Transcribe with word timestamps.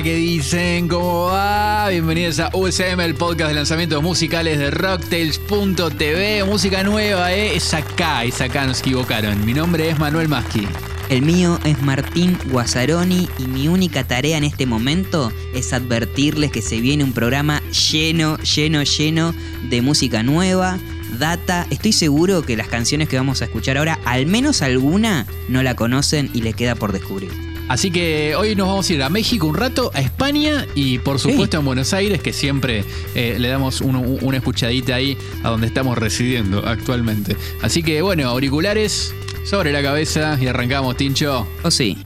¿qué 0.00 0.16
dicen? 0.16 0.88
¿Cómo 0.88 1.24
va? 1.26 1.88
Bienvenidos 1.90 2.40
a 2.40 2.50
USM, 2.54 2.98
el 3.00 3.14
podcast 3.14 3.50
de 3.50 3.54
lanzamientos 3.54 4.02
musicales 4.02 4.58
de 4.58 4.70
Rocktails.tv. 4.70 6.44
Música 6.44 6.82
nueva, 6.82 7.32
¿eh? 7.32 7.54
Es 7.54 7.74
acá, 7.74 8.24
es 8.24 8.40
acá, 8.40 8.64
no 8.66 8.72
se 8.72 8.80
equivocaron. 8.80 9.44
Mi 9.44 9.52
nombre 9.52 9.90
es 9.90 9.98
Manuel 9.98 10.28
Maschi. 10.28 10.66
El 11.10 11.22
mío 11.22 11.58
es 11.64 11.80
Martín 11.82 12.38
Guazzaroni 12.46 13.28
y 13.38 13.42
mi 13.44 13.68
única 13.68 14.02
tarea 14.02 14.38
en 14.38 14.44
este 14.44 14.64
momento 14.64 15.30
es 15.52 15.74
advertirles 15.74 16.50
que 16.50 16.62
se 16.62 16.80
viene 16.80 17.04
un 17.04 17.12
programa 17.12 17.60
lleno, 17.90 18.38
lleno, 18.38 18.82
lleno 18.82 19.34
de 19.68 19.82
música 19.82 20.22
nueva, 20.22 20.78
data. 21.18 21.66
Estoy 21.70 21.92
seguro 21.92 22.42
que 22.42 22.56
las 22.56 22.68
canciones 22.68 23.10
que 23.10 23.18
vamos 23.18 23.42
a 23.42 23.44
escuchar 23.44 23.76
ahora, 23.76 23.98
al 24.06 24.24
menos 24.24 24.62
alguna, 24.62 25.26
no 25.48 25.62
la 25.62 25.76
conocen 25.76 26.30
y 26.32 26.40
le 26.40 26.54
queda 26.54 26.74
por 26.76 26.92
descubrir. 26.92 27.51
Así 27.72 27.90
que 27.90 28.34
hoy 28.36 28.54
nos 28.54 28.68
vamos 28.68 28.90
a 28.90 28.92
ir 28.92 29.02
a 29.02 29.08
México 29.08 29.46
un 29.46 29.54
rato, 29.56 29.90
a 29.94 30.02
España 30.02 30.66
y 30.74 30.98
por 30.98 31.18
supuesto 31.18 31.56
a 31.56 31.60
Buenos 31.60 31.94
Aires, 31.94 32.20
que 32.20 32.34
siempre 32.34 32.84
eh, 33.14 33.36
le 33.38 33.48
damos 33.48 33.80
un- 33.80 34.18
una 34.20 34.36
escuchadita 34.36 34.94
ahí 34.96 35.16
a 35.42 35.48
donde 35.48 35.68
estamos 35.68 35.96
residiendo 35.96 36.58
actualmente. 36.68 37.34
Así 37.62 37.82
que 37.82 38.02
bueno, 38.02 38.28
auriculares 38.28 39.14
sobre 39.46 39.72
la 39.72 39.80
cabeza 39.82 40.36
y 40.38 40.48
arrancamos, 40.48 40.98
Tincho. 40.98 41.46
¿O 41.62 41.70
sí? 41.70 41.96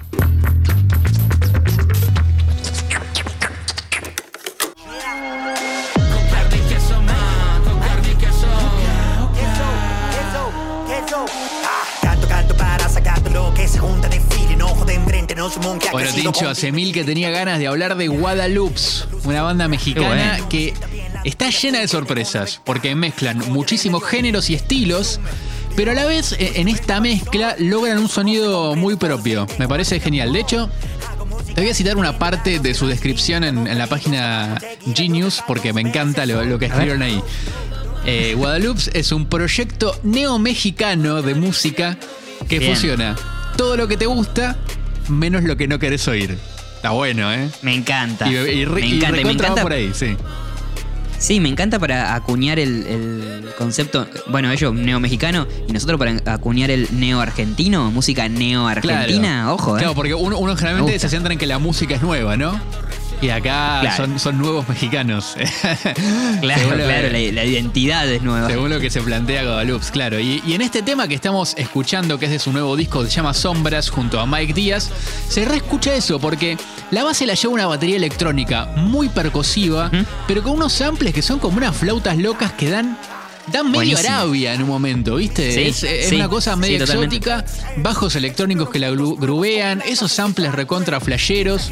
Bueno, 15.93 16.11
Tincho, 16.15 16.49
hace 16.49 16.73
mil 16.73 16.93
que 16.93 17.05
tenía 17.05 17.31
ganas 17.31 17.59
de 17.59 17.67
hablar 17.67 17.97
de 17.97 18.09
Guadalupe, 18.09 18.81
una 19.25 19.43
banda 19.43 19.69
mexicana 19.69 20.33
bueno. 20.33 20.49
que 20.49 20.75
está 21.25 21.51
llena 21.51 21.81
de 21.81 21.89
sorpresas, 21.89 22.61
porque 22.65 22.95
mezclan 22.95 23.39
muchísimos 23.53 24.05
géneros 24.05 24.51
y 24.51 24.55
estilos, 24.55 25.21
pero 25.75 25.93
a 25.93 25.95
la 25.95 26.05
vez 26.05 26.33
eh, 26.33 26.53
en 26.57 26.69
esta 26.69 27.01
mezcla 27.01 27.57
logran 27.59 27.99
un 27.99 28.09
sonido 28.09 28.75
muy 28.77 28.97
propio. 28.97 29.47
Me 29.59 29.69
parece 29.69 30.01
genial. 30.01 30.33
De 30.33 30.41
hecho, 30.41 30.71
te 31.55 31.61
voy 31.61 31.71
a 31.71 31.75
citar 31.75 31.97
una 31.97 32.19
parte 32.19 32.59
de 32.59 32.75
su 32.75 32.87
descripción 32.87 33.45
en, 33.45 33.67
en 33.67 33.79
la 33.79 33.87
página 33.87 34.59
Genius, 34.95 35.43
porque 35.47 35.73
me 35.73 35.81
encanta 35.81 36.27
lo, 36.27 36.45
lo 36.45 36.59
que 36.59 36.67
escribieron 36.67 37.03
ahí. 37.03 37.23
Eh, 38.05 38.35
Guadalupe 38.37 38.83
es 38.93 39.11
un 39.11 39.27
proyecto 39.27 39.99
neo-mexicano 40.05 41.23
de 41.23 41.35
música 41.35 41.97
que 42.49 42.59
Bien. 42.61 42.75
fusiona 42.75 43.17
todo 43.57 43.77
lo 43.77 43.89
que 43.89 43.97
te 43.97 44.07
gusta 44.07 44.57
menos 45.09 45.43
lo 45.45 45.57
que 45.57 45.69
no 45.69 45.79
querés 45.79 46.07
oír. 46.09 46.37
Está 46.77 46.91
bueno, 46.91 47.33
¿eh? 47.33 47.49
Me 47.63 47.75
encanta. 47.75 48.29
Y, 48.29 48.37
y 48.37 48.67
me 48.67 48.81
y 48.87 48.97
encanta, 48.97 49.23
me 49.23 49.33
encanta. 49.33 49.63
por 49.63 49.73
ahí, 49.73 49.91
sí. 49.95 50.17
Sí, 51.19 51.41
me 51.41 51.49
encanta 51.49 51.79
para 51.79 52.15
acuñar 52.15 52.59
el, 52.59 52.87
el 52.87 53.49
concepto. 53.57 54.07
Bueno, 54.27 54.51
ellos 54.53 54.75
neo-mexicano 54.75 55.47
y 55.67 55.73
nosotros 55.73 55.99
para 55.99 56.35
acuñar 56.35 56.71
el 56.71 56.89
neo-argentino, 56.93 57.91
música 57.91 58.29
neo-argentina. 58.29 59.53
Ojo, 59.53 59.77
¿eh? 59.77 59.81
Claro, 59.81 59.95
porque 59.95 60.15
uno, 60.15 60.39
uno 60.39 60.53
Me 60.53 60.59
generalmente 60.59 60.99
se 60.99 61.09
centra 61.09 61.33
en 61.33 61.39
que 61.39 61.47
la 61.47 61.59
música 61.59 61.95
es 61.95 62.03
nueva, 62.03 62.37
¿no? 62.37 62.61
Y 63.23 63.31
acá 63.31 63.79
Claro. 63.81 63.97
son, 63.97 64.19
son 64.19 64.39
nuevos 64.39 64.69
mexicanos. 64.69 65.37
Claro, 66.41 66.69
claro, 66.69 67.09
la, 67.11 67.19
la 67.33 67.45
identidad 67.45 68.09
es 68.09 68.23
nueva. 68.23 68.49
Según 68.49 68.71
lo 68.71 68.79
que 68.81 68.91
se 68.91 69.01
plantea 69.01 69.43
Guadalupe, 69.45 69.87
claro. 69.91 70.21
Y, 70.21 70.43
y 70.47 70.53
en 70.55 70.61
este 70.63 70.83
tema 70.83 71.09
que 71.09 71.15
estamos 71.15 71.55
escuchando, 71.57 72.19
que 72.19 72.27
es 72.27 72.31
de 72.31 72.39
su 72.39 72.53
nuevo 72.53 72.77
disco, 72.77 73.03
se 73.05 73.11
llama 73.11 73.33
Sombras, 73.35 73.89
junto 73.91 74.21
a 74.21 74.27
Mike 74.27 74.53
Díaz, 74.53 74.91
se 75.29 75.45
reescucha 75.45 75.95
eso, 75.95 76.19
porque 76.19 76.57
la 76.91 77.05
base 77.05 77.27
la 77.27 77.35
lleva 77.35 77.55
una 77.55 77.67
batería 77.67 77.97
electrónica 77.97 78.67
muy 78.77 79.09
percusiva, 79.09 79.91
pero 80.29 80.43
con 80.43 80.53
unos 80.53 80.73
samples 80.73 81.15
que 81.15 81.23
son 81.23 81.39
como 81.39 81.57
unas 81.57 81.75
flautas 81.77 82.17
locas 82.19 82.53
que 82.53 82.71
dan. 82.71 82.99
Dan 83.53 83.67
medio 83.67 83.77
Buenísimo. 83.77 84.09
Arabia 84.17 84.55
en 84.55 84.63
un 84.63 84.69
momento, 84.69 85.17
¿viste? 85.17 85.53
Sí, 85.53 85.61
es 85.69 85.83
es 85.85 86.09
sí, 86.09 86.17
una 86.17 86.29
cosa 86.29 86.57
medio 86.57 86.79
sí, 86.81 86.85
totalmente. 86.85 87.17
exótica, 87.17 87.45
bajos 87.79 88.17
electrónicos 88.17 88.71
que 88.71 88.79
la 88.79 88.91
gru- 88.91 89.17
grubean, 89.19 89.83
esos 89.87 90.11
samples 90.13 90.53
recontra 90.53 90.99
flasheros 91.01 91.71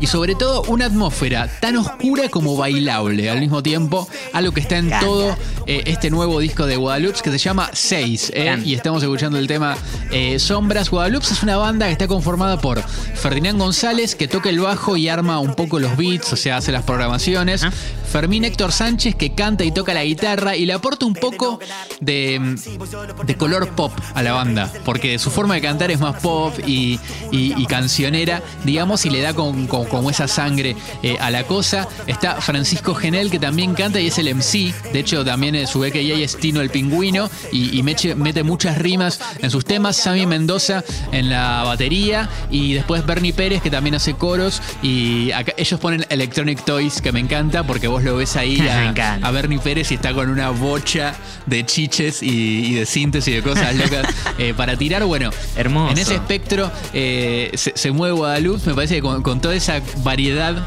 y 0.00 0.06
sobre 0.06 0.34
todo 0.34 0.62
una 0.62 0.86
atmósfera 0.86 1.48
tan 1.60 1.76
oscura 1.76 2.28
como 2.30 2.56
bailable 2.56 3.28
al 3.28 3.40
mismo 3.40 3.62
tiempo, 3.62 4.08
algo 4.32 4.52
que 4.52 4.60
está 4.60 4.78
en 4.78 4.90
todo 5.00 5.36
eh, 5.66 5.82
este 5.86 6.08
nuevo 6.10 6.40
disco 6.40 6.64
de 6.66 6.76
Guadalupe 6.76 7.18
que 7.22 7.30
se 7.30 7.38
llama 7.38 7.68
6 7.72 8.32
Canta. 8.34 8.66
y 8.66 8.74
estamos 8.74 9.02
escuchando 9.02 9.38
el 9.38 9.46
tema 9.46 9.76
eh, 10.10 10.38
Sombras. 10.38 10.88
Guadalupe 10.90 11.26
es 11.30 11.42
una 11.42 11.56
banda 11.58 11.86
que 11.86 11.92
está 11.92 12.08
conformada 12.08 12.58
por 12.58 12.82
Ferdinand 12.82 13.58
González 13.58 14.14
que 14.14 14.28
toca 14.28 14.48
el 14.48 14.60
bajo 14.60 14.96
y 14.96 15.08
arma 15.08 15.38
un 15.40 15.54
poco 15.54 15.78
los 15.78 15.96
beats, 15.98 16.32
o 16.32 16.36
sea, 16.36 16.56
hace 16.56 16.72
las 16.72 16.84
programaciones. 16.84 17.66
Fermín 18.10 18.44
Héctor 18.44 18.72
Sánchez 18.72 19.14
que 19.14 19.34
canta 19.34 19.62
y 19.64 19.70
toca 19.72 19.92
la 19.94 20.02
guitarra 20.04 20.56
y 20.56 20.64
le 20.70 20.74
aporta 20.74 21.04
un 21.04 21.14
poco 21.14 21.58
de, 22.00 22.38
mm, 22.38 23.24
de 23.26 23.36
color 23.36 23.70
pop 23.70 23.92
a 24.14 24.22
la 24.22 24.32
banda, 24.34 24.72
porque 24.84 25.18
su 25.18 25.28
forma 25.32 25.54
de 25.54 25.60
cantar 25.60 25.90
es 25.90 25.98
más 25.98 26.14
pop 26.20 26.54
y, 26.64 27.00
y- 27.32 27.54
y 27.60 27.66
cancionera, 27.66 28.40
digamos, 28.64 29.04
y 29.04 29.10
le 29.10 29.20
da 29.20 29.34
con- 29.34 29.66
con- 29.66 29.86
como 29.86 30.10
esa 30.10 30.28
sangre 30.28 30.76
eh, 31.02 31.16
a 31.20 31.30
la 31.30 31.42
cosa. 31.42 31.88
Está 32.06 32.40
Francisco 32.40 32.94
Genel 32.94 33.30
que 33.32 33.40
también 33.40 33.74
canta 33.74 33.98
y 34.00 34.06
es 34.06 34.18
el 34.18 34.28
MC, 34.28 34.72
de 34.92 35.00
hecho 35.00 35.24
también 35.24 35.56
eh, 35.56 35.66
su 35.66 35.82
AKA 35.82 35.98
es 35.98 36.36
Tino 36.36 36.60
el 36.60 36.70
Pingüino 36.70 37.28
y, 37.50 37.76
y 37.76 37.82
meche- 37.82 38.14
mete 38.14 38.44
muchas 38.44 38.78
rimas 38.78 39.18
en 39.40 39.50
sus 39.50 39.64
temas, 39.64 39.96
Sammy 39.96 40.24
Mendoza 40.26 40.84
en 41.10 41.30
la 41.30 41.64
batería 41.64 42.28
y 42.48 42.74
después 42.74 43.04
Bernie 43.04 43.32
Pérez 43.32 43.60
que 43.60 43.70
también 43.72 43.96
hace 43.96 44.14
coros 44.14 44.62
y 44.82 45.32
acá- 45.32 45.54
ellos 45.56 45.80
ponen 45.80 46.06
Electronic 46.10 46.64
Toys 46.64 47.00
que 47.02 47.10
me 47.10 47.18
encanta 47.18 47.64
porque 47.64 47.88
vos 47.88 48.04
lo 48.04 48.14
ves 48.16 48.36
ahí 48.36 48.60
a, 48.68 49.18
a 49.20 49.30
Bernie 49.32 49.58
Pérez 49.58 49.90
y 49.90 49.94
está 49.94 50.14
con 50.14 50.30
una 50.30 50.50
bocha 50.60 51.14
de 51.46 51.66
chiches 51.66 52.22
y, 52.22 52.66
y 52.66 52.74
de 52.74 52.86
síntesis 52.86 53.32
y 53.32 53.36
de 53.36 53.42
cosas 53.42 53.74
locas 53.74 54.06
eh, 54.38 54.54
para 54.56 54.76
tirar. 54.76 55.04
Bueno, 55.04 55.30
Hermoso. 55.56 55.92
en 55.92 55.98
ese 55.98 56.14
espectro 56.14 56.70
eh, 56.92 57.50
se, 57.54 57.72
se 57.74 57.90
mueve 57.90 58.14
Guadalupe, 58.14 58.68
me 58.68 58.74
parece 58.74 58.96
que 58.96 59.02
con, 59.02 59.22
con 59.22 59.40
toda 59.40 59.54
esa 59.54 59.80
variedad 60.04 60.62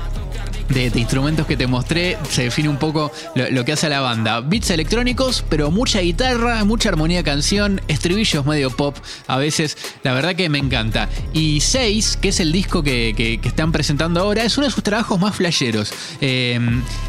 de, 0.69 0.89
de 0.89 0.99
instrumentos 0.99 1.45
que 1.47 1.57
te 1.57 1.67
mostré, 1.67 2.17
se 2.29 2.43
define 2.43 2.69
un 2.69 2.77
poco 2.77 3.11
lo, 3.35 3.49
lo 3.49 3.65
que 3.65 3.73
hace 3.73 3.87
a 3.87 3.89
la 3.89 3.99
banda. 4.01 4.41
Beats 4.41 4.69
electrónicos, 4.71 5.43
pero 5.49 5.71
mucha 5.71 5.99
guitarra, 6.01 6.63
mucha 6.65 6.89
armonía 6.89 7.17
de 7.19 7.23
canción, 7.23 7.81
estribillos 7.87 8.45
medio 8.45 8.69
pop, 8.71 8.95
a 9.27 9.37
veces, 9.37 9.77
la 10.03 10.13
verdad 10.13 10.35
que 10.35 10.49
me 10.49 10.57
encanta. 10.59 11.09
Y 11.33 11.61
6, 11.61 12.17
que 12.21 12.29
es 12.29 12.39
el 12.39 12.51
disco 12.51 12.83
que, 12.83 13.13
que- 13.15 13.39
que 13.39 13.47
están 13.47 13.71
presentando 13.71 14.19
ahora, 14.19 14.43
es 14.43 14.57
uno 14.57 14.67
de 14.67 14.73
sus 14.73 14.83
trabajos 14.83 15.19
más 15.19 15.35
flasheros. 15.35 15.91
Eh, 16.21 16.59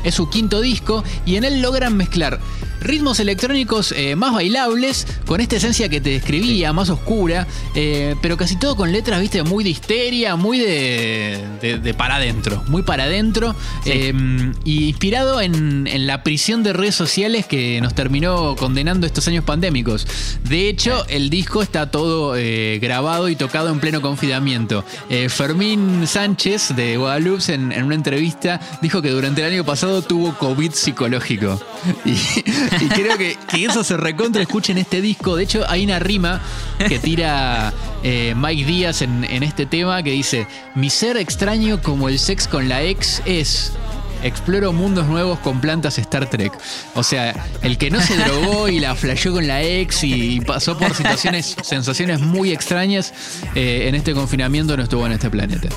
es 0.04 0.14
su 0.14 0.28
quinto 0.30 0.60
disco 0.60 1.04
y 1.26 1.36
en 1.36 1.44
él 1.44 1.60
logran 1.60 1.96
mezclar 1.96 2.40
ritmos 2.80 3.18
electrónicos 3.18 3.92
eh, 3.96 4.14
más 4.14 4.34
bailables, 4.34 5.06
con 5.26 5.40
esta 5.40 5.56
esencia 5.56 5.88
que 5.88 6.00
te 6.02 6.10
describía, 6.10 6.72
más 6.74 6.90
oscura, 6.90 7.46
eh, 7.74 8.14
pero 8.20 8.36
casi 8.36 8.56
todo 8.56 8.76
con 8.76 8.92
letras, 8.92 9.20
viste, 9.22 9.42
muy 9.42 9.64
de 9.64 9.70
histeria, 9.70 10.36
muy 10.36 10.58
de, 10.58 11.42
de, 11.62 11.78
de 11.78 11.94
para 11.94 12.16
adentro, 12.16 12.62
muy 12.68 12.82
para 12.82 13.04
adentro, 13.04 13.43
Sí. 13.82 13.90
eh, 13.92 14.52
y 14.64 14.88
inspirado 14.88 15.40
en, 15.40 15.86
en 15.86 16.06
la 16.06 16.22
prisión 16.22 16.62
de 16.62 16.72
redes 16.72 16.94
sociales 16.94 17.46
que 17.46 17.80
nos 17.80 17.94
terminó 17.94 18.56
condenando 18.56 19.06
estos 19.06 19.26
años 19.28 19.44
pandémicos. 19.44 20.06
De 20.44 20.68
hecho, 20.68 21.04
el 21.08 21.30
disco 21.30 21.62
está 21.62 21.90
todo 21.90 22.36
eh, 22.36 22.78
grabado 22.80 23.28
y 23.28 23.36
tocado 23.36 23.68
en 23.70 23.80
pleno 23.80 24.00
confinamiento. 24.00 24.84
Eh, 25.10 25.28
Fermín 25.28 26.06
Sánchez 26.06 26.74
de 26.76 26.96
Guadalupe 26.96 27.52
en, 27.52 27.72
en 27.72 27.84
una 27.84 27.94
entrevista 27.94 28.60
dijo 28.80 29.02
que 29.02 29.10
durante 29.10 29.40
el 29.44 29.52
año 29.52 29.64
pasado 29.64 30.02
tuvo 30.02 30.34
COVID 30.38 30.72
psicológico. 30.72 31.60
Y, 32.04 32.10
y 32.12 32.88
creo 32.88 33.16
que, 33.16 33.36
que 33.48 33.64
eso 33.64 33.82
se 33.82 33.96
recontra 33.96 34.42
escucha 34.42 34.72
en 34.72 34.78
este 34.78 35.00
disco. 35.00 35.36
De 35.36 35.44
hecho, 35.44 35.64
hay 35.68 35.84
una 35.84 35.98
rima 35.98 36.40
que 36.88 36.98
tira 36.98 37.72
eh, 38.04 38.34
Mike 38.36 38.64
Díaz 38.64 39.02
en, 39.02 39.24
en 39.24 39.42
este 39.42 39.66
tema 39.66 40.02
que 40.02 40.12
dice: 40.12 40.46
Mi 40.74 40.90
ser 40.90 41.16
extraño 41.16 41.82
como 41.82 42.08
el 42.08 42.18
sex 42.18 42.46
con 42.46 42.68
la 42.68 42.82
ex 42.82 43.22
es. 43.24 43.72
Exploro 44.22 44.72
mundos 44.72 45.06
nuevos 45.06 45.38
con 45.40 45.60
plantas 45.60 45.98
Star 45.98 46.30
Trek. 46.30 46.50
O 46.94 47.02
sea, 47.02 47.34
el 47.60 47.76
que 47.76 47.90
no 47.90 48.00
se 48.00 48.16
drogó 48.16 48.68
y 48.70 48.80
la 48.80 48.94
flasheó 48.94 49.34
con 49.34 49.46
la 49.46 49.62
ex 49.62 50.02
y 50.02 50.40
pasó 50.40 50.78
por 50.78 50.94
situaciones, 50.94 51.54
sensaciones 51.62 52.20
muy 52.20 52.50
extrañas, 52.50 53.12
eh, 53.54 53.84
en 53.86 53.94
este 53.94 54.14
confinamiento 54.14 54.78
no 54.78 54.82
estuvo 54.82 55.04
en 55.04 55.12
este 55.12 55.28
planeta. 55.28 55.68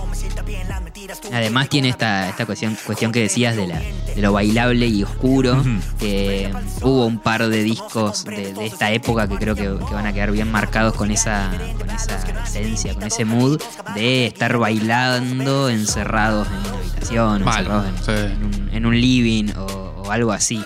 Además 1.34 1.70
tiene 1.70 1.90
esta, 1.90 2.30
esta 2.30 2.46
cuestión, 2.46 2.78
cuestión 2.86 3.12
que 3.12 3.22
decías 3.22 3.56
de, 3.56 3.68
la, 3.68 3.80
de 3.80 4.22
lo 4.22 4.34
bailable 4.34 4.88
y 4.88 5.04
oscuro, 5.04 5.54
Ujú. 5.58 5.70
que 6.00 6.52
hubo 6.82 7.06
un 7.06 7.20
par 7.20 7.48
de 7.48 7.64
discos 7.64 8.26
de, 8.26 8.54
de 8.54 8.66
esta 8.66 8.92
época 8.92 9.28
que 9.28 9.36
creo 9.38 9.56
que, 9.56 9.64
que 9.64 9.94
van 9.94 10.06
a 10.06 10.14
quedar 10.14 10.32
bien 10.32 10.52
marcados 10.52 10.94
con 10.96 11.12
esa, 11.12 11.52
con 11.78 11.90
esa 11.90 12.18
esencia, 12.44 12.94
con 12.94 13.04
ese 13.04 13.26
mood 13.26 13.62
de 13.96 14.28
estar 14.28 14.58
bailando 14.58 15.70
encerrados 15.70 16.48
en 16.48 16.54
una 16.60 16.78
habitación, 16.80 17.44
Mal, 17.44 17.58
encerrados 17.60 17.86
en, 17.88 17.98
sí. 17.98 18.12
en 18.34 18.44
un, 18.46 18.70
en 18.74 18.86
un 18.86 19.00
living 19.02 19.46
o, 19.58 20.04
o 20.06 20.12
algo 20.12 20.32
así. 20.32 20.64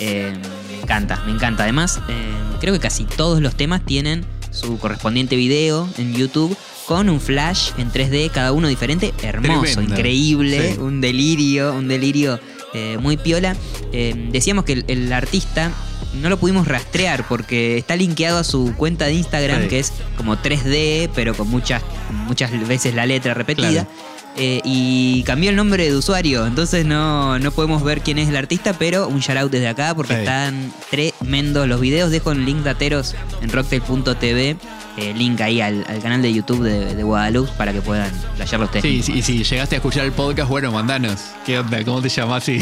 Eh, 0.00 0.32
me 0.68 0.80
encanta, 0.82 1.22
me 1.26 1.32
encanta. 1.32 1.62
Además, 1.64 2.00
eh, 2.08 2.32
creo 2.60 2.72
que 2.74 2.80
casi 2.80 3.04
todos 3.04 3.40
los 3.40 3.54
temas 3.54 3.84
tienen 3.84 4.24
su 4.50 4.78
correspondiente 4.78 5.34
video 5.36 5.88
en 5.98 6.12
YouTube 6.14 6.56
con 6.86 7.08
un 7.08 7.20
flash 7.20 7.70
en 7.78 7.90
3D, 7.90 8.30
cada 8.30 8.52
uno 8.52 8.68
diferente, 8.68 9.12
hermoso, 9.22 9.62
Tremendo. 9.62 9.94
increíble, 9.94 10.72
Sí. 10.74 10.78
un 10.80 11.00
delirio, 11.00 11.72
un 11.74 11.88
delirio 11.88 12.38
eh, 12.74 12.98
muy 13.00 13.16
piola. 13.16 13.56
Eh, 13.92 14.28
decíamos 14.32 14.64
que 14.64 14.72
el, 14.74 14.84
el 14.88 15.12
artista 15.12 15.70
no 16.20 16.28
lo 16.28 16.38
pudimos 16.38 16.66
rastrear 16.68 17.26
porque 17.28 17.76
está 17.78 17.96
linkeado 17.96 18.38
a 18.38 18.44
su 18.44 18.74
cuenta 18.76 19.06
de 19.06 19.14
Instagram, 19.14 19.68
que 19.68 19.78
es 19.78 19.92
como 20.16 20.36
3D, 20.36 21.08
pero 21.14 21.34
con 21.34 21.48
muchas, 21.48 21.82
muchas 22.26 22.50
veces 22.68 22.94
la 22.94 23.06
letra 23.06 23.32
repetida. 23.34 23.70
Claro. 23.84 23.88
Eh, 24.36 24.60
y 24.64 25.22
cambió 25.22 25.50
el 25.50 25.56
nombre 25.56 25.88
de 25.88 25.96
usuario, 25.96 26.44
entonces 26.46 26.84
no, 26.84 27.38
no 27.38 27.52
podemos 27.52 27.84
ver 27.84 28.00
quién 28.00 28.18
es 28.18 28.28
el 28.28 28.36
artista, 28.36 28.72
pero 28.72 29.06
un 29.06 29.20
shout 29.20 29.38
out 29.38 29.52
desde 29.52 29.68
acá 29.68 29.94
porque 29.94 30.14
Sí. 30.14 30.18
están 30.20 30.72
tremendos 30.90 31.68
los 31.68 31.80
videos. 31.80 32.10
Dejo 32.10 32.32
el 32.32 32.44
link 32.44 32.64
dateros 32.64 33.14
en 33.42 33.50
rocktail.tv, 33.50 34.56
eh, 34.96 35.14
link 35.16 35.40
ahí 35.40 35.60
al, 35.60 35.84
al 35.88 36.00
canal 36.00 36.20
de 36.22 36.32
YouTube 36.32 36.62
de, 36.62 36.94
de 36.96 37.02
Guadalupe 37.04 37.50
para 37.56 37.72
que 37.72 37.80
puedan 37.80 38.10
playarlo 38.34 38.66
ustedes. 38.66 38.82
Sí, 38.84 39.02
sí, 39.02 39.12
y 39.18 39.22
si 39.22 39.44
llegaste 39.44 39.76
a 39.76 39.78
escuchar 39.78 40.04
el 40.04 40.12
podcast, 40.12 40.48
bueno, 40.48 40.72
mandanos. 40.72 41.20
¿Qué 41.46 41.58
onda? 41.58 41.84
¿Cómo 41.84 42.00
te 42.02 42.08
llamas? 42.08 42.48
Y, 42.48 42.60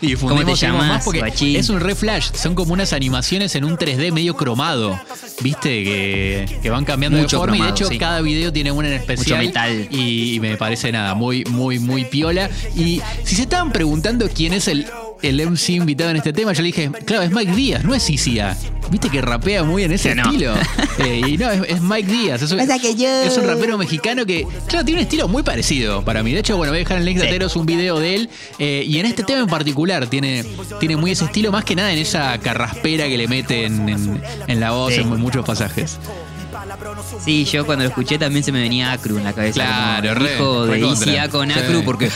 y 0.00 0.06
difundimos 0.06 0.58
te 0.58 0.66
algo 0.66 0.78
llamás, 0.78 0.96
más 0.96 1.04
porque 1.04 1.20
guachín? 1.20 1.56
es 1.56 1.68
un 1.68 1.80
re 1.80 1.94
flash. 1.94 2.30
Son 2.34 2.54
como 2.54 2.72
unas 2.72 2.92
animaciones 2.94 3.54
en 3.56 3.64
un 3.64 3.76
3D 3.76 4.10
medio 4.12 4.34
cromado. 4.36 4.98
¿Viste? 5.40 5.84
Que, 5.84 6.58
que 6.62 6.70
van 6.70 6.84
cambiando 6.84 7.18
Mucho 7.18 7.36
de 7.36 7.40
forma. 7.40 7.56
y 7.58 7.62
de 7.62 7.68
hecho, 7.70 7.86
sí. 7.88 7.98
cada 7.98 8.20
video 8.20 8.52
tiene 8.52 8.70
una 8.72 8.88
en 8.88 8.94
especial. 8.94 9.44
metal. 9.44 9.88
Y, 9.90 10.34
y 10.34 10.40
me 10.40 10.56
parece 10.56 10.92
nada, 10.94 11.14
muy, 11.14 11.44
muy, 11.44 11.78
muy 11.78 12.04
piola. 12.06 12.48
Y 12.74 13.00
si 13.24 13.36
se 13.36 13.42
estaban 13.42 13.70
preguntando 13.72 14.28
quién 14.34 14.52
es 14.54 14.68
el. 14.68 14.86
El 15.22 15.40
MC 15.40 15.70
invitado 15.70 16.10
en 16.10 16.16
este 16.16 16.34
tema, 16.34 16.52
yo 16.52 16.60
le 16.60 16.66
dije, 16.66 16.90
claro, 17.06 17.22
es 17.22 17.30
Mike 17.30 17.54
Díaz, 17.54 17.82
no 17.82 17.94
es 17.94 18.10
Isia. 18.10 18.54
Viste 18.90 19.08
que 19.08 19.22
rapea 19.22 19.64
muy 19.64 19.82
en 19.84 19.92
ese 19.92 20.14
no. 20.14 20.22
estilo. 20.24 20.52
Eh, 20.98 21.22
y 21.28 21.38
no, 21.38 21.50
es, 21.50 21.62
es 21.66 21.80
Mike 21.80 22.12
Díaz. 22.12 22.42
Es 22.42 22.52
un, 22.52 22.58
Pasa 22.58 22.78
que 22.78 22.94
yo- 22.94 23.22
es 23.22 23.34
un 23.38 23.46
rapero 23.46 23.78
mexicano 23.78 24.26
que, 24.26 24.46
claro, 24.66 24.84
tiene 24.84 25.00
un 25.00 25.04
estilo 25.06 25.26
muy 25.26 25.42
parecido 25.42 26.04
para 26.04 26.22
mí. 26.22 26.32
De 26.32 26.40
hecho, 26.40 26.58
bueno, 26.58 26.72
voy 26.72 26.78
a 26.78 26.80
dejar 26.80 26.98
en 26.98 27.02
el 27.02 27.06
link 27.06 27.16
de 27.16 27.22
Sí. 27.22 27.28
Ateros 27.28 27.56
un 27.56 27.64
video 27.64 27.98
de 27.98 28.14
él. 28.16 28.28
eh, 28.58 28.84
y 28.86 28.98
en 28.98 29.06
este 29.06 29.22
tema 29.22 29.40
en 29.40 29.46
particular 29.46 30.08
tiene, 30.08 30.44
tiene 30.78 30.96
muy 30.98 31.12
ese 31.12 31.24
estilo, 31.24 31.50
más 31.50 31.64
que 31.64 31.74
nada 31.74 31.90
en 31.90 32.00
esa 32.00 32.36
carraspera 32.38 33.06
que 33.08 33.16
le 33.16 33.26
mete 33.26 33.64
en, 33.64 33.88
en- 33.88 34.22
en 34.46 34.60
la 34.60 34.72
voz 34.72 34.92
Sí. 34.92 35.00
en 35.00 35.08
muchos 35.08 35.42
pasajes. 35.46 35.98
Sí, 37.24 37.44
yo 37.44 37.64
cuando 37.66 37.84
lo 37.84 37.90
escuché 37.90 38.18
también 38.18 38.44
se 38.44 38.52
me 38.52 38.60
venía 38.60 38.92
Acru 38.92 39.18
en 39.18 39.24
la 39.24 39.32
cabeza. 39.32 39.54
Claro, 39.54 40.08
como 40.14 40.20
re, 40.26 40.34
hijo 40.34 40.66
de 40.66 40.72
recontra. 40.72 41.12
Easy 41.12 41.18
A 41.18 41.28
con 41.28 41.50
Sí. 41.50 41.58
Acru, 41.58 41.84
porque 41.84 42.10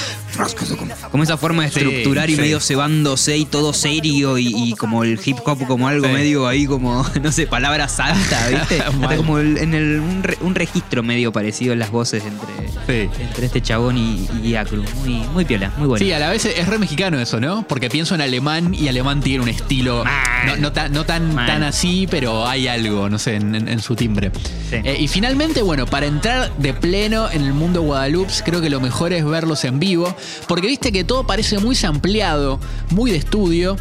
como 1.11 1.23
esa 1.23 1.37
forma 1.37 1.65
de 1.65 1.71
Sí, 1.71 1.81
estructurar 1.81 2.31
y 2.31 2.35
sí. 2.35 2.41
medio 2.41 2.61
cebándose 2.61 3.37
y 3.37 3.45
todo 3.45 3.73
serio 3.73 4.39
y, 4.39 4.49
y 4.55 4.73
como 4.75 5.05
el 5.05 5.19
hip 5.25 5.39
hop 5.45 5.67
como 5.67 5.89
algo 5.89 6.07
Sí. 6.07 6.13
medio 6.13 6.47
ahí 6.47 6.67
como, 6.67 7.05
no 7.23 7.33
sé, 7.33 7.47
palabra 7.47 7.89
santa, 7.89 8.49
¿viste? 8.49 8.81
Hasta 9.03 9.17
como 9.17 9.39
el- 9.39 9.59
en 9.59 9.75
el, 9.75 10.01
un, 10.01 10.23
re- 10.23 10.39
un 10.41 10.55
registro 10.55 11.03
medio 11.03 11.33
parecido 11.33 11.73
en 11.73 11.79
las 11.79 11.91
voces 11.91 12.23
entre, 12.25 13.05
entre 13.05 13.47
este 13.47 13.61
chabón 13.61 13.97
y, 13.99 14.29
y 14.43 14.55
Acru. 14.55 14.83
Muy, 15.01 15.15
muy 15.33 15.45
piola, 15.45 15.73
muy 15.79 15.89
bueno. 15.89 16.05
Sí, 16.05 16.13
a 16.13 16.19
la 16.19 16.31
vez 16.31 16.45
es 16.45 16.67
re 16.69 16.79
mexicano 16.79 17.19
eso, 17.21 17.41
¿no? 17.41 17.67
Porque 17.67 17.89
pienso 17.91 18.15
en 18.15 18.21
alemán 18.21 18.75
y 18.75 18.89
alemán 18.89 19.21
tiene 19.21 19.43
un 19.43 19.49
estilo 19.49 20.05
no, 20.47 20.57
no 20.57 20.73
tan, 20.73 20.93
no 20.93 21.05
tan, 21.05 21.35
tan 21.35 21.63
así, 21.63 22.07
pero 22.11 22.47
hay 22.47 22.69
algo, 22.69 23.09
no 23.09 23.19
sé, 23.19 23.37
en, 23.37 23.55
en- 23.55 23.69
en 23.69 23.81
su 23.81 23.97
timbre. 23.97 24.31
Eh, 24.71 24.97
y 25.01 25.09
finalmente, 25.09 25.63
bueno, 25.63 25.87
para 25.87 26.07
entrar 26.07 26.51
de 26.59 26.75
pleno 26.75 27.31
en 27.31 27.43
el 27.43 27.53
mundo 27.55 27.83
Guadalupe, 27.83 28.33
creo 28.45 28.61
que 28.61 28.71
lo 28.71 28.81
mejor 28.81 29.13
es 29.13 29.25
verlos 29.25 29.65
en 29.65 29.79
vivo, 29.79 30.15
porque 30.47 30.67
viste 30.67 30.93
que 30.93 31.05
todo 31.05 31.27
parece 31.27 31.59
muy 31.59 31.75
sampleado, 31.75 32.61
muy 32.91 33.11
de 33.11 33.19
estudio. 33.19 33.77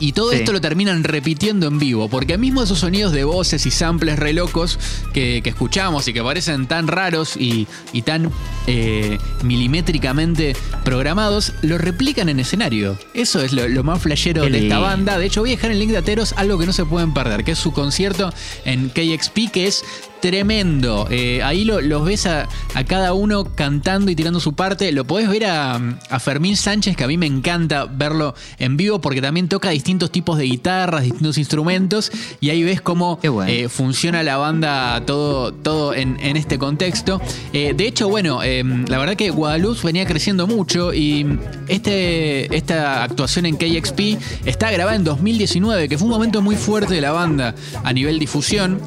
Y 0.00 0.12
todo 0.12 0.30
Sí. 0.30 0.36
esto 0.36 0.52
lo 0.52 0.60
terminan 0.60 1.02
repitiendo 1.02 1.66
en 1.66 1.80
vivo, 1.80 2.08
porque 2.08 2.38
mismo 2.38 2.62
esos 2.62 2.78
sonidos 2.78 3.10
de 3.10 3.24
voces 3.24 3.66
y 3.66 3.72
samples 3.72 4.16
re 4.16 4.32
locos 4.32 4.78
que, 5.12 5.40
que 5.42 5.50
escuchamos 5.50 6.06
y 6.06 6.12
que 6.12 6.22
parecen 6.22 6.68
tan 6.68 6.86
raros 6.86 7.36
y, 7.36 7.66
y 7.92 8.02
tan 8.02 8.30
eh, 8.68 9.18
milimétricamente 9.42 10.54
programados, 10.84 11.52
lo 11.62 11.78
replican 11.78 12.28
en 12.28 12.38
escenario. 12.38 12.96
Eso 13.12 13.42
es 13.42 13.52
lo, 13.52 13.66
lo 13.66 13.82
más 13.82 14.00
flashero 14.00 14.42
Qué 14.44 14.50
de 14.50 14.58
esta 14.68 14.78
banda. 14.78 15.18
De 15.18 15.26
hecho, 15.26 15.40
voy 15.40 15.50
a 15.50 15.56
dejar 15.56 15.70
en 15.70 15.72
el 15.72 15.80
link 15.80 15.90
de 15.90 15.98
Ateros 15.98 16.32
algo 16.36 16.58
que 16.58 16.66
no 16.66 16.72
se 16.72 16.84
pueden 16.84 17.12
perder, 17.12 17.42
que 17.42 17.52
es 17.52 17.58
su 17.58 17.72
concierto 17.72 18.32
en 18.64 18.90
KXP, 18.90 19.50
que 19.52 19.66
es 19.66 19.84
tremendo. 20.20 21.06
Eh, 21.10 21.42
ahí 21.42 21.64
lo- 21.64 21.80
los 21.80 22.04
ves 22.04 22.26
a, 22.26 22.48
a 22.74 22.84
cada 22.84 23.12
uno 23.12 23.44
cantando 23.54 24.10
y 24.10 24.16
tirando 24.16 24.40
su 24.40 24.52
parte. 24.54 24.90
Lo 24.92 25.04
podés 25.04 25.28
ver 25.28 25.46
a, 25.46 25.74
a 26.10 26.18
Fermín 26.20 26.56
Sánchez, 26.56 26.96
que 26.96 27.04
a 27.04 27.06
mí 27.06 27.16
me 27.16 27.26
encanta 27.26 27.86
verlo 27.86 28.34
en 28.58 28.76
vivo 28.76 29.00
porque 29.00 29.20
también 29.22 29.48
toca 29.48 29.70
distintos 29.70 30.10
tipos 30.10 30.38
de 30.38 30.44
guitarras, 30.44 31.02
distintos 31.04 31.38
instrumentos. 31.38 32.10
Y 32.40 32.50
ahí 32.50 32.62
ves 32.62 32.80
cómo 32.80 33.18
bueno. 33.22 33.46
eh, 33.50 33.68
funciona 33.68 34.22
la 34.22 34.36
banda 34.36 35.02
todo, 35.06 35.52
todo 35.52 35.94
en, 35.94 36.18
en 36.20 36.36
este 36.36 36.58
contexto. 36.58 37.20
Eh, 37.52 37.74
de 37.76 37.86
hecho, 37.86 38.08
bueno, 38.08 38.42
eh, 38.42 38.62
la 38.88 38.98
verdad 38.98 39.16
que 39.16 39.30
Guadalupe 39.30 39.80
venía 39.84 40.06
creciendo 40.06 40.46
mucho 40.46 40.92
y 40.94 41.26
este, 41.68 42.54
esta 42.56 43.04
actuación 43.04 43.46
en 43.46 43.56
KXP 43.56 44.00
está 44.46 44.70
grabada 44.70 44.96
en 44.96 45.04
2019, 45.04 45.88
que 45.88 45.98
fue 45.98 46.06
un 46.06 46.12
momento 46.12 46.42
muy 46.42 46.56
fuerte 46.56 46.94
de 46.94 47.00
la 47.00 47.12
banda 47.12 47.54
a 47.84 47.92
nivel 47.92 48.18
difusión. 48.18 48.80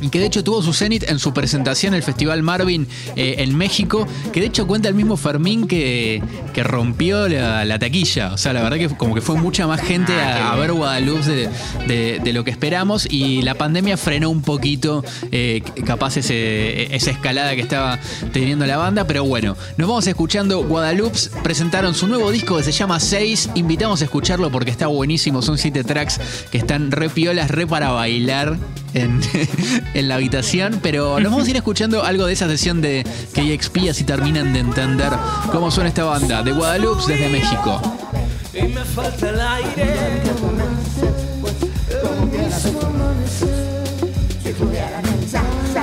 Y 0.00 0.08
que 0.08 0.18
de 0.18 0.26
hecho 0.26 0.42
tuvo 0.44 0.59
su 0.62 0.72
cenit 0.72 1.04
en 1.08 1.18
su 1.18 1.32
presentación 1.32 1.94
en 1.94 1.98
el 1.98 2.02
Festival 2.02 2.42
Marvin 2.42 2.86
eh, 3.16 3.36
en 3.38 3.56
México, 3.56 4.06
que 4.32 4.40
de 4.40 4.46
hecho 4.46 4.66
cuenta 4.66 4.88
el 4.88 4.94
mismo 4.94 5.16
Fermín 5.16 5.66
que, 5.66 6.22
que 6.52 6.62
rompió 6.62 7.28
la, 7.28 7.64
la 7.64 7.78
taquilla. 7.78 8.32
O 8.32 8.38
sea, 8.38 8.52
la 8.52 8.62
verdad 8.62 8.78
que 8.78 8.88
como 8.96 9.14
que 9.14 9.20
fue 9.20 9.36
mucha 9.36 9.66
más 9.66 9.80
gente 9.80 10.12
a, 10.14 10.52
a 10.52 10.56
ver 10.56 10.72
Guadalupe 10.72 11.20
de, 11.30 11.48
de- 11.86 12.20
de 12.22 12.32
lo 12.32 12.44
que 12.44 12.50
esperamos 12.50 13.06
y 13.10 13.42
la 13.42 13.54
pandemia 13.54 13.96
frenó 13.96 14.30
un 14.30 14.42
poquito 14.42 15.04
eh, 15.32 15.62
capaz 15.86 16.16
ese- 16.16 16.94
esa 16.94 17.10
escalada 17.10 17.54
que 17.54 17.60
estaba 17.62 17.98
teniendo 18.32 18.66
la 18.66 18.76
banda, 18.76 19.06
pero 19.06 19.24
bueno, 19.24 19.56
nos 19.76 19.88
vamos 19.88 20.06
escuchando 20.06 20.62
Guadalupe, 20.64 21.18
presentaron 21.42 21.94
su 21.94 22.06
nuevo 22.06 22.30
disco 22.30 22.56
que 22.56 22.62
se 22.62 22.72
llama 22.72 23.00
6, 23.00 23.50
invitamos 23.54 24.00
a 24.02 24.04
escucharlo 24.04 24.50
porque 24.50 24.70
está 24.70 24.86
buenísimo, 24.86 25.42
son 25.42 25.58
siete 25.58 25.84
tracks 25.84 26.20
que 26.50 26.58
están 26.58 26.90
re 26.90 27.08
piolas, 27.08 27.50
re 27.50 27.66
para 27.66 27.90
bailar 27.90 28.56
en, 28.94 29.20
en 29.94 30.08
la 30.08 30.16
habitación, 30.16 30.49
pero 30.82 31.20
nos 31.20 31.30
vamos 31.30 31.46
a 31.46 31.50
ir 31.50 31.56
escuchando 31.56 32.02
algo 32.02 32.26
de 32.26 32.32
esa 32.32 32.48
sesión 32.48 32.80
de 32.80 33.04
KXP 33.32 33.88
así 33.90 34.02
terminan 34.02 34.52
de 34.52 34.58
entender 34.58 35.12
cómo 35.52 35.70
suena 35.70 35.88
esta 35.88 36.02
banda 36.02 36.42
de 36.42 36.50
Guadalupe 36.50 37.04
desde 37.06 37.28
México. 37.28 37.80
y 38.52 38.62
me 38.62 38.84
falta 38.84 39.30
el 39.30 39.40
aire. 39.40 40.22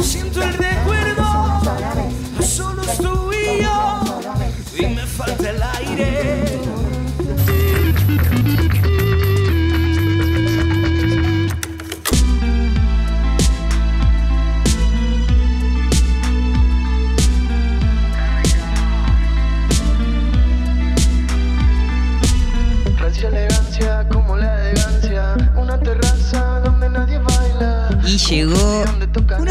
Siento 0.01 0.43
el 0.43 0.53
recuerdo, 0.53 1.61
solo 2.41 2.81
tú 3.01 3.31
y 3.31 3.63
yo, 3.63 4.19
y 4.77 4.85
me 4.95 5.05
falta 5.05 5.49
el 5.49 5.63
aire. 5.63 6.16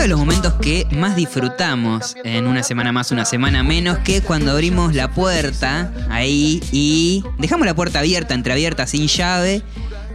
De 0.06 0.10
los 0.10 0.20
momentos 0.20 0.52
que 0.62 0.86
más 0.92 1.16
disfrutamos 1.16 2.14
en 2.22 2.46
una 2.46 2.62
semana 2.62 2.92
más, 2.92 3.10
una 3.10 3.24
semana 3.24 3.64
menos, 3.64 3.98
que 3.98 4.20
cuando 4.20 4.52
abrimos 4.52 4.94
la 4.94 5.10
puerta 5.10 5.92
ahí 6.10 6.62
y 6.70 7.24
dejamos 7.38 7.66
la 7.66 7.74
puerta 7.74 7.98
abierta, 7.98 8.32
entreabierta, 8.34 8.86
sin 8.86 9.08
llave. 9.08 9.62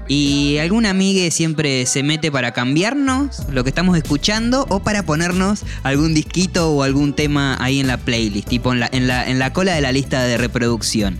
Y 0.07 0.59
algún 0.59 0.85
amigue 0.85 1.29
siempre 1.29 1.85
se 1.85 2.03
mete 2.03 2.31
para 2.31 2.53
cambiarnos 2.53 3.45
lo 3.51 3.65
que 3.65 3.69
estamos 3.69 3.97
escuchando 3.97 4.65
o 4.69 4.79
para 4.79 5.03
ponernos 5.03 5.63
algún 5.83 6.13
disquito 6.13 6.71
o 6.71 6.83
algún 6.83 7.11
tema 7.11 7.57
ahí 7.59 7.81
en 7.81 7.87
la 7.87 7.97
playlist, 7.97 8.47
tipo 8.47 8.71
en 8.71 8.79
la, 8.79 8.89
en 8.93 9.07
la, 9.07 9.29
en 9.29 9.39
la 9.39 9.51
cola 9.51 9.73
de 9.73 9.81
la 9.81 9.91
lista 9.91 10.23
de 10.23 10.37
reproducción. 10.37 11.19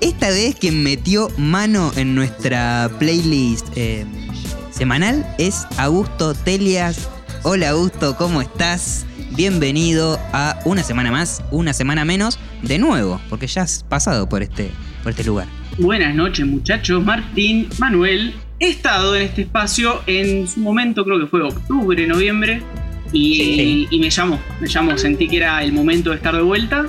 Esta 0.00 0.30
vez 0.30 0.54
quien 0.54 0.82
metió 0.82 1.28
mano 1.36 1.92
en 1.96 2.14
nuestra 2.14 2.90
playlist 2.98 3.66
eh, 3.76 4.06
semanal 4.70 5.34
es 5.36 5.66
Augusto 5.76 6.32
Telias. 6.32 7.10
Hola 7.42 7.70
Augusto, 7.70 8.16
¿cómo 8.16 8.40
estás? 8.42 9.06
Bienvenido 9.30 10.18
a 10.32 10.58
una 10.64 10.82
semana 10.82 11.10
más, 11.12 11.42
una 11.50 11.72
semana 11.72 12.04
menos, 12.04 12.38
de 12.62 12.78
nuevo, 12.78 13.20
porque 13.28 13.46
ya 13.46 13.62
has 13.62 13.84
pasado 13.84 14.28
por 14.28 14.42
este, 14.42 14.70
por 15.02 15.10
este 15.10 15.24
lugar. 15.24 15.46
Buenas 15.78 16.14
noches 16.14 16.46
muchachos, 16.46 17.04
Martín, 17.04 17.68
Manuel. 17.78 18.34
He 18.58 18.68
estado 18.70 19.14
en 19.14 19.22
este 19.22 19.42
espacio 19.42 20.02
en 20.06 20.48
su 20.48 20.60
momento, 20.60 21.04
creo 21.04 21.20
que 21.20 21.26
fue 21.26 21.42
octubre, 21.42 22.06
noviembre, 22.06 22.62
y, 23.12 23.34
Sí. 23.36 23.88
y 23.90 24.00
me 24.00 24.10
llamó, 24.10 24.40
me 24.60 24.66
llamó, 24.68 24.98
sentí 24.98 25.28
que 25.28 25.36
era 25.36 25.62
el 25.62 25.72
momento 25.72 26.10
de 26.10 26.16
estar 26.16 26.34
de 26.34 26.42
vuelta. 26.42 26.86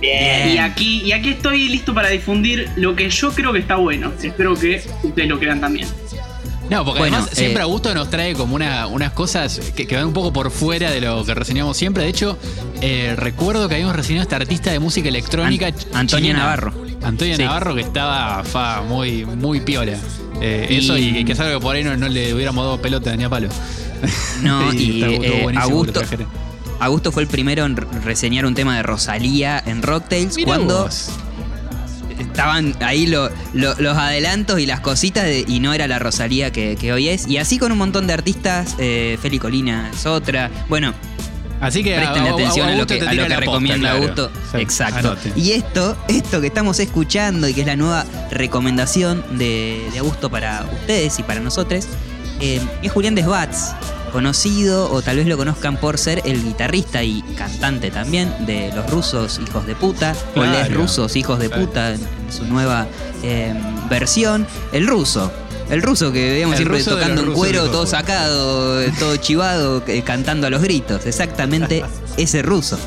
Bien. 0.00 0.54
Y 0.54 0.58
aquí, 0.58 1.02
y 1.04 1.12
aquí 1.12 1.28
estoy 1.30 1.68
listo 1.68 1.94
para 1.94 2.08
difundir 2.08 2.68
lo 2.76 2.96
que 2.96 3.08
yo 3.10 3.30
creo 3.32 3.52
que 3.52 3.60
está 3.60 3.76
bueno. 3.76 4.10
Espero 4.22 4.54
que 4.58 4.82
ustedes 5.04 5.28
lo 5.28 5.38
crean 5.38 5.60
también. 5.60 5.86
No, 6.70 6.84
porque 6.84 7.00
Bueno, 7.00 7.16
además 7.16 7.36
siempre 7.36 7.60
eh, 7.60 7.64
Augusto 7.64 7.92
nos 7.94 8.08
trae 8.10 8.34
como 8.34 8.54
una- 8.54 8.86
unas 8.86 9.12
cosas 9.12 9.60
que, 9.74 9.86
que 9.86 9.96
van 9.96 10.06
un 10.06 10.12
poco 10.12 10.32
por 10.32 10.50
fuera 10.50 10.90
de 10.90 11.00
lo 11.00 11.24
que 11.24 11.34
reseñamos 11.34 11.76
siempre. 11.76 12.04
De 12.04 12.08
hecho, 12.10 12.38
eh, 12.80 13.14
recuerdo 13.16 13.68
que 13.68 13.74
habíamos 13.74 13.96
reseñado 13.96 14.22
a 14.22 14.24
esta 14.24 14.36
artista 14.36 14.70
de 14.70 14.78
música 14.78 15.08
electrónica. 15.08 15.66
An- 15.66 15.74
Antonia 15.92 16.32
Navarro. 16.32 16.72
Antonia 17.02 17.36
Sí. 17.36 17.42
Navarro, 17.42 17.74
que 17.74 17.80
estaba 17.80 18.44
fa, 18.44 18.82
muy, 18.82 19.24
muy 19.26 19.60
piola. 19.60 19.96
Eh, 20.40 20.68
Y- 20.70 20.76
Eso 20.76 20.96
y, 20.96 21.24
que 21.24 21.32
es 21.32 21.40
algo 21.40 21.58
que 21.58 21.62
por 21.62 21.74
ahí 21.76 21.82
no, 21.84 21.96
no 21.96 22.08
le 22.08 22.32
hubiéramos 22.34 22.64
dado 22.64 22.80
pelota 22.80 23.14
ni 23.16 23.24
a 23.24 23.28
palo. 23.28 23.48
No, 24.42 24.72
y, 24.72 25.00
lo 25.00 25.60
Augusto. 25.60 26.02
Augusto 26.78 27.12
fue 27.12 27.22
el 27.22 27.28
primero 27.28 27.66
en 27.66 27.76
re- 27.76 27.86
reseñar 28.04 28.46
un 28.46 28.54
tema 28.54 28.76
de 28.76 28.82
Rosalía 28.82 29.62
en 29.66 29.82
Rocktails 29.82 30.36
Mirá 30.36 30.46
cuando 30.54 30.84
vos. 30.84 31.10
Estaban 32.20 32.74
ahí 32.80 33.06
lo- 33.06 33.30
lo- 33.52 33.74
los 33.78 33.96
adelantos 33.96 34.60
y 34.60 34.66
las 34.66 34.80
cositas 34.80 35.24
de- 35.24 35.44
y 35.46 35.60
no 35.60 35.72
era 35.72 35.86
la 35.88 35.98
Rosalía 35.98 36.50
que, 36.52 36.76
que 36.76 36.92
hoy 36.92 37.08
es. 37.08 37.26
Y 37.26 37.38
así 37.38 37.58
con 37.58 37.72
un 37.72 37.78
montón 37.78 38.06
de 38.06 38.12
artistas, 38.12 38.74
eh, 38.78 39.18
Feli 39.20 39.38
Colina 39.38 39.90
es 39.94 40.06
otra. 40.06 40.50
Bueno, 40.68 40.94
Así 41.60 41.84
que 41.84 41.94
presten 41.94 42.22
a- 42.22 42.30
a- 42.30 42.32
atención 42.32 42.68
a, 42.70 42.74
lo 42.74 42.86
que, 42.86 42.98
lo 43.00 43.06
posta, 43.06 43.36
recomienda 43.36 43.90
claro. 43.90 43.96
Augusto. 43.98 44.30
Exacto. 44.54 45.16
Y 45.36 45.52
esto, 45.52 45.94
esto 46.08 46.40
que 46.40 46.46
estamos 46.46 46.80
escuchando 46.80 47.46
y 47.48 47.52
que 47.52 47.60
es 47.60 47.66
la 47.66 47.76
nueva 47.76 48.06
recomendación 48.30 49.22
de, 49.38 49.86
de 49.92 49.98
Augusto 49.98 50.30
para 50.30 50.64
ustedes 50.72 51.18
y 51.18 51.22
para 51.22 51.40
nosotros, 51.40 51.84
eh, 52.40 52.60
es 52.82 52.90
Julián 52.90 53.14
Desbats, 53.14 53.72
conocido 54.10 54.90
o 54.90 55.02
tal 55.02 55.16
vez 55.16 55.26
lo 55.26 55.36
conozcan 55.36 55.76
por 55.76 55.98
ser 55.98 56.22
el 56.24 56.42
guitarrista 56.42 57.02
y 57.02 57.22
cantante 57.36 57.90
también 57.90 58.32
de 58.46 58.70
Los 58.74 58.90
Rusos 58.90 59.40
Hijos 59.42 59.66
de 59.66 59.74
Puta, 59.74 60.14
o 60.30 60.34
Claro. 60.34 60.52
Les 60.52 60.74
Rusos 60.74 61.16
Hijos 61.16 61.38
de 61.38 61.48
Claro. 61.48 61.66
Puta 61.66 61.94
en, 61.94 62.00
en 62.00 62.32
su 62.32 62.44
nueva 62.44 62.86
eh, 63.22 63.54
versión. 63.88 64.46
El 64.72 64.86
ruso. 64.86 65.32
El 65.70 65.82
ruso 65.82 66.10
que 66.12 66.30
veíamos 66.32 66.56
siempre 66.56 66.82
tocando 66.82 67.22
en 67.22 67.32
cuero, 67.32 67.70
todo 67.70 67.86
sacado, 67.86 68.82
eh, 68.82 68.92
todo 68.98 69.16
chivado, 69.16 69.82
eh, 69.86 70.02
cantando 70.02 70.48
a 70.48 70.50
los 70.50 70.62
gritos. 70.62 71.06
Exactamente 71.06 71.84
ese 72.16 72.42
ruso. 72.42 72.78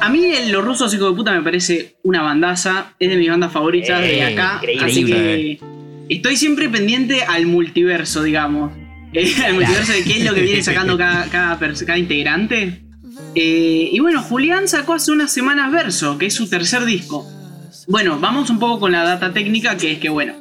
A 0.00 0.08
mí 0.08 0.24
el- 0.26 0.50
Los 0.52 0.64
Rusos 0.64 0.92
Hijos 0.94 1.10
de 1.10 1.16
Puta 1.16 1.32
me 1.32 1.42
parece 1.42 1.96
una 2.04 2.22
bandaza. 2.22 2.94
Es 3.00 3.08
de 3.08 3.16
mis 3.16 3.28
bandas 3.28 3.52
favoritas 3.52 4.00
de 4.00 4.18
Eh, 4.18 4.24
acá. 4.34 4.58
increíble. 4.62 4.84
Así 4.84 5.04
que 5.04 5.60
estoy 6.14 6.36
siempre 6.36 6.68
pendiente 6.68 7.22
al 7.24 7.46
multiverso, 7.46 8.22
digamos. 8.22 8.70
Al 9.46 9.54
multiverso 9.54 9.92
de 9.92 10.04
qué 10.04 10.18
es 10.18 10.24
lo 10.24 10.34
que 10.34 10.42
viene 10.42 10.62
sacando 10.62 10.96
cada, 10.96 11.28
cada, 11.28 11.98
integrante. 11.98 12.82
Eh, 13.34 13.90
y 13.92 14.00
bueno, 14.00 14.22
Julián 14.22 14.68
sacó 14.68 14.94
hace 14.94 15.12
unas 15.12 15.32
semanas 15.32 15.70
Verso, 15.70 16.18
que 16.18 16.26
es 16.26 16.34
su 16.34 16.48
tercer 16.48 16.84
disco. 16.84 17.26
Bueno, 17.88 18.18
vamos 18.18 18.48
un 18.50 18.58
poco 18.58 18.80
con 18.80 18.92
la 18.92 19.02
data 19.04 19.32
técnica, 19.32 19.76
que 19.76 19.92
es 19.92 19.98
que 19.98 20.08
bueno, 20.08 20.34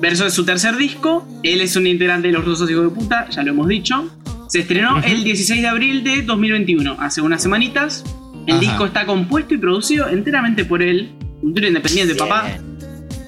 Verso 0.00 0.26
es 0.26 0.34
su 0.34 0.44
tercer 0.44 0.76
disco, 0.76 1.26
él 1.42 1.60
es 1.60 1.76
un 1.76 1.86
integrante 1.86 2.28
de 2.28 2.34
Los 2.34 2.44
Rusos 2.44 2.70
Hijos 2.70 2.84
de 2.84 2.90
Puta, 2.90 3.28
ya 3.30 3.42
lo 3.42 3.50
hemos 3.50 3.68
dicho. 3.68 4.10
Se 4.48 4.60
estrenó 4.60 5.00
el 5.04 5.24
16 5.24 5.60
de 5.60 5.68
abril 5.68 6.02
de 6.02 6.22
2021, 6.22 6.96
hace 6.98 7.20
unas 7.20 7.42
semanitas. 7.42 8.02
El 8.46 8.54
Ajá. 8.54 8.60
disco 8.60 8.86
está 8.86 9.06
compuesto 9.06 9.54
y 9.54 9.58
producido 9.58 10.08
enteramente 10.08 10.64
por 10.64 10.82
él, 10.82 11.12
cultura 11.40 11.68
independiente, 11.68 12.14
papá. 12.14 12.50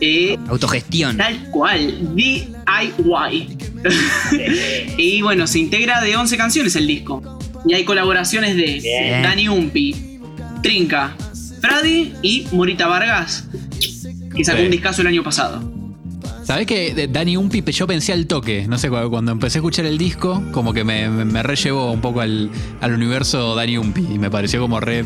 Eh, 0.01 0.39
Autogestión. 0.49 1.19
Tal 1.19 1.51
cual, 1.51 2.15
DIY. 2.15 3.59
y 4.99 5.23
bueno, 5.23 5.47
se 5.47 5.59
integra 5.59 6.01
de 6.01 6.17
11 6.17 6.37
canciones 6.37 6.77
el 6.77 6.87
disco. 6.87 7.39
Y 7.67 7.75
hay 7.75 7.85
colaboraciones 7.85 8.57
de 8.57 8.81
Bien. 8.83 9.23
Dani 9.23 9.49
Umpi, 9.49 10.21
Trinca, 10.63 11.15
Fradi 11.61 12.13
y 12.23 12.47
Morita 12.53 12.87
Vargas, 12.87 13.49
que 14.35 14.45
sacó 14.45 14.63
un 14.63 14.71
discazo 14.71 15.03
el 15.03 15.09
año 15.09 15.23
pasado. 15.23 15.71
¿Sabés 16.45 16.67
que 16.67 17.07
Danny 17.09 17.37
Umpi 17.37 17.63
yo 17.71 17.87
pensé 17.87 18.13
al 18.13 18.27
toque? 18.27 18.67
No 18.67 18.77
sé, 18.77 18.89
cu- 18.89 19.09
cuando 19.11 19.31
empecé 19.31 19.59
a 19.59 19.61
escuchar 19.61 19.85
el 19.87 19.99
disco, 19.99 20.43
como 20.51 20.73
que 20.73 20.83
me, 20.83 21.09
me, 21.09 21.25
me 21.25 21.43
rellevó 21.45 21.93
un 21.93 22.01
poco 22.01 22.23
al, 22.23 22.51
al 22.81 22.93
universo 22.93 23.55
Danny 23.55 23.77
Umpi 23.77 24.01
y 24.01 24.19
me 24.19 24.31
pareció 24.31 24.61
como 24.61 24.81
re. 24.81 25.05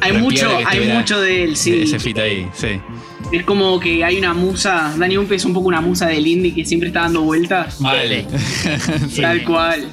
Hay 0.00 0.12
re 0.12 0.18
mucho, 0.18 0.48
hay 0.64 0.86
mucho 0.88 1.20
de 1.20 1.42
él, 1.44 1.56
sí. 1.56 1.80
Ese 1.82 1.98
fit 1.98 2.18
ahí, 2.18 2.46
sí. 2.54 2.68
Es 3.32 3.44
como 3.44 3.80
que 3.80 4.04
hay 4.04 4.18
una 4.18 4.34
musa. 4.34 4.94
Dani 4.96 5.16
Umpi 5.16 5.34
es 5.34 5.44
un 5.44 5.52
poco 5.52 5.68
una 5.68 5.80
musa 5.80 6.06
del 6.06 6.26
indie 6.26 6.54
que 6.54 6.64
siempre 6.64 6.88
está 6.88 7.02
dando 7.02 7.22
vueltas. 7.22 7.80
Vale. 7.80 8.26
Sí. 9.10 9.22
Tal 9.22 9.44
cual. 9.44 9.86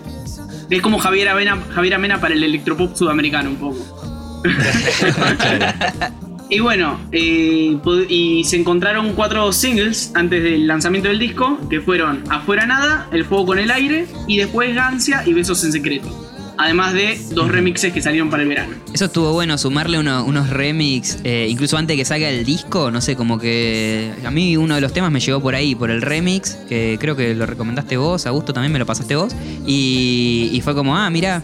Es 0.69 0.81
como 0.81 0.97
Javier 0.97 1.29
Amena, 1.29 1.61
Javier 1.73 1.95
Amena 1.95 2.19
para 2.19 2.33
el 2.33 2.43
electropop 2.43 2.95
sudamericano 2.95 3.51
un 3.51 3.55
poco. 3.57 4.43
y 6.49 6.59
bueno, 6.59 6.99
eh, 7.11 7.77
y 8.09 8.43
se 8.43 8.57
encontraron 8.57 9.13
cuatro 9.13 9.51
singles 9.51 10.11
antes 10.15 10.43
del 10.43 10.67
lanzamiento 10.67 11.09
del 11.09 11.19
disco, 11.19 11.59
que 11.69 11.81
fueron 11.81 12.23
Afuera 12.29 12.65
Nada, 12.65 13.07
El 13.11 13.25
Fuego 13.25 13.47
con 13.47 13.59
el 13.59 13.71
Aire, 13.71 14.07
y 14.27 14.37
después 14.37 14.73
Gancia 14.73 15.23
y 15.25 15.33
Besos 15.33 15.63
en 15.63 15.71
Secreto. 15.71 16.22
Además 16.63 16.93
de 16.93 17.19
dos 17.31 17.49
remixes 17.51 17.91
que 17.91 18.01
salieron 18.01 18.29
para 18.29 18.43
el 18.43 18.47
verano. 18.49 18.73
Eso 18.93 19.05
estuvo 19.05 19.33
bueno, 19.33 19.57
sumarle 19.57 19.99
uno- 19.99 20.23
unos 20.23 20.49
remix, 20.49 21.17
eh, 21.25 21.47
incluso 21.49 21.77
antes 21.77 21.97
que 21.97 22.05
salga 22.05 22.29
el 22.29 22.45
disco, 22.45 22.89
no 22.89 23.01
sé, 23.01 23.17
como 23.17 23.37
que 23.37 24.13
a 24.25 24.31
mí 24.31 24.55
uno 24.55 24.75
de 24.75 24.79
los 24.81 24.93
temas 24.93 25.11
me 25.11 25.19
llegó 25.19 25.41
por 25.41 25.55
ahí, 25.55 25.75
por 25.75 25.91
el 25.91 26.01
remix, 26.01 26.51
que 26.69 26.97
creo 27.01 27.17
que 27.17 27.35
lo 27.35 27.45
recomendaste 27.45 27.97
vos, 27.97 28.25
Augusto 28.27 28.53
también 28.53 28.71
me 28.71 28.79
lo 28.79 28.85
pasaste 28.85 29.15
vos, 29.17 29.35
y, 29.67 30.49
y 30.53 30.61
fue 30.61 30.73
como, 30.73 30.95
ah, 30.95 31.09
mira, 31.09 31.43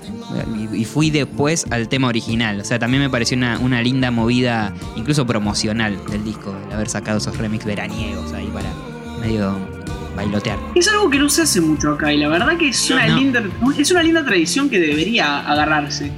y, 0.74 0.78
y 0.82 0.86
fui 0.86 1.10
después 1.10 1.66
al 1.70 1.90
tema 1.90 2.08
original, 2.08 2.62
o 2.62 2.64
sea, 2.64 2.80
también 2.80 3.04
me 3.04 3.10
pareció 3.10 3.36
una, 3.36 3.60
una 3.60 3.82
linda 3.82 4.12
movida, 4.12 4.74
incluso 4.96 5.26
promocional 5.28 5.98
del 6.10 6.24
disco, 6.24 6.56
el 6.68 6.74
haber 6.74 6.88
sacado 6.88 7.18
esos 7.18 7.38
remix 7.38 7.66
veraniegos 7.66 8.32
ahí 8.32 8.48
para 8.54 8.70
medio 9.20 9.58
bailotear. 10.16 10.58
Es 10.76 10.88
algo 10.88 11.10
que 11.10 11.20
no 11.20 11.30
se 11.30 11.44
hace 11.44 11.62
mucho 11.62 11.92
acá 11.94 12.12
y 12.14 12.18
la 12.18 12.28
verdad 12.30 12.58
que 12.58 12.70
es, 12.70 12.90
No, 12.90 12.96
una, 12.98 13.08
no. 13.08 13.18
Linda, 13.18 13.44
es 13.78 13.92
una 13.92 14.04
linda 14.04 14.26
tradición 14.26 14.70
que 14.70 14.80
debería 14.80 15.40
agarrarse. 15.40 16.12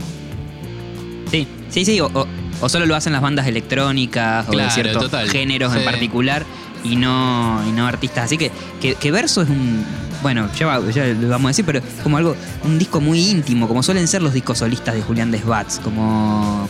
Sí, 1.29 1.47
sí, 1.69 1.85
sí, 1.85 1.99
o, 1.99 2.07
o- 2.13 2.27
o 2.63 2.69
solo 2.69 2.85
lo 2.85 2.95
hacen 2.95 3.11
las 3.13 3.21
bandas 3.23 3.47
electrónicas 3.47 4.47
o 4.47 4.51
de 4.55 4.69
ciertos 4.69 5.03
total. 5.03 5.27
géneros 5.29 5.75
en 5.75 5.83
particular 5.83 6.45
y 6.83 6.95
no, 6.95 7.59
y 7.67 7.71
no 7.71 7.87
artistas. 7.87 8.25
Así 8.25 8.37
que, 8.37 8.51
que, 8.79 8.95
que 8.95 9.11
Verso 9.11 9.41
es 9.41 9.49
un. 9.49 9.83
Bueno, 10.21 10.47
ya, 10.55 10.67
va- 10.67 10.91
ya 10.91 11.07
lo 11.07 11.29
vamos 11.29 11.45
a 11.45 11.49
decir, 11.49 11.65
pero 11.65 11.79
es 11.79 11.85
como 12.03 12.17
algo, 12.17 12.35
un 12.63 12.77
disco 12.77 13.01
muy 13.01 13.19
íntimo, 13.29 13.67
como 13.67 13.81
suelen 13.81 14.07
ser 14.07 14.21
los 14.21 14.33
discos 14.33 14.59
solistas 14.59 14.93
de 14.93 15.01
Julián 15.01 15.31
Desbats, 15.31 15.79
como 15.79 16.69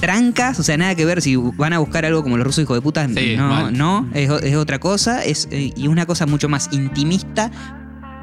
trancas, 0.00 0.58
o 0.58 0.62
sea, 0.62 0.76
nada 0.76 0.94
que 0.94 1.04
ver 1.04 1.20
si 1.22 1.36
van 1.36 1.72
a 1.72 1.78
buscar 1.78 2.04
algo 2.04 2.22
como 2.22 2.36
los 2.36 2.46
rusos 2.46 2.62
hijos 2.64 2.76
de 2.76 2.82
puta, 2.82 3.06
Sí, 3.08 3.34
no, 3.36 3.48
mal. 3.48 3.76
no, 3.76 4.08
es, 4.14 4.30
otra 4.56 4.78
cosa, 4.78 5.24
es, 5.24 5.48
eh, 5.50 5.72
y 5.76 5.88
una 5.88 6.06
cosa 6.06 6.26
mucho 6.26 6.48
más 6.48 6.68
intimista, 6.72 7.50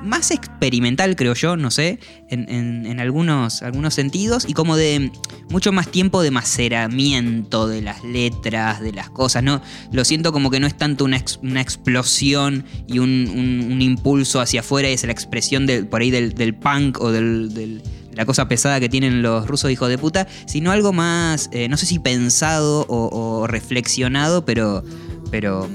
más 0.04 0.30
experimental, 0.30 1.16
creo 1.16 1.34
yo, 1.34 1.58
no 1.58 1.72
sé, 1.72 2.00
en, 2.30 2.48
en- 2.48 2.86
en 2.86 3.00
algunos, 3.00 3.64
algunos 3.64 3.96
sentidos, 3.96 4.46
y 4.48 4.54
como 4.54 4.78
de 4.78 5.12
mucho 5.50 5.72
más 5.72 5.88
tiempo 5.90 6.22
de 6.22 6.30
maceramiento 6.30 7.68
de 7.68 7.82
las 7.82 8.04
letras, 8.04 8.82
de 8.82 8.94
las 8.94 9.10
cosas, 9.10 9.42
¿no? 9.44 9.62
Lo 9.92 10.06
siento 10.06 10.32
como 10.32 10.52
que 10.52 10.60
no 10.60 10.68
es 10.68 10.78
tanto 10.78 11.06
una, 11.06 11.18
ex- 11.18 11.40
una 11.42 11.60
explosión 11.62 12.66
y 12.88 13.00
un, 13.00 13.10
un- 13.34 13.72
un 13.72 13.82
impulso 13.82 14.40
hacia 14.42 14.60
afuera, 14.60 14.88
es 14.90 15.04
la 15.04 15.12
expresión 15.12 15.66
del, 15.66 15.88
por 15.88 16.02
ahí 16.02 16.12
del, 16.12 16.36
del 16.36 16.54
punk 16.54 17.02
o 17.02 17.12
del, 17.12 17.54
del- 17.56 17.82
de 17.82 18.05
la 18.16 18.26
cosa 18.26 18.48
pesada 18.48 18.80
que 18.80 18.90
tienen 18.90 19.22
los 19.22 19.48
rusos 19.48 19.70
hijos 19.72 19.90
de 19.90 19.98
puta, 19.98 20.28
sino 20.48 20.72
algo 20.72 20.94
más, 20.94 21.50
eh, 21.52 21.68
no 21.70 21.78
sé 21.78 21.86
si 21.86 22.00
pensado 22.00 22.86
o, 22.88 23.10
o 23.42 23.48
reflexionado, 23.48 24.46
pero, 24.46 24.84
pero 25.32 25.68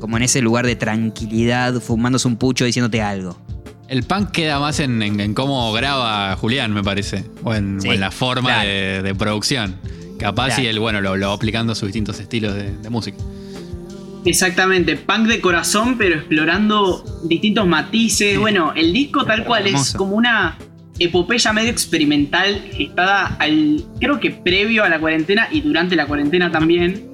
como 0.00 0.16
en 0.18 0.22
ese 0.24 0.40
lugar 0.42 0.66
de 0.66 0.76
tranquilidad, 0.76 1.80
fumándose 1.80 2.28
un 2.28 2.36
pucho 2.36 2.64
diciéndote 2.64 3.00
algo. 3.02 3.38
El 3.88 4.02
punk 4.02 4.30
queda 4.32 4.58
más 4.60 4.80
en, 4.80 5.00
en- 5.02 5.20
en 5.20 5.32
cómo 5.32 5.72
graba 5.72 6.34
Julián, 6.36 6.72
me 6.72 6.82
parece. 6.82 7.24
O 7.44 7.54
en, 7.54 7.80
Sí, 7.80 7.88
o 7.88 7.92
en 7.92 8.00
la 8.00 8.10
forma 8.10 8.48
claro. 8.48 8.68
de, 8.68 9.02
de 9.02 9.14
producción. 9.14 9.76
Capaz 10.18 10.46
Claro. 10.48 10.62
y 10.62 10.66
él, 10.66 10.78
bueno, 10.80 11.00
lo, 11.00 11.16
lo 11.16 11.28
va 11.28 11.34
aplicando 11.34 11.72
a 11.72 11.76
sus 11.76 11.86
distintos 11.88 12.18
estilos 12.18 12.54
de, 12.54 12.76
de 12.76 12.90
música. 12.90 13.18
Exactamente, 14.24 14.96
punk 14.96 15.28
de 15.28 15.40
corazón, 15.40 15.96
pero 15.96 16.16
explorando 16.16 17.04
distintos 17.28 17.66
matices. 17.68 18.38
Bueno, 18.38 18.72
el 18.74 18.92
disco 18.92 19.24
tal 19.24 19.44
cual 19.44 19.68
es 19.68 19.92
como 19.92 20.16
una 20.16 20.58
epopeya 20.98 21.52
medio 21.52 21.70
experimental 21.70 22.62
gestada 22.72 23.36
al, 23.38 23.84
creo 24.00 24.20
que 24.20 24.30
previo 24.30 24.84
a 24.84 24.88
la 24.88 24.98
cuarentena 24.98 25.48
y 25.50 25.60
durante 25.60 25.96
la 25.96 26.06
cuarentena 26.06 26.50
también. 26.50 27.10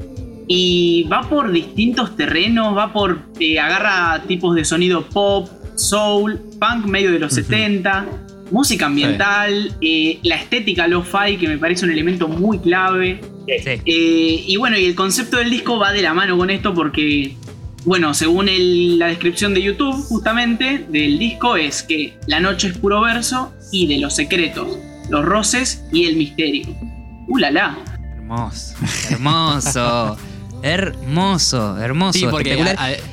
Y 0.48 1.04
va 1.04 1.22
por 1.22 1.52
distintos 1.52 2.16
terrenos, 2.16 2.76
va 2.76 2.92
por, 2.92 3.20
eh, 3.38 3.58
agarra 3.58 4.22
tipos 4.26 4.54
de 4.54 4.64
sonido 4.64 5.06
pop, 5.06 5.48
soul, 5.76 6.40
punk 6.58 6.86
medio 6.86 7.12
de 7.12 7.18
los 7.18 7.32
70, 7.32 8.06
música 8.50 8.86
ambiental, 8.86 9.74
eh, 9.80 10.18
la 10.22 10.36
estética 10.36 10.86
lo-fi 10.86 11.36
que 11.38 11.48
me 11.48 11.58
parece 11.58 11.84
un 11.84 11.90
elemento 11.90 12.28
muy 12.28 12.58
clave. 12.58 13.20
Sí. 13.46 13.70
Eh, 13.84 14.44
y 14.46 14.56
bueno, 14.56 14.78
y 14.78 14.84
el 14.84 14.94
concepto 14.94 15.38
del 15.38 15.50
disco 15.50 15.78
va 15.78 15.92
de 15.92 16.02
la 16.02 16.12
mano 16.12 16.36
con 16.36 16.50
esto 16.50 16.74
porque, 16.74 17.34
bueno, 17.84 18.14
según 18.14 18.48
el- 18.48 18.98
la 18.98 19.06
descripción 19.08 19.54
de 19.54 19.62
YouTube, 19.62 19.94
justamente, 20.08 20.86
del 20.88 21.18
disco 21.18 21.56
es 21.56 21.82
que 21.82 22.16
la 22.26 22.40
noche 22.40 22.68
es 22.68 22.78
puro 22.78 23.00
verso 23.00 23.52
y 23.70 23.86
de 23.86 23.98
los 23.98 24.14
secretos, 24.14 24.78
los 25.08 25.24
roces 25.24 25.84
y 25.92 26.04
el 26.06 26.16
misterio. 26.16 26.66
¡Uh, 27.28 27.38
la, 27.38 27.50
la! 27.50 27.78
Hermoso, 28.16 28.74
hermoso, 29.10 30.16
hermoso, 30.62 31.78
hermoso, 31.80 32.18
Sí, 32.18 32.26
porque 32.30 32.52
espectacular. 32.52 32.76
a- 32.78 32.94
a- 32.94 33.11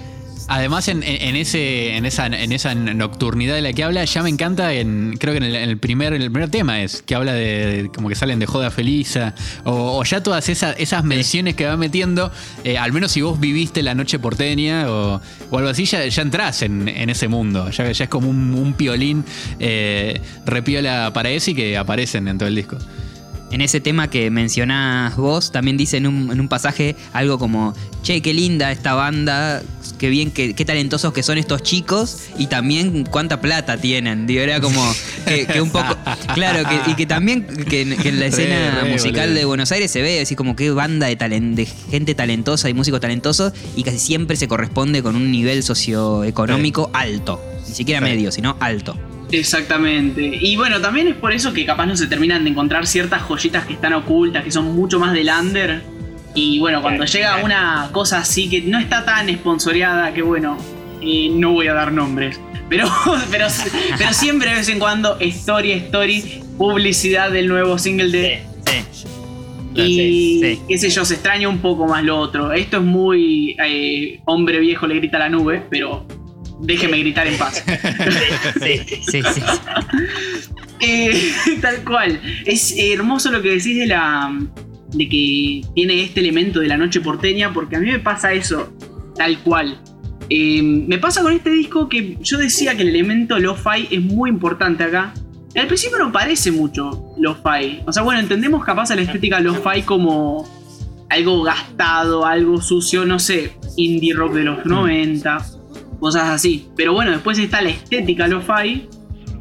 Además, 0.51 0.88
en, 0.88 1.03
en- 1.03 1.36
ese, 1.36 1.96
en, 1.96 2.06
esa, 2.08 2.25
en 2.25 2.51
esa 2.51 2.74
nocturnidad 2.74 3.53
de 3.53 3.62
la 3.62 3.72
que 3.72 3.84
habla, 3.84 4.03
ya 4.03 4.24
me 4.24 4.29
encanta, 4.29 4.74
en, 4.74 5.15
creo 5.20 5.34
que 5.34 5.38
en 5.38 5.44
el, 5.44 5.56
en 5.56 5.70
el 5.70 5.77
primer, 5.77 6.12
el 6.13 6.32
primer 6.32 6.50
tema 6.50 6.82
es, 6.82 7.03
que 7.03 7.13
habla 7.13 7.34
de, 7.34 7.84
de 7.84 7.89
como 7.89 8.10
que 8.10 8.15
salen 8.15 8.39
de 8.39 8.48
joda 8.48 8.72
feliza, 8.72 9.36
o, 9.63 10.00
o 10.00 10.03
ya 10.03 10.24
todas 10.24 10.50
esas, 10.50 10.75
esas 10.79 11.03
menciones 11.03 11.53
que 11.53 11.68
va 11.68 11.77
metiendo, 11.77 12.32
eh, 12.63 12.79
al 12.79 12.91
menos 12.91 13.12
si 13.12 13.22
vos 13.22 13.39
viviste 13.39 13.84
la 13.84 13.94
noche 13.94 14.18
porteña 14.18 14.89
o, 14.91 15.22
o 15.51 15.58
algo 15.58 15.70
así, 15.70 15.86
ya, 15.86 16.06
ya 16.08 16.22
entrás 16.24 16.63
en, 16.63 16.88
en 16.88 17.12
ese 17.12 17.27
mundo, 17.27 17.70
ya, 17.70 17.91
ya 17.91 18.03
es 18.06 18.10
como 18.10 18.27
un, 18.27 18.56
un 18.56 18.74
piolín 18.74 19.24
eh, 19.60 20.20
repiola 20.48 21.12
para 21.13 21.29
ese 21.29 21.51
y 21.51 21.53
que 21.56 21.77
aparecen 21.77 22.27
en 22.27 22.38
todo 22.39 22.50
el 22.50 22.56
disco. 22.56 22.77
En 23.51 23.62
ese 23.62 23.79
tema 23.82 24.10
que 24.10 24.29
mencionás 24.29 25.15
vos, 25.18 25.51
también 25.51 25.75
dice 25.75 25.98
en 25.98 26.06
un, 26.06 26.32
en 26.32 26.39
un 26.39 26.48
pasaje 26.48 26.96
algo 27.13 27.39
como, 27.39 27.74
che, 28.03 28.22
qué 28.22 28.32
linda 28.34 28.72
esta 28.72 28.94
banda, 28.94 29.63
qué 29.98 30.10
bien, 30.10 30.29
qué, 30.29 30.53
qué 30.53 30.65
talentosos 30.65 31.12
que 31.13 31.24
son 31.24 31.39
estos 31.39 31.63
chicos 31.63 32.18
y 32.38 32.46
también 32.46 33.06
cuánta 33.10 33.41
plata 33.41 33.77
tienen. 33.77 34.27
Digo, 34.27 34.41
era 34.41 34.62
como 34.62 34.79
que, 35.25 35.48
que 35.48 35.62
un 35.62 35.72
poco, 35.72 35.98
claro, 36.36 36.68
que- 36.70 36.91
y 36.91 36.96
que 36.96 37.08
también 37.08 37.48
que, 37.48 37.82
en- 37.82 37.98
que 37.98 38.10
en 38.10 38.20
la 38.20 38.27
escena 38.27 38.82
re, 38.84 38.91
musical 38.91 39.25
boludo. 39.29 39.39
de 39.39 39.46
Buenos 39.46 39.72
Aires 39.72 39.89
se 39.89 40.03
ve 40.03 40.22
así 40.22 40.36
como 40.36 40.56
qué 40.56 40.70
banda 40.70 41.08
de, 41.08 41.18
talen- 41.18 41.56
de 41.56 41.65
gente 41.65 42.13
talentosa 42.13 42.70
y 42.70 42.75
músicos 42.75 43.00
talentosos 43.01 43.53
y 43.75 43.82
casi 43.82 43.98
siempre 43.98 44.38
se 44.38 44.48
corresponde 44.48 45.01
con 45.01 45.15
un 45.15 45.32
nivel 45.32 45.63
socioeconómico 45.63 46.91
alto. 46.94 47.41
Ni 47.68 47.74
siquiera 47.74 48.00
Sí. 48.00 48.06
medio, 48.13 48.32
sino 48.32 48.58
alto. 48.60 48.96
Exactamente. 49.31 50.39
Y 50.41 50.55
bueno, 50.55 50.81
también 50.81 51.07
es 51.07 51.15
por 51.15 51.31
eso 51.33 51.53
que 51.53 51.65
capaz 51.65 51.86
no 51.86 51.95
se 51.95 52.07
terminan 52.07 52.43
de 52.43 52.50
encontrar 52.50 52.88
ciertas 52.88 53.21
joyitas 53.21 53.65
que 53.65 53.74
están 53.74 53.93
ocultas, 53.93 54.43
que 54.43 54.51
son 54.51 54.75
mucho 54.75 55.00
más 55.00 55.13
del 55.13 55.29
under. 55.29 55.81
Y 56.36 56.59
bueno, 56.59 56.81
cuando 56.81 57.05
llega 57.05 57.38
una 57.43 57.89
cosa 57.91 58.19
así 58.19 58.50
que 58.50 58.62
no 58.62 58.79
está 58.79 59.03
tan 59.05 59.29
esponsoreada, 59.29 60.13
que 60.13 60.21
bueno, 60.21 60.57
eh, 61.01 61.29
no 61.33 61.51
voy 61.53 61.67
a 61.67 61.74
dar 61.74 61.91
nombres. 61.91 62.39
Pero, 62.69 62.88
pero, 63.31 63.48
pero 63.98 64.13
siempre 64.13 64.50
de 64.51 64.57
vez 64.57 64.69
en 64.69 64.79
cuando, 64.79 65.17
story, 65.19 65.71
story, 65.74 66.43
publicidad 66.57 67.31
del 67.31 67.48
nuevo 67.48 67.77
single 67.77 68.09
de... 68.12 68.43
Y 69.75 70.39
Sí. 70.41 70.59
qué 70.67 70.77
sé 70.77 70.89
yo, 70.89 71.05
se 71.05 71.13
extraña 71.13 71.48
un 71.48 71.59
poco 71.59 71.88
más 71.88 72.03
lo 72.03 72.17
otro. 72.17 72.51
Esto 72.51 72.77
es 72.77 72.83
muy 72.83 73.55
eh, 73.63 74.19
hombre 74.25 74.59
viejo 74.59 74.88
le 74.88 74.95
grita 74.95 75.17
a 75.17 75.21
la 75.21 75.29
nube, 75.29 75.63
pero 75.69 76.05
déjeme 76.60 77.00
gritar 77.00 77.28
en 77.28 77.38
paz. 77.38 77.63
Sí, 78.62 79.01
sí, 79.08 79.22
sí. 79.34 79.42
Eh, 80.80 81.32
tal 81.62 81.84
cual. 81.84 82.20
Es 82.46 82.74
hermoso 82.78 83.32
lo 83.32 83.42
que 83.42 83.50
decís 83.50 83.78
de 83.78 83.88
la. 83.88 84.38
de 84.94 85.10
que 85.10 85.62
tiene 85.75 86.04
este 86.04 86.20
elemento 86.20 86.60
de 86.60 86.68
la 86.68 86.78
noche 86.78 87.01
porteña, 87.01 87.54
porque 87.54 87.75
a 87.75 87.80
mí 87.80 87.89
me 87.89 88.00
pasa 88.00 88.34
eso, 88.34 88.74
tal 89.16 89.39
cual. 89.39 89.80
Eh, 90.30 90.62
me 90.62 91.00
pasa 91.00 91.22
con 91.22 91.34
este 91.34 91.50
disco 91.50 91.89
que 91.89 92.18
yo 92.22 92.38
decía 92.38 92.75
que 92.75 92.84
el 92.84 92.89
elemento 92.89 93.39
lo-fi 93.39 93.88
es 93.89 94.01
muy 94.01 94.30
importante 94.30 94.84
acá. 94.84 95.13
Al 95.56 95.66
principio 95.66 95.98
no 95.98 96.12
parece 96.12 96.51
mucho 96.51 97.16
lo-fi. 97.18 97.82
O 97.88 97.92
sea, 97.92 98.04
bueno, 98.04 98.20
entendemos 98.20 98.63
capaz 98.63 98.92
a 98.92 98.96
la 98.96 99.01
estética 99.01 99.39
lo-fi 99.39 99.82
como 99.82 100.48
algo 101.10 101.42
gastado, 101.42 102.25
algo 102.25 102.62
sucio, 102.62 103.04
no 103.06 103.18
sé, 103.18 103.54
indie 103.75 104.13
rock 104.13 104.34
de 104.34 104.44
los 104.44 104.66
90, 104.66 105.59
cosas 106.00 106.29
así. 106.29 106.68
Pero 106.75 106.94
bueno, 106.94 107.12
después 107.12 107.38
está 107.38 107.62
la 107.62 107.70
estética 107.70 108.27
lo-fi, 108.27 108.88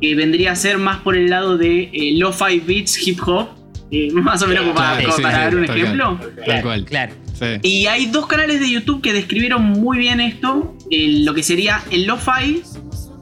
que 0.01 0.15
vendría 0.15 0.53
a 0.53 0.57
ser 0.57 0.79
más 0.79 0.99
por 0.99 1.17
el 1.17 1.31
lado 1.31 1.57
de 1.59 1.91
eh, 1.93 2.13
lo-fi 2.17 2.61
beats 2.61 3.07
hip 3.07 3.21
hop, 3.27 3.49
eh, 3.91 4.11
más 4.13 4.43
o 4.43 4.47
menos 4.47 4.65
como 4.65 4.75
para, 4.75 5.03
como 5.03 5.17
sí, 5.17 5.23
para 5.23 5.35
sí, 5.37 5.41
dar 5.45 5.57
un 5.57 5.67
tal 5.67 5.79
ejemplo. 5.79 6.19
cual, 6.19 6.45
Tal 6.47 6.63
cual. 6.63 6.85
Claro. 6.85 7.15
Sí. 7.35 7.47
Y 7.63 7.87
hay 7.87 8.07
dos 8.07 8.27
canales 8.27 8.59
de 8.61 8.69
YouTube 8.71 9.01
que 9.01 9.13
describieron 9.13 9.63
muy 9.63 9.97
bien 9.99 10.21
esto, 10.21 10.77
el- 10.91 11.25
lo 11.25 11.35
que 11.35 11.43
sería 11.43 11.83
el 11.91 12.05
lo-fi. 12.07 12.63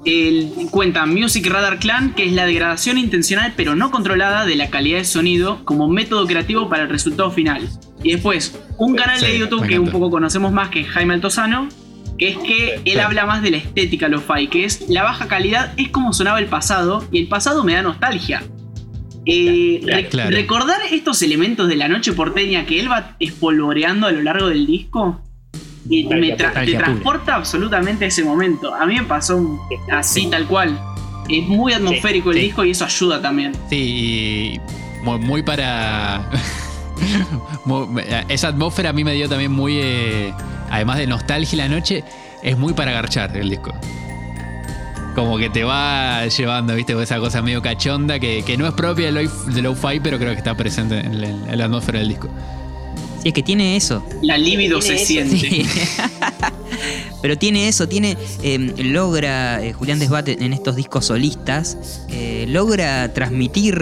El, 0.05 0.53
cuenta 0.71 1.05
Music 1.05 1.45
Radar 1.51 1.81
Clan, 1.81 2.15
que 2.15 2.25
es 2.27 2.33
la 2.33 2.47
degradación 2.47 2.97
intencional 2.97 3.55
pero 3.57 3.75
no 3.75 3.91
controlada 3.91 4.47
de 4.47 4.55
la 4.55 4.71
calidad 4.71 4.99
de 4.99 5.05
sonido 5.05 5.65
como 5.65 5.89
método 5.89 6.29
creativo 6.29 6.69
para 6.69 6.85
el 6.85 6.89
resultado 6.91 7.33
final. 7.33 7.69
Y 8.05 8.13
después, 8.13 8.57
un 8.79 8.95
canal 8.95 9.19
Sí, 9.19 9.27
de 9.27 9.39
YouTube 9.41 9.67
que 9.67 9.81
un 9.81 9.91
poco 9.91 10.09
conocemos 10.09 10.53
más, 10.53 10.69
que 10.69 10.83
es 10.83 10.89
Jaime 10.89 11.15
Altozano, 11.15 11.69
que 12.19 12.29
es 12.31 12.39
que 12.39 12.81
él 12.85 13.01
habla 13.01 13.27
más 13.27 13.43
de 13.43 13.51
la 13.51 13.57
estética 13.59 14.09
lo-fi, 14.09 14.49
que 14.49 14.65
es 14.65 14.89
la 14.89 15.03
baja 15.03 15.29
calidad 15.29 15.73
es 15.77 15.89
como 15.91 16.13
sonaba 16.13 16.39
el 16.39 16.47
pasado 16.47 17.05
y 17.13 17.21
el 17.21 17.29
pasado 17.29 17.63
me 17.65 17.75
da 17.75 17.83
nostalgia. 17.83 18.43
Eh, 19.27 19.81
re- 19.85 20.09
Claro. 20.09 20.31
Recordar 20.31 20.79
estos 20.93 21.21
elementos 21.23 21.69
de 21.69 21.77
la 21.77 21.89
noche 21.89 22.13
porteña 22.13 22.65
que 22.65 22.79
él 22.81 22.91
va 22.91 23.17
espolvoreando 23.21 24.07
a 24.07 24.13
lo 24.13 24.23
largo 24.23 24.49
del 24.49 24.67
disco 24.67 25.21
y 25.89 26.05
me 26.05 26.37
tra- 26.37 26.65
te 26.65 26.75
transporta 26.75 27.35
absolutamente 27.35 28.05
a 28.05 28.09
ese 28.09 28.25
momento. 28.25 28.75
A 28.75 28.87
mí 28.87 28.95
me 28.95 29.03
pasó 29.05 29.59
así, 29.93 30.27
tal 30.31 30.47
cual. 30.47 30.79
Es 31.29 31.47
muy 31.47 31.73
atmosférico 31.73 32.31
el 32.31 32.37
sí. 32.37 32.43
disco 32.45 32.65
y 32.65 32.71
eso 32.71 32.85
ayuda 32.85 33.21
también. 33.21 33.53
Sí, 33.69 34.57
y 34.57 34.61
muy, 35.05 35.19
muy 35.19 35.43
para. 35.43 36.31
esa 38.29 38.49
atmósfera 38.49 38.91
a 38.91 38.93
mí 38.93 39.05
me 39.05 39.13
dio 39.15 39.29
también 39.29 39.51
muy. 39.53 39.79
eh, 39.81 40.33
además 40.71 40.99
de 40.99 41.07
nostalgia 41.07 41.57
la 41.59 41.69
noche, 41.69 42.05
es 42.43 42.57
muy 42.59 42.73
para 42.75 42.93
garchar 42.93 43.37
el 43.37 43.51
disco. 43.51 43.73
Como 45.15 45.39
que 45.39 45.49
te 45.49 45.65
va 45.65 46.27
llevando, 46.27 46.75
viste, 46.75 47.01
esa 47.03 47.19
cosa 47.19 47.41
medio 47.41 47.63
cachonda 47.63 48.19
que, 48.19 48.43
que 48.45 48.57
no 48.59 48.67
es 48.67 48.75
propia 48.75 49.07
de 49.11 49.13
lo- 49.25 49.31
de 49.31 49.63
lo-fi, 49.63 49.99
pero 50.01 50.19
creo 50.19 50.33
que 50.33 50.39
está 50.39 50.55
presente 50.55 50.99
en, 51.01 51.21
la- 51.23 51.29
en 51.29 51.59
la 51.59 51.65
atmósfera 51.65 52.01
del 52.01 52.09
disco. 52.09 52.29
Sí, 53.23 53.29
es 53.29 53.35
que 53.35 53.43
tiene 53.43 53.77
eso. 53.77 54.05
La 54.23 54.37
libido 54.37 54.81
se 54.83 54.99
siente. 54.99 55.39
Sí. 55.39 55.67
Pero 57.23 57.37
tiene 57.39 57.67
eso, 57.67 57.89
tiene. 57.89 58.17
eh, 58.43 58.59
logra. 58.79 59.65
eh, 59.65 59.73
Julián 59.73 59.99
Desbate 59.99 60.45
en 60.45 60.53
estos 60.53 60.77
discos 60.77 61.07
solistas. 61.07 62.03
eh, 62.09 62.45
logra 62.49 63.13
transmitir. 63.15 63.75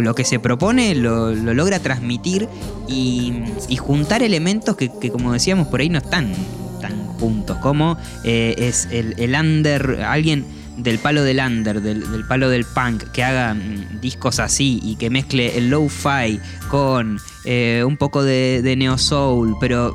Lo 0.00 0.14
que 0.14 0.24
se 0.24 0.38
propone, 0.38 0.94
lo, 0.94 1.34
lo 1.34 1.54
logra 1.54 1.78
transmitir. 1.78 2.48
Y, 2.88 3.42
juntar 3.78 4.22
elementos 4.22 4.76
que, 4.76 4.90
como 5.10 5.32
decíamos, 5.32 5.68
por 5.68 5.80
ahí 5.80 5.88
no 5.88 5.98
están 5.98 6.32
tan 6.80 7.06
juntos. 7.18 7.58
Como 7.58 7.98
eh, 8.24 8.54
es 8.58 8.88
el, 8.90 9.34
under. 9.34 10.02
Alguien 10.02 10.44
del 10.76 10.98
palo 10.98 11.22
del 11.22 11.38
under, 11.38 11.80
del, 11.80 12.24
palo 12.26 12.48
del 12.48 12.64
punk, 12.64 13.04
que 13.12 13.22
haga 13.22 13.54
mm, 13.54 14.00
discos 14.00 14.40
así 14.40 14.80
y 14.82 14.96
que 14.96 15.10
mezcle 15.10 15.56
el 15.56 15.70
low-fi 15.70 16.40
con 16.68 17.18
eh, 17.44 17.84
un 17.86 17.96
poco 17.96 18.24
de, 18.24 18.60
de 18.62 18.74
neo 18.74 18.98
soul, 18.98 19.56
pero 19.60 19.94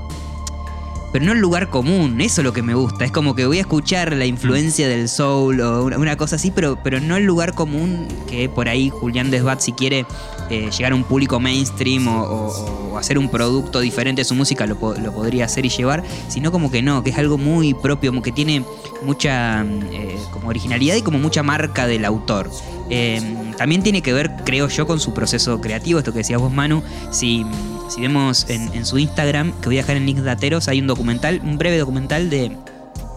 pero 1.12 1.26
no 1.26 1.32
el 1.32 1.40
lugar 1.40 1.70
común, 1.70 2.22
eso 2.22 2.42
es 2.42 2.46
lo 2.46 2.54
que 2.54 2.62
me 2.62 2.74
gusta. 2.74 3.06
Es 3.06 3.12
como 3.12 3.36
que 3.36 3.46
voy 3.46 3.58
a 3.58 3.62
escuchar 3.62 4.14
la 4.14 4.26
influencia 4.26 4.88
del 4.88 5.10
soul 5.10 5.60
o 5.62 5.84
una, 5.86 6.16
cosa 6.18 6.36
así, 6.36 6.52
pero, 6.52 6.78
pero 6.84 7.00
no 7.00 7.18
el 7.18 7.24
lugar 7.26 7.54
común 7.54 8.08
que 8.30 8.48
por 8.50 8.70
ahí 8.70 8.90
Julián 8.90 9.32
Desbat, 9.32 9.60
si 9.60 9.72
quiere 9.74 10.06
eh, 10.50 10.70
llegar 10.76 10.92
a 10.92 10.96
un 10.96 11.04
público 11.04 11.40
mainstream 11.40 12.08
o, 12.08 12.98
hacer 12.98 13.18
un 13.18 13.30
producto 13.30 13.80
diferente 13.80 14.22
de 14.22 14.26
su 14.26 14.36
música, 14.36 14.66
lo, 14.66 14.78
po- 14.78 14.94
lo 14.96 15.14
podría 15.14 15.46
hacer 15.46 15.66
y 15.66 15.70
llevar, 15.70 16.04
sino 16.28 16.52
como 16.52 16.70
que 16.70 16.82
no, 16.82 17.04
que 17.04 17.12
es 17.12 17.18
algo 17.18 17.38
muy 17.38 17.74
propio, 17.74 18.12
como 18.12 18.22
que 18.22 18.32
tiene 18.32 18.64
mucha 19.04 19.64
eh, 19.92 20.18
como 20.32 20.50
originalidad 20.50 20.96
y 20.96 21.02
como 21.02 21.18
mucha 21.18 21.42
marca 21.44 21.88
del 21.88 22.04
autor. 22.06 22.52
Eh, 22.90 23.22
también 23.58 23.84
tiene 23.84 24.02
que 24.02 24.14
ver, 24.14 24.32
creo 24.46 24.68
yo, 24.68 24.86
con 24.88 25.00
su 25.00 25.14
proceso 25.14 25.62
creativo, 25.62 26.00
esto 26.00 26.12
que 26.12 26.20
decías 26.20 26.42
vos, 26.42 26.52
Manu. 26.52 26.82
Si, 27.12 27.46
si 27.90 28.02
vemos 28.02 28.46
en, 28.50 28.74
en 28.74 28.86
su 28.86 28.98
Instagram, 28.98 29.52
que 29.62 29.68
voy 29.68 29.78
a 29.78 29.82
dejar 29.82 29.98
en 29.98 30.06
links 30.06 30.24
dateros, 30.24 30.68
hay 30.68 30.80
un 30.80 30.88
documental, 30.88 31.42
un 31.44 31.58
breve 31.58 31.78
documental 31.78 32.30
de 32.30 32.56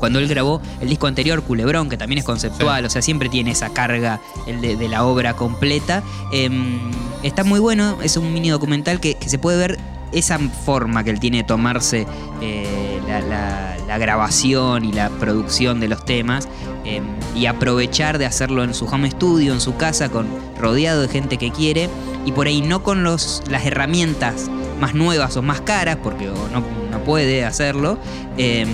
cuando 0.01 0.19
él 0.19 0.27
grabó 0.27 0.61
el 0.81 0.89
disco 0.89 1.07
anterior, 1.07 1.43
Culebrón, 1.43 1.89
que 1.89 1.97
también 1.97 2.19
es 2.19 2.25
conceptual, 2.25 2.85
o 2.85 2.91
sea, 2.91 3.03
siempre 3.03 3.29
tiene 3.29 3.53
esa 3.53 3.69
carga 3.73 4.21
el 4.49 4.61
de, 4.61 4.75
de 4.77 4.89
la 4.89 5.05
obra 5.05 5.35
completa. 5.35 6.03
Em, 6.33 6.81
está 7.23 7.45
muy 7.45 7.61
bueno, 7.61 7.99
es 8.03 8.17
un 8.17 8.33
mini 8.33 8.51
documental 8.51 8.99
que, 8.99 9.15
que 9.15 9.29
se 9.29 9.39
puede 9.39 9.59
ver 9.59 9.79
esa 10.11 10.39
forma 10.41 11.05
que 11.05 11.11
él 11.11 11.21
tiene 11.21 11.39
de 11.39 11.45
tomarse 11.45 12.07
eh, 12.41 13.01
la, 13.07 13.21
la- 13.21 13.69
la 13.87 13.99
grabación 13.99 14.85
y 14.87 14.93
la 14.93 15.11
producción 15.11 15.79
de 15.79 15.87
los 15.89 16.05
temas 16.07 16.49
em, 16.85 17.05
y 17.37 17.45
aprovechar 17.47 18.17
de 18.17 18.25
hacerlo 18.27 18.65
en 18.65 18.73
su 18.75 18.87
home 18.87 19.11
studio, 19.11 19.53
en 19.53 19.61
su 19.61 19.77
casa, 19.77 20.09
con, 20.09 20.27
rodeado 20.59 21.03
de 21.03 21.09
gente 21.09 21.37
que 21.37 21.51
quiere 21.51 21.91
y 22.25 22.33
por 22.33 22.47
ahí 22.47 22.63
no 22.63 22.83
con 22.83 23.03
los, 23.05 23.43
las 23.51 23.67
herramientas 23.67 24.51
más 24.83 24.95
nuevas 24.95 25.37
o 25.37 25.43
más 25.43 25.61
caras, 25.63 25.97
porque 26.03 26.27
no, 26.27 26.61
no 26.91 26.99
puede 27.05 27.45
hacerlo, 27.45 27.99
em, 28.37 28.69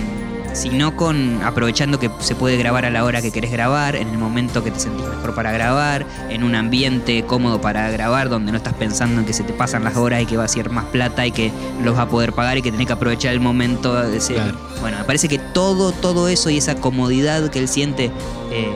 sino 0.53 0.95
con 0.97 1.41
aprovechando 1.43 1.99
que 1.99 2.09
se 2.19 2.33
puede 2.33 2.57
grabar 2.57 2.83
a 2.83 2.89
la 2.89 3.03
hora 3.05 3.21
que 3.21 3.31
querés 3.31 3.51
grabar, 3.51 3.95
en 3.95 4.07
el 4.09 4.17
momento 4.17 4.63
que 4.63 4.71
te 4.71 4.79
sentís 4.79 5.05
mejor 5.07 5.35
para 5.35 5.51
grabar, 5.51 6.05
en 6.29 6.43
un 6.43 6.55
ambiente 6.55 7.23
cómodo 7.23 7.61
para 7.61 7.89
grabar, 7.91 8.29
donde 8.29 8.51
no 8.51 8.57
estás 8.57 8.73
pensando 8.73 9.19
en 9.21 9.27
que 9.27 9.33
se 9.33 9.43
te 9.43 9.53
pasan 9.53 9.83
las 9.83 9.95
horas 9.95 10.23
y 10.23 10.25
que 10.25 10.37
va 10.37 10.45
a 10.45 10.47
ser 10.47 10.71
más 10.71 10.85
plata 10.85 11.25
y 11.27 11.31
que 11.31 11.51
los 11.83 11.95
vas 11.95 12.07
a 12.07 12.09
poder 12.09 12.33
pagar 12.33 12.57
y 12.57 12.63
que 12.63 12.71
tenés 12.71 12.87
que 12.87 12.93
aprovechar 12.93 13.31
el 13.33 13.39
momento 13.39 13.93
de 13.93 14.17
ese- 14.17 14.33
Claro. 14.33 14.57
Bueno, 14.81 14.97
me 14.97 15.03
parece 15.03 15.27
que 15.27 15.37
todo, 15.37 15.91
todo 15.91 16.27
eso 16.27 16.49
y 16.49 16.57
esa 16.57 16.75
comodidad 16.75 17.49
que 17.51 17.59
él 17.59 17.67
siente 17.67 18.05
eh, 18.51 18.73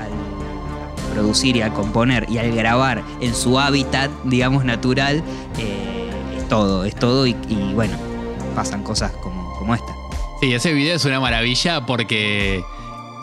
al 0.00 1.14
producir 1.14 1.56
y 1.56 1.62
al 1.62 1.72
componer 1.72 2.26
y 2.28 2.38
al 2.38 2.50
grabar 2.52 3.02
en 3.20 3.34
su 3.34 3.58
hábitat, 3.60 4.10
digamos, 4.24 4.64
natural, 4.64 5.22
eh, 5.58 5.97
todo, 6.48 6.84
es 6.84 6.94
todo 6.94 7.26
y, 7.26 7.36
y 7.48 7.72
bueno, 7.74 7.96
pasan 8.54 8.82
cosas 8.82 9.12
como, 9.22 9.54
como 9.58 9.74
esta. 9.74 9.92
Sí, 10.40 10.52
ese 10.52 10.72
video 10.72 10.96
es 10.96 11.04
una 11.04 11.20
maravilla 11.20 11.84
porque 11.86 12.62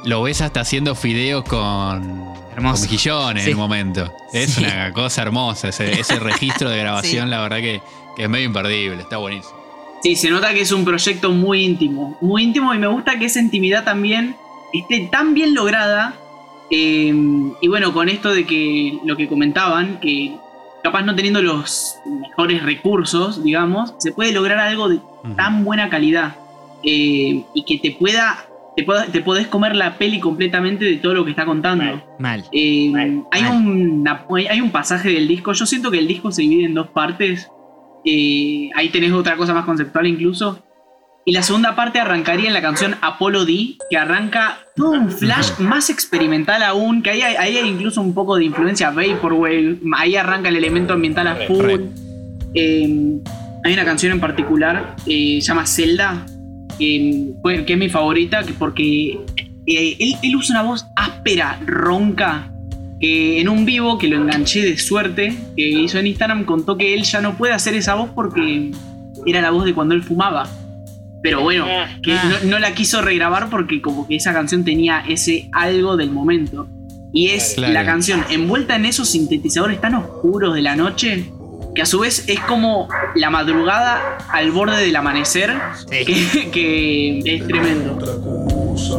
lo 0.04 0.22
ves 0.24 0.42
hasta 0.42 0.62
haciendo 0.62 0.96
fideos 0.96 1.44
con, 1.46 2.26
Hermoso. 2.56 2.74
con 2.76 2.82
mejillones 2.84 3.44
Sí. 3.44 3.50
en 3.50 3.56
el 3.56 3.58
momento. 3.58 4.14
Es 4.34 4.54
Sí. 4.54 4.64
una 4.64 4.92
cosa 4.94 5.22
hermosa. 5.24 5.70
Ese, 5.70 5.92
ese 6.00 6.20
registro 6.20 6.70
de 6.70 6.78
grabación, 6.78 7.26
Sí. 7.26 7.30
la 7.32 7.42
verdad 7.42 7.58
que, 7.58 7.82
que 8.16 8.24
es 8.24 8.30
medio 8.30 8.46
imperdible. 8.46 9.02
Está 9.02 9.18
buenísimo. 9.18 9.56
Sí, 10.04 10.16
se 10.16 10.30
nota 10.30 10.54
que 10.54 10.62
es 10.62 10.72
un 10.72 10.86
proyecto 10.86 11.32
muy 11.32 11.64
íntimo. 11.64 12.18
Muy 12.22 12.44
íntimo 12.44 12.74
y 12.74 12.78
me 12.78 12.88
gusta 12.88 13.18
que 13.18 13.26
esa 13.26 13.40
intimidad 13.40 13.84
también 13.84 14.36
esté 14.74 15.08
tan 15.12 15.34
bien 15.34 15.54
lograda. 15.56 16.14
eh, 16.72 17.14
y 17.62 17.68
bueno, 17.68 17.94
con 17.94 18.10
esto 18.10 18.34
de 18.34 18.46
que 18.46 18.98
lo 19.06 19.16
que 19.16 19.28
comentaban, 19.28 20.00
que 20.00 20.36
capaz 20.86 21.02
no 21.04 21.16
teniendo 21.16 21.42
los 21.42 21.96
mejores 22.06 22.62
recursos, 22.64 23.44
digamos, 23.44 23.94
se 23.98 24.12
puede 24.12 24.32
lograr 24.32 24.60
algo 24.60 24.88
de 24.90 25.00
tan 25.36 25.64
buena 25.66 25.90
calidad. 25.90 26.36
eh, 26.88 27.44
y 27.56 27.64
que 27.66 27.80
te 27.80 27.92
pueda, 27.98 28.46
te 28.76 28.84
pueda. 28.84 29.08
Te 29.08 29.20
podés 29.22 29.48
comer 29.48 29.76
la 29.76 29.98
peli 29.98 30.20
completamente 30.20 30.86
de 30.86 30.98
todo 30.98 31.16
lo 31.16 31.24
que 31.26 31.32
está 31.32 31.44
contando. 31.44 32.00
Mal. 32.20 32.44
Eh, 32.52 32.92
hay, 33.32 33.42
Mal. 33.44 33.52
una- 33.68 34.26
hay 34.50 34.62
un 34.62 34.70
pasaje 34.70 35.10
del 35.10 35.28
disco, 35.28 35.52
yo 35.54 35.66
siento 35.66 35.90
que 35.90 35.98
el 35.98 36.08
disco 36.08 36.32
se 36.32 36.44
divide 36.44 36.66
en 36.66 36.76
dos 36.76 36.90
partes. 36.90 37.50
Eh, 38.06 38.70
ahí 38.76 38.90
tenés 38.90 39.12
otra 39.14 39.36
cosa 39.36 39.54
más 39.56 39.66
conceptual 39.66 40.06
incluso. 40.06 40.60
Y 41.28 41.32
la 41.32 41.42
segunda 41.42 41.76
parte 41.76 42.00
arrancaría 42.00 42.48
en 42.48 42.54
la 42.54 42.62
canción 42.62 42.98
Apollo 43.02 43.46
D, 43.46 43.78
que 43.90 43.98
arranca 43.98 44.60
todo 44.76 44.92
un 44.92 45.10
flash 45.10 45.58
más 45.58 45.90
experimental 45.90 46.62
aún, 46.62 47.02
que 47.02 47.10
ahí 47.10 47.24
hay, 47.24 47.36
ahí 47.36 47.58
hay 47.58 47.68
incluso 47.68 48.00
un 48.00 48.14
poco 48.14 48.36
de 48.36 48.46
influencia 48.46 48.92
Vaporwave, 48.92 49.80
ahí 49.98 50.16
arranca 50.16 50.50
el 50.50 50.58
elemento 50.58 50.94
ambiental 50.94 51.28
a 51.28 51.36
full. 51.48 51.82
Eh, 52.54 53.20
hay 53.64 53.74
una 53.74 53.86
canción 53.86 54.12
en 54.12 54.20
particular, 54.20 54.96
eh, 55.08 55.40
se 55.42 55.48
llama 55.48 55.66
Zelda, 55.66 56.28
que, 56.78 57.34
es 57.68 57.78
mi 57.78 57.90
favorita, 57.90 58.44
que 58.44 58.54
porque 58.54 59.20
eh, 59.66 59.98
él, 60.00 60.16
él 60.22 60.36
usa 60.36 60.60
una 60.60 60.70
voz 60.70 60.86
áspera, 60.96 61.60
ronca, 61.66 62.52
que 63.00 63.42
en 63.42 63.50
un 63.50 63.66
vivo 63.66 63.98
que 63.98 64.08
lo 64.10 64.18
enganché 64.18 64.62
de 64.62 64.78
suerte, 64.78 65.36
que 65.58 65.68
hizo 65.68 65.98
en 65.98 66.06
Instagram, 66.06 66.46
contó 66.46 66.78
que 66.78 66.94
él 66.94 67.02
ya 67.02 67.20
no 67.20 67.36
puede 67.36 67.54
hacer 67.54 67.74
esa 67.74 67.96
voz 67.96 68.12
porque 68.14 68.70
era 69.26 69.42
la 69.42 69.50
voz 69.50 69.66
de 69.66 69.74
cuando 69.74 69.96
él 69.96 70.04
fumaba. 70.04 70.48
Pero 71.30 71.42
bueno, 71.42 71.66
que 72.04 72.14
Ah. 72.14 72.24
no, 72.44 72.50
no 72.52 72.60
la 72.60 72.74
quiso 72.74 73.02
regrabar 73.02 73.50
porque 73.50 73.82
como 73.82 74.08
que 74.08 74.16
esa 74.16 74.32
canción 74.34 74.64
tenía 74.64 75.04
ese 75.08 75.50
algo 75.54 75.98
del 75.98 76.12
momento. 76.12 76.68
Y 77.14 77.30
es 77.30 77.54
Claro. 77.56 77.74
la 77.74 77.86
canción 77.86 78.24
envuelta 78.30 78.76
en 78.76 78.86
esos 78.86 79.10
sintetizadores 79.10 79.80
tan 79.82 79.96
oscuros 79.96 80.54
de 80.54 80.62
la 80.62 80.76
noche, 80.76 81.32
que 81.74 81.82
a 81.82 81.86
su 81.86 82.00
vez 82.00 82.26
es 82.28 82.40
como 82.42 82.88
la 83.16 83.30
madrugada 83.30 84.18
al 84.30 84.52
borde 84.52 84.78
del 84.86 84.96
amanecer, 84.96 85.54
Sí. 85.90 86.06
que, 86.06 87.22
que 87.24 87.36
es 87.36 87.48
tremendo. 87.48 87.94
otra 87.96 88.14
cosa. 88.16 88.98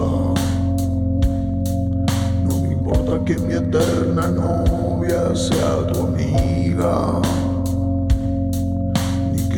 No 2.44 2.62
me 2.62 2.72
importa 2.72 3.24
que 3.24 3.34
mi 3.38 3.54
eterna 3.54 4.28
novia 4.28 5.34
sea 5.34 5.86
tu 5.92 6.06
amiga, 6.06 7.20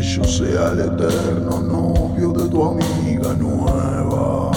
yo 0.09 0.25
sea 0.25 0.73
el 0.73 0.81
eterno 0.81 1.61
novio 1.61 2.33
de 2.33 2.49
tu 2.49 2.65
amiga 2.65 3.35
nueva. 3.35 4.51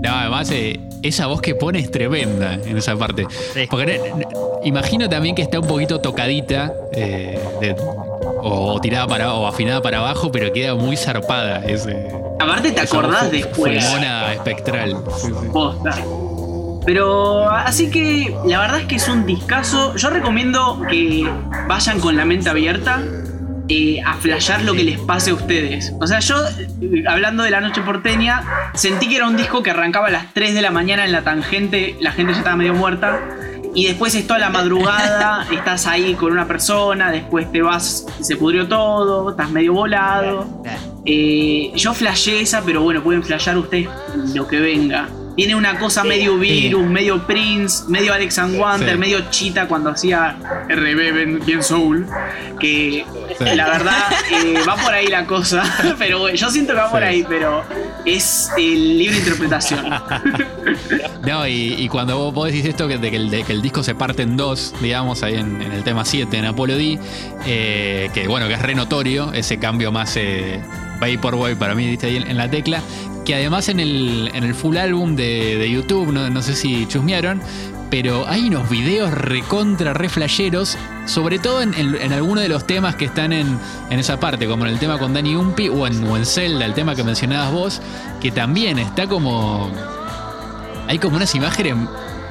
No, 0.00 0.10
además, 0.10 0.50
eh, 0.50 0.80
esa 1.02 1.26
voz 1.26 1.40
que 1.42 1.54
pone 1.54 1.78
es 1.80 1.90
tremenda 1.90 2.54
en 2.54 2.76
esa 2.78 2.96
parte. 2.96 3.26
Sí. 3.54 3.66
Porque 3.70 4.00
no- 4.16 4.60
imagino 4.64 5.08
también 5.08 5.34
que 5.34 5.42
está 5.42 5.60
un 5.60 5.66
poquito 5.66 6.00
tocadita 6.00 6.72
eh, 6.92 7.38
de- 7.60 7.76
o, 8.44 8.80
tirada 8.80 9.06
para 9.06 9.34
o 9.34 9.46
afinada 9.46 9.80
para 9.82 9.98
abajo, 9.98 10.32
pero 10.32 10.52
queda 10.52 10.74
muy 10.74 10.96
zarpada. 10.96 11.58
Ese, 11.64 12.08
Aparte 12.40 12.72
te 12.72 12.80
acordás 12.80 13.30
después. 13.30 13.84
Fulmona 13.84 14.32
espectral. 14.32 14.96
Sí, 15.16 15.28
sí. 15.28 15.48
Posta. 15.52 15.96
Pero 16.84 17.48
así 17.48 17.90
que 17.90 18.34
la 18.44 18.58
verdad 18.60 18.80
es 18.80 18.86
que 18.86 18.96
es 18.96 19.06
un 19.08 19.24
discazo. 19.24 19.94
Yo 19.94 20.10
recomiendo 20.10 20.80
que 20.90 21.24
vayan 21.68 22.00
con 22.00 22.16
la 22.16 22.24
mente 22.24 22.50
abierta 22.50 23.00
eh, 23.74 24.02
a 24.04 24.14
flashear 24.14 24.62
lo 24.64 24.74
que 24.74 24.84
les 24.84 24.98
pase 24.98 25.30
a 25.30 25.34
ustedes. 25.34 25.94
O 25.98 26.06
sea, 26.06 26.18
yo, 26.20 26.36
eh, 26.46 27.04
hablando 27.08 27.42
de 27.42 27.50
la 27.50 27.60
noche 27.62 27.80
porteña, 27.80 28.42
sentí 28.74 29.08
que 29.08 29.16
era 29.16 29.26
un 29.26 29.36
disco 29.36 29.62
que 29.62 29.70
arrancaba 29.70 30.08
a 30.08 30.10
las 30.10 30.34
3 30.34 30.52
de 30.52 30.60
la 30.60 30.70
mañana 30.70 31.06
en 31.06 31.12
la 31.12 31.22
tangente, 31.22 31.96
la 32.00 32.12
gente 32.12 32.32
ya 32.32 32.38
estaba 32.40 32.56
medio 32.56 32.74
muerta. 32.74 33.18
Y 33.74 33.86
después 33.86 34.14
es 34.14 34.26
toda 34.26 34.38
la 34.38 34.50
madrugada, 34.50 35.46
estás 35.52 35.86
ahí 35.86 36.12
con 36.14 36.32
una 36.32 36.46
persona, 36.46 37.10
después 37.10 37.50
te 37.50 37.62
vas, 37.62 38.04
se 38.20 38.36
pudrió 38.36 38.68
todo, 38.68 39.30
estás 39.30 39.50
medio 39.50 39.72
volado. 39.72 40.62
Eh, 41.06 41.72
yo 41.74 41.94
flashé 41.94 42.42
esa, 42.42 42.60
pero 42.62 42.82
bueno, 42.82 43.02
pueden 43.02 43.22
flashear 43.22 43.56
ustedes 43.56 43.88
lo 44.34 44.46
que 44.46 44.60
venga. 44.60 45.08
Tiene 45.34 45.54
una 45.54 45.78
cosa 45.78 46.04
medio 46.04 46.36
virus, 46.36 46.84
medio 46.84 47.26
Prince, 47.26 47.84
medio 47.88 48.12
Alex 48.12 48.38
and 48.38 48.58
Wonder, 48.58 48.92
Sí. 48.92 48.98
medio 48.98 49.20
Chita 49.30 49.66
cuando 49.66 49.88
hacía 49.88 50.36
RB 50.68 50.94
bien, 51.14 51.40
bien 51.46 51.62
Soul. 51.62 52.06
Que 52.60 53.06
Sí. 53.38 53.44
la 53.54 53.66
verdad 53.66 53.96
eh, 54.30 54.54
va 54.68 54.76
por 54.76 54.92
ahí 54.92 55.06
la 55.06 55.26
cosa. 55.26 55.62
Pero 55.98 56.20
bueno, 56.20 56.36
yo 56.36 56.50
siento 56.50 56.72
que 56.74 56.78
va 56.80 56.90
por 56.90 57.02
ahí, 57.02 57.24
pero 57.28 57.64
es 58.04 58.50
eh, 58.56 58.60
libre 58.60 59.18
interpretación. 59.18 59.86
No, 61.26 61.46
y, 61.46 61.74
y 61.78 61.88
cuando 61.88 62.18
vos, 62.18 62.34
vos 62.34 62.46
decís 62.46 62.64
esto 62.64 62.88
que, 62.88 62.98
de 62.98 63.10
que, 63.10 63.16
el, 63.16 63.30
de 63.30 63.44
que 63.44 63.52
el 63.52 63.62
disco 63.62 63.82
se 63.84 63.94
parte 63.94 64.22
en 64.22 64.36
dos, 64.36 64.74
digamos, 64.80 65.22
ahí 65.22 65.34
en, 65.36 65.62
en 65.62 65.70
el 65.72 65.84
tema 65.84 66.04
7, 66.04 66.36
en 66.36 66.44
Apolo 66.46 66.76
D, 66.76 66.98
eh, 67.46 68.10
que 68.12 68.26
bueno, 68.26 68.48
que 68.48 68.54
es 68.54 68.62
re 68.62 68.74
notorio, 68.74 69.32
ese 69.32 69.58
cambio 69.58 69.92
más 69.92 70.16
eh, 70.16 70.60
Vaporwave 71.00 71.54
para 71.56 71.74
mí, 71.76 71.86
diste 71.86 72.08
ahí 72.08 72.16
en, 72.16 72.28
en 72.28 72.36
la 72.36 72.50
tecla, 72.50 72.80
que 73.24 73.36
además 73.36 73.68
en 73.68 73.78
el, 73.78 74.30
en 74.34 74.42
el 74.42 74.54
full 74.54 74.76
álbum 74.76 75.14
de, 75.14 75.56
de 75.58 75.70
YouTube, 75.70 76.12
no, 76.12 76.28
no 76.28 76.42
sé 76.42 76.56
si 76.56 76.86
chusmearon, 76.86 77.40
pero 77.92 78.26
hay 78.26 78.48
unos 78.48 78.70
videos 78.70 79.10
recontra, 79.10 79.92
re 79.92 80.08
flasheros, 80.08 80.78
sobre 81.04 81.38
todo 81.38 81.60
en, 81.60 81.74
en, 81.74 81.94
en 81.94 82.14
alguno 82.14 82.40
de 82.40 82.48
los 82.48 82.66
temas 82.66 82.94
que 82.96 83.04
están 83.04 83.34
en, 83.34 83.58
en 83.90 83.98
esa 83.98 84.18
parte, 84.18 84.46
como 84.46 84.64
en 84.64 84.72
el 84.72 84.78
tema 84.78 84.96
con 84.98 85.12
Danny 85.12 85.36
Umpi 85.36 85.68
o 85.68 85.86
en, 85.86 86.02
o 86.04 86.16
en 86.16 86.24
Zelda, 86.24 86.64
el 86.64 86.72
tema 86.72 86.94
que 86.94 87.04
mencionabas 87.04 87.52
vos, 87.52 87.82
que 88.18 88.30
también 88.30 88.78
está 88.78 89.06
como 89.06 89.70
hay 90.88 90.98
como 90.98 91.16
unas 91.16 91.34
imágenes 91.34 91.76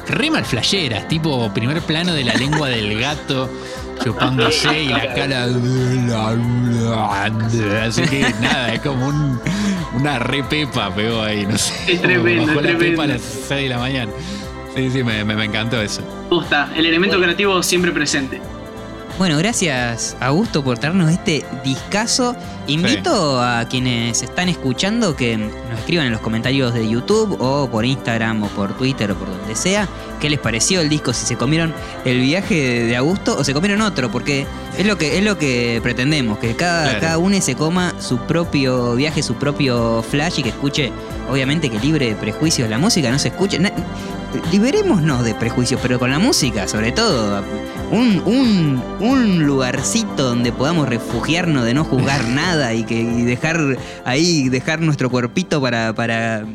re 0.07 0.31
mal 0.31 0.45
flasheras, 0.45 1.07
tipo 1.07 1.53
primer 1.53 1.79
plano 1.83 2.13
de 2.13 2.23
la 2.23 2.33
lengua 2.33 2.67
del 2.67 2.99
gato 2.99 3.47
chupándose 4.03 4.81
y 4.81 4.87
la 4.87 5.13
cara. 5.13 5.45
Así 7.85 8.01
que 8.01 8.33
nada, 8.41 8.73
es 8.73 8.79
como 8.81 9.05
un, 9.05 9.39
una 9.93 10.17
re 10.17 10.43
pepa 10.43 10.89
pegó 10.89 11.21
ahí, 11.21 11.45
no 11.45 11.55
sé. 11.55 11.93
Es 11.93 12.01
tremendo, 12.01 12.51
es 12.51 12.55
la 12.55 12.61
pepa 12.61 12.73
a 12.73 12.79
tremendo. 12.79 13.13
las 13.13 13.21
6 13.21 13.49
de 13.49 13.69
la 13.69 13.77
mañana. 13.77 14.11
Sí, 14.75 14.89
sí, 14.89 15.03
me, 15.03 15.23
me- 15.25 15.35
me 15.35 15.45
encantó 15.45 15.81
eso. 15.81 16.01
Posta, 16.29 16.69
el 16.75 16.85
elemento 16.85 17.19
creativo 17.19 17.61
siempre 17.63 17.91
presente. 17.91 18.41
Bueno, 19.19 19.37
gracias 19.37 20.15
Augusto 20.21 20.63
por 20.63 20.79
traernos 20.79 21.11
este 21.11 21.45
discazo. 21.63 22.35
Invito 22.67 23.39
a 23.41 23.65
quienes 23.69 24.23
están 24.23 24.47
escuchando 24.49 25.15
que 25.15 25.37
nos 25.37 25.51
escriban 25.79 26.05
en 26.07 26.13
los 26.13 26.21
comentarios 26.21 26.73
de 26.73 26.87
YouTube 26.89 27.35
o 27.39 27.69
por 27.69 27.85
Instagram 27.85 28.41
o 28.43 28.47
por 28.47 28.75
Twitter 28.77 29.11
o 29.11 29.15
por 29.15 29.29
donde 29.29 29.55
sea 29.55 29.87
qué 30.21 30.29
les 30.29 30.39
pareció 30.39 30.79
el 30.81 30.87
disco, 30.89 31.11
si 31.13 31.25
se 31.25 31.35
comieron 31.35 31.73
el 32.05 32.21
viaje 32.21 32.55
de, 32.55 32.83
de 32.85 32.95
Augusto 32.95 33.35
o 33.37 33.43
se 33.43 33.53
comieron 33.53 33.81
otro, 33.81 34.09
porque 34.09 34.47
es 34.77 34.85
lo 34.87 34.97
que 34.97 35.17
es 35.17 35.23
lo 35.23 35.37
que 35.37 35.79
pretendemos, 35.83 36.39
que 36.39 36.55
cada, 36.55 36.83
Claro. 36.85 36.99
cada 37.01 37.17
uno 37.17 37.39
se 37.41 37.55
coma 37.55 37.93
su 37.99 38.17
propio 38.19 38.95
viaje, 38.95 39.21
su 39.21 39.35
propio 39.35 40.03
flash 40.09 40.39
y 40.39 40.43
que 40.43 40.49
escuche, 40.49 40.91
obviamente 41.29 41.69
que 41.69 41.79
libre 41.79 42.07
de 42.07 42.15
prejuicios 42.15 42.69
la 42.69 42.77
música, 42.77 43.09
no 43.11 43.19
se 43.19 43.29
escuche. 43.29 43.59
na- 43.59 43.71
liberémonos 44.51 45.25
de 45.25 45.35
prejuicios, 45.35 45.79
pero 45.83 45.99
con 45.99 46.09
la 46.09 46.17
música, 46.19 46.67
sobre 46.67 46.91
todo. 46.93 47.43
Un, 47.91 48.21
un, 48.25 48.81
un 49.01 49.45
lugarcito 49.45 50.23
donde 50.23 50.53
podamos 50.53 50.87
refugiarnos 50.87 51.65
de 51.65 51.73
no 51.73 51.83
juzgar 51.83 52.23
nada 52.29 52.73
y 52.73 52.83
que 52.83 52.95
y 53.01 53.23
dejar 53.23 53.77
ahí, 54.05 54.47
dejar 54.47 54.79
nuestro 54.79 55.09
cuerpito 55.09 55.61
para, 55.61 55.93
para, 55.93 56.45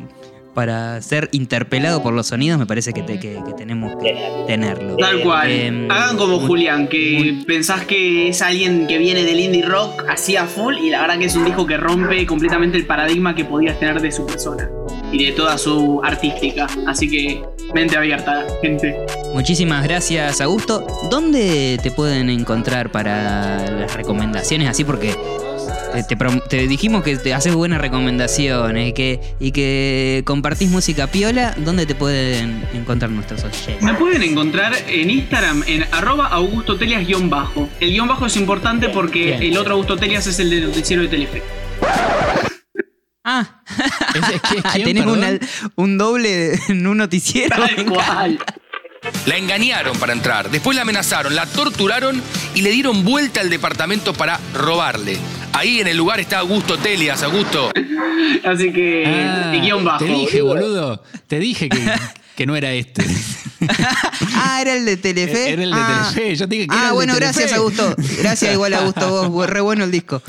para 0.56 1.02
ser 1.02 1.28
interpelado 1.32 2.02
por 2.02 2.14
los 2.14 2.28
sonidos, 2.28 2.58
me 2.58 2.64
parece 2.64 2.94
que, 2.94 3.02
te- 3.02 3.20
que- 3.20 3.38
que 3.46 3.52
tenemos 3.52 3.94
que 4.02 4.16
tenerlo. 4.46 4.96
Tal 4.96 5.20
cual. 5.20 5.50
Em, 5.50 5.90
Hagan 5.90 6.16
como 6.16 6.38
muy- 6.38 6.46
Julián, 6.48 6.88
que 6.88 7.14
muy- 7.18 7.44
pensás 7.44 7.84
que 7.84 8.28
es 8.28 8.40
alguien 8.40 8.86
que 8.86 8.96
viene 8.96 9.22
del 9.22 9.38
indie 9.38 9.62
rock 9.66 10.02
así 10.08 10.34
a 10.36 10.46
full 10.46 10.74
y 10.78 10.88
la 10.88 11.02
verdad 11.02 11.18
que 11.18 11.26
es 11.26 11.36
un 11.36 11.44
disco 11.44 11.66
que 11.66 11.76
rompe 11.76 12.24
completamente 12.24 12.78
el 12.78 12.86
paradigma 12.86 13.34
que 13.34 13.44
podías 13.44 13.78
tener 13.78 14.00
de 14.00 14.10
su 14.10 14.24
persona 14.24 14.66
y 15.12 15.26
de 15.26 15.32
toda 15.32 15.58
su 15.58 16.00
artística. 16.02 16.66
Así 16.86 17.08
que 17.10 17.42
mente 17.74 17.96
abierta, 17.98 18.46
gente. 18.62 18.96
Muchísimas 19.34 19.84
gracias, 19.84 20.40
Augusto. 20.40 20.86
¿Dónde 21.10 21.78
te 21.82 21.90
pueden 21.90 22.30
encontrar 22.30 22.90
para 22.90 23.70
las 23.70 23.94
recomendaciones 23.94 24.70
así? 24.70 24.84
Porque 24.84 25.14
te, 26.04 26.16
te 26.48 26.66
dijimos 26.68 27.02
que 27.02 27.16
te 27.16 27.32
haces 27.34 27.54
buenas 27.54 27.80
recomendaciones 27.80 28.88
y 28.90 28.92
que, 28.92 29.20
y 29.40 29.52
que 29.52 30.22
compartís 30.26 30.68
música 30.70 31.06
piola. 31.06 31.54
¿Dónde 31.58 31.86
te 31.86 31.94
pueden 31.94 32.64
encontrar 32.74 33.10
nuestros 33.10 33.44
oyentes? 33.44 33.82
Me 33.82 33.94
pueden 33.94 34.22
encontrar 34.22 34.74
en 34.88 35.10
Instagram 35.10 35.62
en 35.66 35.84
arroba 35.92 36.26
augustotelias-bajo. 36.28 37.68
El 37.80 37.90
guion 37.90 38.08
bajo 38.08 38.26
es 38.26 38.36
importante 38.36 38.88
porque 38.88 39.24
Bien. 39.24 39.42
el 39.42 39.58
otro 39.58 39.72
Augusto 39.74 39.96
Telias 39.96 40.26
es 40.26 40.38
el 40.38 40.50
del 40.50 40.64
noticiero 40.64 41.02
de 41.02 41.08
Telefe. 41.08 41.42
Ah, 43.24 43.60
¿Es, 44.14 44.28
es 44.36 44.42
que- 44.42 44.62
¿quién, 44.72 44.84
Tenemos 44.84 45.16
una- 45.16 45.38
un 45.74 45.98
doble 45.98 46.54
en 46.68 46.86
un 46.86 46.96
noticiero. 46.98 47.56
Tal 47.56 47.84
cual. 47.86 48.38
La 49.26 49.36
engañaron 49.36 49.96
para 49.98 50.12
entrar, 50.12 50.50
después 50.50 50.74
la 50.76 50.82
amenazaron, 50.82 51.34
la 51.34 51.46
torturaron 51.46 52.22
y 52.54 52.62
le 52.62 52.70
dieron 52.70 53.04
vuelta 53.04 53.40
al 53.40 53.50
departamento 53.50 54.12
para 54.14 54.38
robarle. 54.54 55.16
Ahí 55.52 55.80
en 55.80 55.86
el 55.86 55.96
lugar 55.96 56.20
está 56.20 56.38
Augusto 56.40 56.76
Telias, 56.78 57.22
Augusto. 57.22 57.70
Así 58.44 58.72
que, 58.72 59.04
Ah, 59.06 59.48
de 59.52 59.60
guion 59.60 59.84
bajo. 59.84 60.04
Te 60.04 60.10
dije, 60.10 60.42
boludo. 60.42 61.02
Te 61.26 61.38
dije 61.38 61.68
que, 61.68 61.78
que 62.36 62.46
no 62.46 62.56
era 62.56 62.72
este. 62.72 63.04
ah, 64.34 64.58
era 64.60 64.74
el 64.74 64.84
de 64.84 64.96
Telefe. 64.96 65.50
Era 65.52 65.62
el 65.62 65.70
de 65.70 65.76
Ah. 65.80 66.10
Telefe, 66.14 66.36
yo 66.36 66.48
te 66.48 66.54
dije 66.56 66.68
que 66.68 66.74
era 66.74 66.82
Ah, 66.82 66.84
el 66.84 66.88
de 66.90 66.94
bueno, 66.94 67.14
Telefe. 67.14 67.32
gracias, 67.40 67.58
Augusto. 67.58 67.94
Gracias, 68.18 68.52
igual, 68.52 68.74
Augusto. 68.74 69.30
Vos, 69.30 69.48
re 69.48 69.60
bueno 69.60 69.84
el 69.84 69.90
disco. 69.90 70.22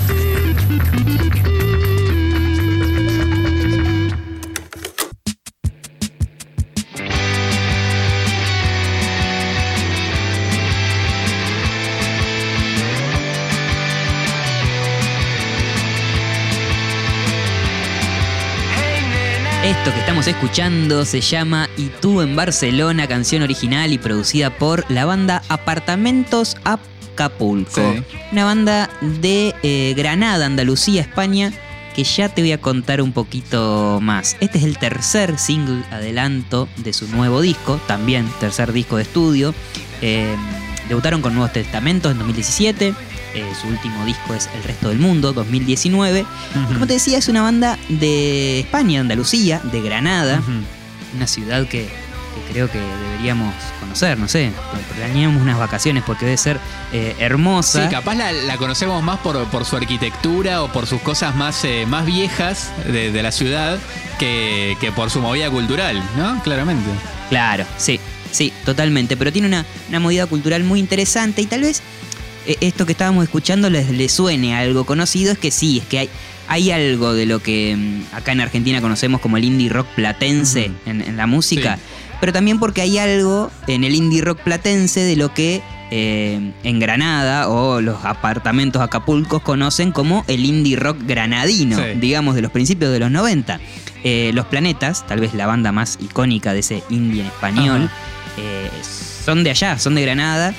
Esto 19.68 19.92
que 19.92 20.00
estamos 20.00 20.26
escuchando 20.28 21.04
se 21.04 21.20
llama 21.20 21.68
Y 21.76 21.88
tú 21.88 22.22
en 22.22 22.38
Barcelona, 22.38 23.06
canción 23.06 23.42
original 23.42 23.92
y 23.92 23.98
producida 23.98 24.50
por 24.50 24.90
la 24.90 25.04
banda 25.04 25.44
Apartamentos 25.50 26.56
Acapulco. 26.64 27.82
Sí. 27.82 28.02
Una 28.32 28.46
banda 28.46 28.90
de 29.02 29.54
eh, 29.64 29.94
Granada, 29.98 30.46
Andalucía, 30.46 31.02
España, 31.02 31.52
que 31.94 32.06
ya 32.06 32.30
te 32.30 32.44
voy 32.44 32.54
a 32.54 32.62
contar 32.62 33.02
un 33.02 33.12
poquito 33.12 34.00
más. 34.02 34.38
Este 34.40 34.58
es 34.58 34.64
el 34.64 34.78
tercer 34.78 35.38
single 35.38 35.84
adelanto 35.92 36.70
de 36.78 36.94
su 36.94 37.06
nuevo 37.10 37.42
disco, 37.42 37.78
también 37.88 38.26
tercer 38.40 38.72
disco 38.72 38.96
de 38.96 39.04
estudio. 39.04 39.54
Eh, 40.02 40.34
debutaron 40.88 41.22
con 41.22 41.34
Nuevos 41.34 41.52
Testamentos 41.52 42.14
en 42.14 42.20
2017. 42.20 42.94
Eh, 43.34 43.46
su 43.60 43.68
último 43.68 44.06
disco 44.06 44.34
es 44.34 44.50
El 44.56 44.64
Resto 44.64 44.90
del 44.90 45.00
Mundo, 45.00 45.34
2019. 45.34 46.22
Ujú. 46.24 46.74
Como 46.74 46.88
te 46.88 46.94
decía, 46.94 47.18
es 47.18 47.28
una 47.28 47.42
banda 47.42 47.78
de 47.90 48.60
España, 48.62 49.02
Andalucía, 49.02 49.62
de 49.72 49.82
Granada, 49.82 50.42
una 51.16 51.28
ciudad 51.28 51.68
que, 51.68 51.84
que 51.88 52.52
creo 52.52 52.70
que 52.70 52.80
deberíamos 52.80 53.54
conocer, 53.80 54.18
no 54.20 54.28
sé, 54.28 54.52
planeamos 54.96 55.42
unas 55.42 55.58
vacaciones 55.58 56.04
porque 56.06 56.26
debe 56.26 56.38
ser 56.38 56.60
eh, 56.94 57.14
Sí, 57.18 57.24
hermosa. 57.24 57.90
capaz 57.90 58.16
la, 58.16 58.32
la 58.32 58.58
conocemos 58.58 59.02
más 59.04 59.20
por, 59.20 59.44
por 59.46 59.66
su 59.66 59.76
arquitectura 59.78 60.62
o 60.64 60.72
por 60.72 60.86
sus 60.88 61.02
cosas 61.02 61.36
más, 61.36 61.64
eh, 61.64 61.86
más 61.88 62.06
viejas 62.06 62.72
de, 62.86 63.12
de 63.12 63.24
la 63.24 63.32
ciudad 63.32 63.78
que, 64.20 64.78
que 64.82 64.92
por 64.92 65.10
su 65.10 65.20
movida 65.22 65.50
cultural, 65.50 66.02
¿no? 66.18 66.42
Claramente. 66.44 66.90
Claro, 67.30 67.66
sí, 67.78 68.00
sí, 68.32 68.52
totalmente. 68.66 69.16
Pero 69.18 69.32
tiene 69.32 69.48
una, 69.48 69.66
una 69.90 70.00
movida 70.00 70.26
cultural 70.28 70.64
muy 70.64 70.80
interesante 70.80 71.42
y 71.42 71.46
tal 71.46 71.62
vez 71.62 71.82
esto 72.62 72.86
que 72.86 72.92
estábamos 72.94 73.24
escuchando 73.24 73.70
les, 73.70 73.90
les 73.90 74.12
suene 74.12 74.56
a 74.56 74.60
algo 74.60 74.86
conocido. 74.86 75.32
Es 75.34 75.38
que 75.38 75.52
sí, 75.52 75.80
es 75.80 75.86
que 75.86 76.00
hay, 76.00 76.10
hay 76.48 76.72
algo 76.72 77.14
de 77.14 77.26
lo 77.26 77.40
que 77.40 77.76
mm, 77.76 78.16
acá 78.16 78.32
en 78.32 78.42
Argentina 78.42 78.82
conocemos 78.82 79.22
como 79.22 79.38
el 79.38 79.44
indie 79.44 79.70
rock 79.70 79.88
platense 79.96 80.72
en, 80.86 81.02
en 81.02 81.18
la 81.18 81.28
música. 81.28 81.76
Sí. 81.78 81.82
Pero 82.20 82.34
también 82.34 82.60
porque 82.60 82.82
hay 82.82 82.98
algo 82.98 83.52
en 83.68 83.84
el 83.84 83.94
indie 83.94 84.22
rock 84.22 84.40
platense 84.40 85.02
de 85.02 85.16
lo 85.16 85.34
que 85.34 85.62
eh, 85.92 86.52
en 86.64 86.80
Granada 86.80 87.48
o 87.48 87.80
los 87.80 88.04
apartamentos 88.04 88.82
acapulcos 88.82 89.42
conocen 89.42 89.92
como 89.92 90.26
el 90.28 90.44
indie 90.44 90.76
rock 90.76 90.98
granadino, 91.06 91.78
Sí. 91.78 91.84
digamos 92.00 92.36
de 92.36 92.42
los 92.42 92.52
principios 92.52 92.92
de 92.92 93.00
los 93.00 93.12
90. 93.12 93.60
Eh, 94.04 94.32
los 94.34 94.46
Planetas, 94.46 95.06
tal 95.08 95.20
vez 95.20 95.34
la 95.34 95.48
banda 95.48 95.72
más 95.72 95.98
icónica 96.02 96.54
de 96.54 96.60
ese 96.60 96.84
indie 96.90 97.22
en 97.22 97.28
español, 97.28 97.90
eh, 98.38 98.70
son 99.26 99.44
de 99.44 99.50
allá, 99.52 99.78
son 99.80 99.96
de 99.96 100.02
Granada. 100.02 100.54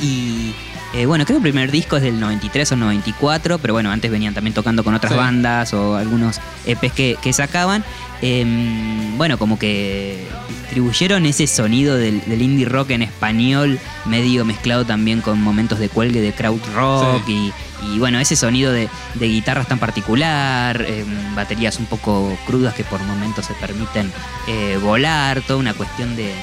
Y 0.00 0.54
eh, 0.94 1.06
bueno, 1.06 1.24
creo 1.24 1.36
que 1.40 1.46
el 1.48 1.52
primer 1.52 1.70
disco 1.70 1.96
es 1.96 2.02
del 2.02 2.18
93 2.18 2.72
o 2.72 2.76
94, 2.76 3.58
pero 3.58 3.74
bueno, 3.74 3.90
antes 3.90 4.10
venían 4.10 4.34
también 4.34 4.54
tocando 4.54 4.82
con 4.82 4.94
otras 4.94 5.12
Sí. 5.12 5.18
bandas 5.18 5.72
o 5.74 5.96
algunos 5.96 6.40
EPs 6.66 6.92
que, 6.92 7.16
que 7.22 7.32
sacaban. 7.32 7.84
Em, 8.22 9.16
bueno, 9.16 9.38
como 9.38 9.58
que 9.58 10.26
distribuyeron 10.48 11.24
ese 11.26 11.46
sonido 11.46 11.96
del, 11.96 12.20
del 12.26 12.42
indie 12.42 12.66
rock 12.66 12.90
en 12.90 13.02
español, 13.02 13.78
medio 14.04 14.44
mezclado 14.44 14.84
también 14.84 15.20
con 15.22 15.40
momentos 15.40 15.78
de 15.78 15.88
cuelgue 15.88 16.20
de 16.20 16.32
crowd 16.32 16.60
rock 16.74 17.26
y, 17.28 17.52
y, 17.90 17.98
bueno, 17.98 18.18
ese 18.20 18.36
sonido 18.36 18.72
de, 18.72 18.88
de 19.14 19.26
guitarras 19.26 19.68
tan 19.68 19.78
particular, 19.78 20.84
em, 20.86 21.34
baterías 21.34 21.78
un 21.78 21.86
poco 21.86 22.36
crudas 22.46 22.74
que 22.74 22.84
por 22.84 23.00
momentos 23.02 23.46
se 23.46 23.54
permiten 23.54 24.12
eh, 24.48 24.78
volar, 24.82 25.40
toda 25.40 25.58
una 25.58 25.72
cuestión 25.72 26.14
de 26.14 26.34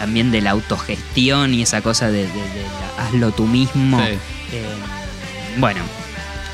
también 0.00 0.32
de 0.32 0.40
la 0.40 0.50
autogestión 0.50 1.54
y 1.54 1.62
esa 1.62 1.80
cosa 1.82 2.08
de, 2.10 2.22
de- 2.22 2.26
de 2.26 2.62
la 2.98 3.04
hazlo 3.06 3.30
tú 3.30 3.46
mismo. 3.46 3.98
Sí. 4.04 4.12
Eh, 4.52 4.64
bueno, 5.58 5.80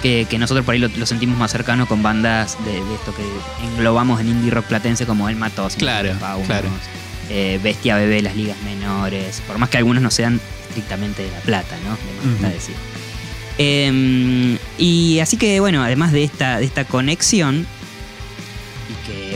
que, 0.02 0.26
que 0.28 0.38
nosotros 0.38 0.66
por 0.66 0.74
ahí 0.74 0.80
lo, 0.80 0.88
lo 0.88 1.06
sentimos 1.06 1.38
más 1.38 1.50
cercano 1.50 1.86
con 1.86 2.02
bandas 2.02 2.58
de, 2.66 2.72
de 2.72 2.94
esto 2.94 3.14
que 3.14 3.22
englobamos 3.66 4.20
en 4.20 4.28
indie 4.28 4.50
rock 4.50 4.66
platense 4.66 5.06
como 5.06 5.28
El 5.30 5.36
Matos, 5.36 5.76
Claro, 5.76 6.12
claro. 6.46 6.68
eh, 7.30 7.58
Bestia 7.62 7.96
Bebé, 7.96 8.20
las 8.20 8.36
ligas 8.36 8.56
menores, 8.64 9.40
por 9.46 9.56
más 9.58 9.70
que 9.70 9.78
algunos 9.78 10.02
no 10.02 10.10
sean 10.10 10.40
estrictamente 10.68 11.22
de 11.22 11.30
La 11.30 11.40
Plata, 11.40 11.76
¿no? 11.84 11.96
De 12.34 12.40
más 12.42 12.52
decir. 12.52 12.74
Eh, 13.58 14.58
y 14.78 15.18
así 15.20 15.36
que 15.36 15.60
bueno, 15.60 15.82
además 15.82 16.12
de 16.12 16.24
esta, 16.24 16.58
de 16.58 16.66
esta 16.66 16.84
conexión, 16.84 17.66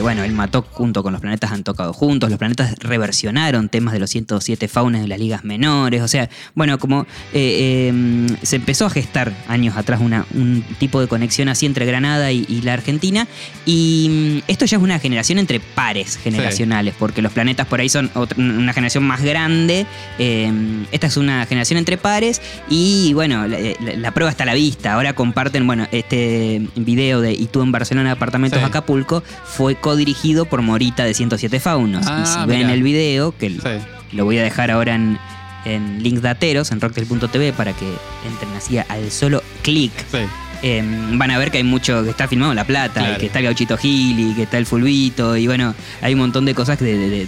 que 0.00 0.02
bueno, 0.02 0.24
el 0.24 0.32
Mató 0.32 0.62
junto 0.62 1.02
con 1.02 1.12
los 1.12 1.20
planetas 1.20 1.52
han 1.52 1.62
tocado 1.62 1.92
juntos, 1.92 2.30
los 2.30 2.38
planetas 2.38 2.74
reversionaron 2.78 3.68
temas 3.68 3.92
de 3.92 4.00
los 4.00 4.08
107 4.08 4.66
faunas 4.66 5.02
de 5.02 5.08
las 5.08 5.18
ligas 5.18 5.44
menores, 5.44 6.00
o 6.00 6.08
sea, 6.08 6.30
bueno, 6.54 6.78
como 6.78 7.02
eh, 7.34 7.90
eh, 7.92 8.36
se 8.42 8.56
empezó 8.56 8.86
a 8.86 8.90
gestar 8.90 9.30
años 9.46 9.76
atrás 9.76 10.00
una, 10.00 10.24
un 10.32 10.64
tipo 10.78 11.02
de 11.02 11.06
conexión 11.06 11.48
así 11.50 11.66
entre 11.66 11.84
Granada 11.84 12.32
y, 12.32 12.46
y 12.48 12.62
la 12.62 12.72
Argentina, 12.72 13.28
y 13.66 14.40
mm, 14.46 14.50
esto 14.50 14.64
ya 14.64 14.78
es 14.78 14.82
una 14.82 14.98
generación 14.98 15.38
entre 15.38 15.60
pares 15.60 16.16
generacionales, 16.16 16.94
porque 16.98 17.20
los 17.20 17.32
planetas 17.32 17.66
por 17.66 17.80
ahí 17.80 17.90
son 17.90 18.10
otra- 18.14 18.38
una 18.38 18.72
generación 18.72 19.04
más 19.04 19.20
grande, 19.22 19.84
eh, 20.18 20.50
esta 20.92 21.08
es 21.08 21.16
una 21.18 21.44
generación 21.44 21.76
entre 21.78 21.98
pares, 21.98 22.40
y 22.70 23.12
bueno, 23.12 23.46
la, 23.46 23.58
la- 23.58 23.96
la 23.96 24.10
prueba 24.14 24.30
está 24.30 24.44
a 24.44 24.46
la 24.46 24.54
vista, 24.54 24.94
ahora 24.94 25.12
comparten, 25.12 25.66
bueno, 25.66 25.86
este 25.92 26.66
video 26.76 27.20
de 27.20 27.32
Y 27.34 27.46
tú 27.48 27.60
en 27.62 27.70
Barcelona, 27.70 28.12
Apartamentos 28.12 28.58
Sí. 28.60 28.64
Acapulco, 28.64 29.22
fue 29.44 29.74
codirigido 29.94 30.44
por 30.44 30.62
Morita 30.62 31.05
de 31.05 31.14
107 31.14 31.59
Faunos, 31.59 32.07
Ah, 32.07 32.22
y 32.22 32.26
si 32.26 32.46
ven 32.46 32.70
el 32.70 32.83
video, 32.85 33.37
que 33.37 33.50
Sí. 33.50 33.59
lo 34.12 34.24
voy 34.24 34.38
a 34.38 34.42
dejar 34.44 34.70
ahora 34.70 34.94
en, 34.94 35.18
en 35.64 36.00
links 36.03 36.22
dateros, 36.22 36.70
en 36.70 36.81
rocktel.tv, 36.81 37.53
para 37.55 37.72
que 37.72 37.87
entren 38.24 38.53
así 38.57 38.79
al 38.79 39.11
solo 39.11 39.42
clic. 39.62 39.92
Sí. 40.12 40.18
Eh, 40.62 40.85
van 41.14 41.31
a 41.33 41.38
ver 41.38 41.50
que 41.50 41.59
hay 41.59 41.64
mucho 41.64 42.05
que 42.05 42.11
está 42.11 42.29
filmado 42.29 42.53
en 42.53 42.57
La 42.57 42.64
Plata, 42.64 43.00
Claro. 43.00 43.14
y 43.14 43.18
que 43.18 43.26
está 43.26 43.40
el 43.40 43.46
Gauchito 43.46 43.76
Gil 43.76 44.20
y 44.20 44.35
que 44.35 44.42
está 44.44 44.59
el 44.59 44.66
Fulvito, 44.66 45.37
y 45.37 45.46
bueno, 45.48 45.74
hay 46.03 46.12
un 46.14 46.20
montón 46.20 46.44
de 46.44 46.55
cosas 46.55 46.79
de- 46.79 46.96
de 46.96 47.26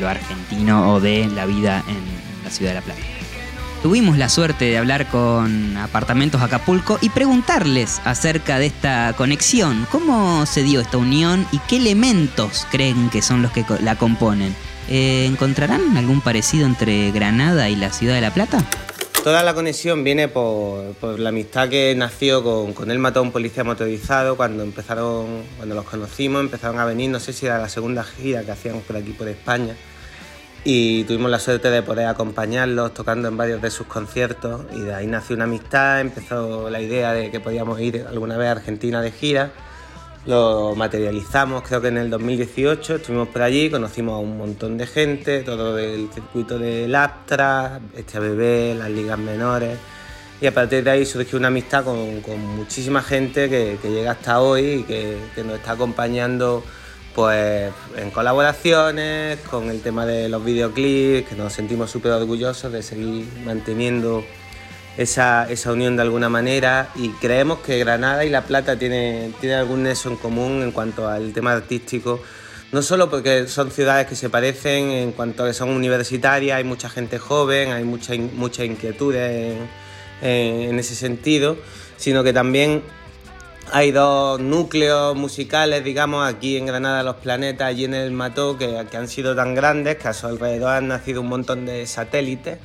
lo 0.00 0.08
argentino 0.08 0.92
o 0.94 1.00
de 1.00 1.28
la 1.34 1.46
vida 1.46 1.82
en 1.88 2.44
la 2.44 2.50
ciudad 2.50 2.72
de 2.72 2.74
La 2.74 2.82
Plata. 2.82 3.00
Tuvimos 3.82 4.16
la 4.16 4.28
suerte 4.28 4.66
de 4.66 4.78
hablar 4.78 5.08
con 5.08 5.76
Apartamentos 5.76 6.40
Acapulco 6.40 6.98
y 7.00 7.08
preguntarles 7.08 8.00
acerca 8.04 8.60
de 8.60 8.66
esta 8.66 9.12
conexión, 9.16 9.88
cómo 9.90 10.46
se 10.46 10.62
dio 10.62 10.80
esta 10.80 10.98
unión 10.98 11.44
y 11.50 11.58
qué 11.66 11.78
elementos 11.78 12.64
creen 12.70 13.10
que 13.10 13.22
son 13.22 13.42
los 13.42 13.50
que 13.50 13.64
la 13.80 13.96
componen. 13.96 14.54
Eh, 14.88 15.26
¿Encontrarán 15.26 15.96
algún 15.96 16.20
parecido 16.20 16.64
entre 16.64 17.10
Granada 17.10 17.70
y 17.70 17.74
la 17.74 17.92
ciudad 17.92 18.14
de 18.14 18.20
La 18.20 18.32
Plata? 18.32 18.64
Toda 19.24 19.42
la 19.42 19.52
conexión 19.52 20.04
viene 20.04 20.28
por, 20.28 20.94
por 20.94 21.18
la 21.18 21.30
amistad 21.30 21.68
que 21.68 21.92
nació 21.96 22.44
con, 22.44 22.74
con 22.74 22.88
él 22.92 23.00
mató 23.00 23.18
a 23.18 23.22
un 23.22 23.32
policía 23.32 23.64
motorizado 23.64 24.36
cuando 24.36 24.62
empezaron, 24.62 25.42
cuando 25.56 25.74
los 25.74 25.86
conocimos, 25.86 26.40
empezaron 26.40 26.78
a 26.78 26.84
venir, 26.84 27.10
no 27.10 27.18
sé 27.18 27.32
si 27.32 27.46
era 27.46 27.58
la 27.58 27.68
segunda 27.68 28.04
gira 28.04 28.44
que 28.44 28.52
hacíamos 28.52 28.84
por 28.84 28.96
aquí 28.96 29.10
por 29.10 29.26
España. 29.26 29.74
Y 30.64 31.02
tuvimos 31.04 31.28
la 31.28 31.40
suerte 31.40 31.70
de 31.70 31.82
poder 31.82 32.06
acompañarlos 32.06 32.94
tocando 32.94 33.26
en 33.26 33.36
varios 33.36 33.60
de 33.60 33.70
sus 33.70 33.88
conciertos 33.88 34.62
y 34.72 34.80
de 34.80 34.94
ahí 34.94 35.08
nació 35.08 35.34
una 35.34 35.44
amistad, 35.44 36.00
empezó 36.00 36.70
la 36.70 36.80
idea 36.80 37.12
de 37.12 37.32
que 37.32 37.40
podíamos 37.40 37.80
ir 37.80 38.06
alguna 38.08 38.36
vez 38.36 38.48
a 38.48 38.52
Argentina 38.52 39.02
de 39.02 39.10
gira. 39.10 39.50
Lo 40.24 40.76
materializamos 40.76 41.64
creo 41.64 41.80
que 41.80 41.88
en 41.88 41.98
el 41.98 42.10
2018, 42.10 42.96
estuvimos 42.96 43.26
por 43.26 43.42
allí, 43.42 43.70
conocimos 43.70 44.14
a 44.14 44.18
un 44.18 44.38
montón 44.38 44.78
de 44.78 44.86
gente, 44.86 45.40
todo 45.40 45.74
del 45.74 46.08
circuito 46.12 46.60
del 46.60 46.94
Astra, 46.94 47.80
este 47.96 48.20
bebé, 48.20 48.76
las 48.76 48.88
ligas 48.88 49.18
menores. 49.18 49.76
Y 50.40 50.46
a 50.46 50.54
partir 50.54 50.84
de 50.84 50.92
ahí 50.92 51.06
surgió 51.06 51.38
una 51.38 51.48
amistad 51.48 51.82
con, 51.84 52.22
muchísima 52.56 53.02
gente 53.02 53.50
que, 53.50 53.78
llega 53.82 54.12
hasta 54.12 54.40
hoy 54.40 54.62
y 54.62 54.82
que 54.84 55.42
nos 55.44 55.56
está 55.56 55.72
acompañando 55.72 56.62
pues 57.14 57.70
en 57.96 58.10
colaboraciones, 58.10 59.38
con 59.50 59.68
el 59.70 59.80
tema 59.82 60.06
de 60.06 60.28
los 60.28 60.44
videoclips, 60.44 61.28
que 61.28 61.34
nos 61.36 61.52
sentimos 61.52 61.90
súper 61.90 62.12
orgullosos 62.12 62.72
de 62.72 62.82
seguir 62.82 63.26
manteniendo 63.44 64.24
esa, 64.96 65.50
esa 65.50 65.72
unión 65.72 65.96
de 65.96 66.02
alguna 66.02 66.28
manera. 66.28 66.88
Y 66.94 67.10
creemos 67.10 67.58
que 67.60 67.78
Granada 67.78 68.24
y 68.24 68.30
La 68.30 68.42
Plata 68.42 68.78
tienen 68.78 69.32
tiene 69.40 69.56
algún 69.56 69.82
nexo 69.82 70.08
en 70.08 70.16
común 70.16 70.62
en 70.62 70.72
cuanto 70.72 71.08
al 71.08 71.32
tema 71.32 71.52
artístico, 71.52 72.20
no 72.72 72.80
solo 72.80 73.10
porque 73.10 73.46
son 73.48 73.70
ciudades 73.70 74.06
que 74.06 74.16
se 74.16 74.30
parecen 74.30 74.90
en 74.90 75.12
cuanto 75.12 75.44
a 75.44 75.48
que 75.48 75.52
son 75.54 75.68
universitarias, 75.68 76.56
hay 76.56 76.64
mucha 76.64 76.88
gente 76.88 77.18
joven, 77.18 77.70
hay 77.72 77.84
mucha, 77.84 78.14
mucha 78.14 78.64
inquietud 78.64 79.14
en- 79.14 79.68
en 80.22 80.78
ese 80.78 80.94
sentido, 80.94 81.58
sino 81.96 82.22
que 82.24 82.32
también 82.32 82.82
hay 83.72 83.90
dos 83.90 84.38
núcleos 84.38 85.16
musicales, 85.16 85.82
digamos, 85.82 86.28
aquí 86.28 86.58
en 86.58 86.66
Granada 86.66 87.02
Los 87.02 87.16
Planetas, 87.16 87.68
allí 87.68 87.86
en 87.86 87.94
el 87.94 88.10
Mató, 88.10 88.58
que, 88.58 88.86
que 88.90 88.96
han 88.98 89.08
sido 89.08 89.34
tan 89.34 89.54
grandes 89.54 89.96
que 89.96 90.08
a 90.08 90.12
su 90.12 90.26
alrededor 90.26 90.74
han 90.74 90.88
nacido 90.88 91.22
un 91.22 91.28
montón 91.28 91.64
de 91.64 91.86
satélites, 91.86 92.58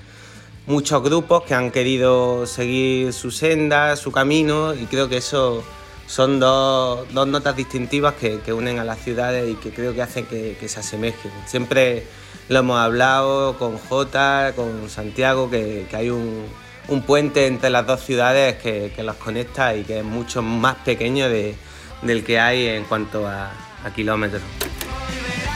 muchos 0.66 1.02
grupos 1.02 1.44
que 1.44 1.54
han 1.54 1.72
querido 1.72 2.46
seguir 2.46 3.14
su 3.14 3.32
senda, 3.32 3.96
su 3.96 4.12
camino, 4.12 4.74
y 4.74 4.86
creo 4.86 5.08
que 5.08 5.18
eso 5.18 5.64
son 6.08 6.42
dos, 6.42 7.08
dos 7.14 7.26
notas 7.26 7.56
distintivas 7.56 8.16
que, 8.16 8.40
que 8.42 8.52
unen 8.52 8.78
a 8.78 8.84
las 8.84 9.00
ciudades 9.00 9.50
y 9.50 9.56
que 9.56 9.72
creo 9.72 9.94
que 9.94 10.02
hacen 10.02 10.26
que, 10.26 10.58
que 10.60 10.68
se 10.68 10.82
asemejen. 10.82 11.32
Siempre 11.46 12.06
lo 12.50 12.60
hemos 12.60 12.80
hablado 12.80 13.58
con 13.58 13.78
Jota, 13.78 14.52
con 14.58 14.90
Santiago, 14.90 15.50
que, 15.50 15.88
que 15.90 15.96
hay 15.96 16.10
un, 16.10 16.48
un 16.90 17.02
puente 17.02 17.48
entre 17.48 17.70
las 17.70 17.86
dos 17.86 18.02
ciudades 18.04 18.56
que, 18.58 18.92
que 18.96 19.04
los 19.04 19.16
conecta 19.18 19.76
y 19.76 19.84
que 19.84 20.00
es 20.00 20.06
mucho 20.06 20.42
más 20.42 20.76
pequeño 20.86 21.30
de- 21.30 21.56
del 22.02 22.24
que 22.24 22.40
hay 22.40 22.66
en 22.68 22.84
cuanto 22.86 23.28
a, 23.28 23.52
a 23.84 23.90
kilómetros. 23.96 24.42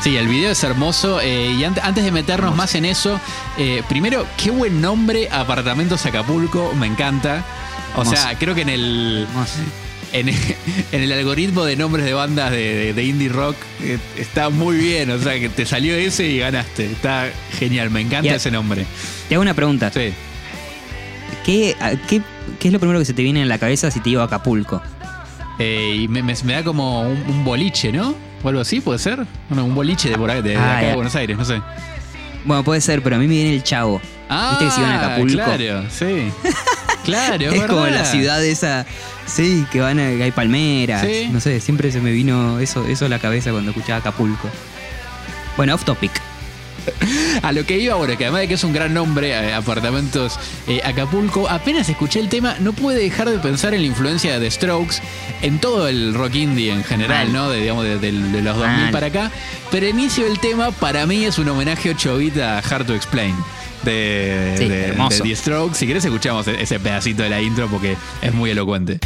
Sí, 0.03 0.17
el 0.17 0.27
video 0.27 0.51
es 0.51 0.63
hermoso. 0.63 1.21
eh, 1.21 1.51
y 1.51 1.61
ant- 1.61 1.79
antes 1.83 2.03
de 2.03 2.11
meternos 2.11 2.55
más 2.55 2.73
en 2.75 2.85
eso, 2.85 3.19
eh, 3.57 3.83
primero, 3.87 4.25
qué 4.41 4.49
buen 4.49 4.81
nombre, 4.81 5.29
Apartamentos 5.31 6.05
Acapulco, 6.05 6.73
me 6.73 6.87
encanta. 6.87 7.43
O 7.95 8.01
Hermoso. 8.01 8.17
sea, 8.21 8.37
creo 8.39 8.55
que 8.55 8.61
en 8.61 8.69
el, 8.69 9.27
en, 10.13 10.29
en 10.91 11.03
el 11.03 11.11
algoritmo 11.11 11.63
de 11.65 11.75
nombres 11.75 12.03
de 12.05 12.13
bandas 12.13 12.49
de, 12.49 12.57
de- 12.75 12.93
de 12.93 13.03
indie 13.03 13.29
rock 13.29 13.55
eh, 13.83 13.99
está 14.17 14.49
muy 14.49 14.77
bien. 14.77 15.11
O 15.11 15.19
sea, 15.19 15.39
que 15.39 15.49
te 15.49 15.65
salió 15.67 15.95
ese 15.95 16.25
y 16.27 16.39
ganaste. 16.39 16.85
Está 16.87 17.29
genial, 17.59 17.91
me 17.91 18.01
encanta 18.01 18.27
Y 18.31 18.33
ese 18.33 18.49
nombre. 18.49 18.85
Te 19.29 19.35
hago 19.35 19.43
una 19.43 19.53
pregunta. 19.53 19.91
Sí. 19.93 20.11
¿Qué, 21.45 21.75
qué, 22.07 22.21
qué 22.59 22.67
es 22.67 22.73
lo 22.73 22.79
primero 22.79 22.99
que 22.99 23.05
se 23.05 23.13
te 23.13 23.23
viene 23.23 23.41
en 23.41 23.49
la 23.49 23.57
cabeza 23.57 23.89
si 23.91 23.99
te 23.99 24.09
digo 24.09 24.21
Acapulco? 24.21 24.81
Eh, 25.59 26.01
y 26.03 26.07
me, 26.07 26.23
me- 26.23 26.35
me 26.43 26.53
da 26.53 26.63
como 26.63 27.01
un, 27.01 27.17
un 27.27 27.43
boliche, 27.43 27.91
¿no? 27.91 28.15
O 28.43 28.49
algo 28.49 28.61
así, 28.61 28.81
¿puede 28.81 28.99
ser? 28.99 29.25
Bueno, 29.49 29.65
un 29.65 29.75
boliche 29.75 30.09
de, 30.09 30.17
por 30.17 30.29
ahí, 30.31 30.41
de, 30.41 30.49
de 30.51 30.57
Ah, 30.57 30.71
acá 30.73 30.81
ya. 30.81 30.87
de 30.89 30.95
Buenos 30.95 31.15
Aires, 31.15 31.37
no 31.37 31.45
sé. 31.45 31.61
Bueno, 32.45 32.63
puede 32.63 32.81
ser, 32.81 33.03
pero 33.03 33.15
a 33.15 33.19
mí 33.19 33.27
me 33.27 33.35
viene 33.35 33.53
el 33.53 33.63
Chavo. 33.63 34.01
Ah, 34.29 34.49
¿Viste 34.51 34.65
que 34.65 34.71
se 34.71 34.79
iban 34.81 34.93
a 34.93 35.05
Acapulco? 35.05 35.35
Claro, 35.35 35.83
sí. 35.89 36.31
Claro, 37.03 37.43
es, 37.49 37.53
es 37.55 37.63
como 37.65 37.87
la 37.87 38.05
ciudad 38.05 38.43
esa, 38.45 38.85
sí, 39.25 39.65
que 39.71 39.81
van 39.81 39.97
a, 39.99 40.03
hay 40.05 40.31
palmeras, 40.31 41.01
Sí. 41.01 41.29
no 41.31 41.39
sé, 41.39 41.59
siempre 41.59 41.91
se 41.91 41.99
me 41.99 42.11
vino 42.11 42.59
eso, 42.59 42.85
eso 42.85 43.05
a 43.07 43.09
la 43.09 43.17
cabeza 43.17 43.49
cuando 43.51 43.71
escuchaba 43.71 43.97
Acapulco. 43.97 44.47
Bueno, 45.57 45.73
off 45.73 45.83
topic. 45.83 46.11
A 47.41 47.51
lo 47.51 47.65
que 47.65 47.77
iba, 47.79 47.95
bueno, 47.95 48.17
que 48.17 48.25
además 48.25 48.41
de 48.41 48.47
que 48.47 48.53
es 48.55 48.63
un 48.63 48.73
gran 48.73 48.93
nombre, 48.93 49.29
eh, 49.31 49.53
apartamentos 49.53 50.37
eh, 50.67 50.81
Acapulco, 50.83 51.49
apenas 51.49 51.89
escuché 51.89 52.19
el 52.19 52.29
tema, 52.29 52.55
no 52.59 52.73
pude 52.73 52.95
dejar 52.95 53.29
de 53.29 53.39
pensar 53.39 53.73
en 53.73 53.81
la 53.81 53.87
influencia 53.87 54.33
de 54.33 54.39
The 54.45 54.51
Strokes 54.51 54.97
en 55.41 55.59
todo 55.59 55.87
el 55.87 56.13
rock 56.13 56.35
indie 56.35 56.71
en 56.71 56.83
general. 56.83 57.31
¿no? 57.33 57.49
De, 57.49 57.61
digamos, 57.61 57.83
de, 57.83 57.97
del- 57.99 58.31
de 58.31 58.41
los 58.41 58.55
2000 58.57 58.77
Mal. 58.83 58.91
para 58.91 59.07
acá. 59.07 59.31
Pero 59.71 59.85
el 59.87 59.93
inicio 59.93 60.25
del 60.25 60.39
tema, 60.39 60.71
para 60.71 61.05
mí, 61.05 61.23
es 61.25 61.37
un 61.39 61.47
homenaje 61.49 61.89
8 61.89 62.17
bit 62.17 62.37
a 62.37 62.59
Hard 62.59 62.85
to 62.85 62.93
Explain. 62.95 63.35
De, 63.83 64.55
Sí, 64.57 64.67
de- 64.67 64.85
hermoso. 64.89 65.23
de 65.23 65.29
The 65.29 65.35
Strokes. 65.35 65.75
Si 65.77 65.87
querés, 65.87 66.05
escuchamos 66.05 66.47
ese 66.47 66.79
pedacito 66.79 67.23
de 67.23 67.29
la 67.29 67.41
intro 67.41 67.67
porque 67.67 67.95
es 68.21 68.33
muy 68.33 68.51
elocuente. 68.51 68.99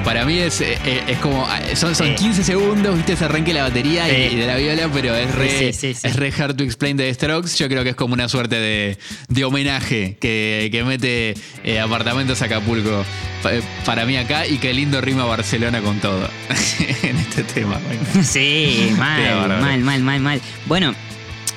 Bueno, 0.00 0.04
para 0.04 0.24
mí 0.24 0.38
es, 0.38 0.60
eh, 0.60 0.78
eh, 0.84 1.02
es 1.08 1.18
como. 1.18 1.46
eh, 1.52 1.76
Son, 1.76 1.94
son 1.94 2.08
Sí. 2.08 2.14
15 2.14 2.44
segundos, 2.44 2.96
viste, 2.96 3.16
se 3.16 3.24
arranque 3.24 3.52
la 3.54 3.62
batería 3.64 4.08
y- 4.08 4.28
Sí. 4.30 4.34
y, 4.34 4.38
de 4.40 4.46
la 4.46 4.56
viola, 4.56 4.88
pero 4.92 5.14
es 5.14 5.34
re, 5.34 5.72
Sí, 5.72 5.88
es 6.02 6.16
re 6.16 6.32
hard 6.36 6.56
to 6.56 6.64
explain 6.64 6.96
de 6.96 7.04
The 7.04 7.14
Strokes. 7.14 7.56
Yo 7.56 7.68
creo 7.68 7.82
que 7.84 7.90
es 7.90 7.96
como 7.96 8.14
una 8.14 8.28
suerte 8.28 8.56
de, 8.56 8.98
de 9.28 9.44
homenaje 9.44 10.16
que, 10.20 10.68
que 10.72 10.84
mete 10.84 11.34
eh, 11.64 11.80
apartamentos 11.80 12.40
Acapulco 12.42 13.04
pa- 13.42 13.50
para 13.84 14.04
mí 14.06 14.16
acá 14.16 14.46
y 14.46 14.58
qué 14.58 14.72
lindo 14.74 15.00
rima 15.00 15.24
Barcelona 15.24 15.80
con 15.80 15.98
todo 16.00 16.28
en 17.02 17.16
este 17.16 17.42
tema. 17.44 17.78
Sí, 18.22 18.92
mal, 18.98 19.48
mal, 19.60 19.80
mal, 19.80 20.00
mal, 20.02 20.20
mal. 20.20 20.40
Bueno, 20.66 20.94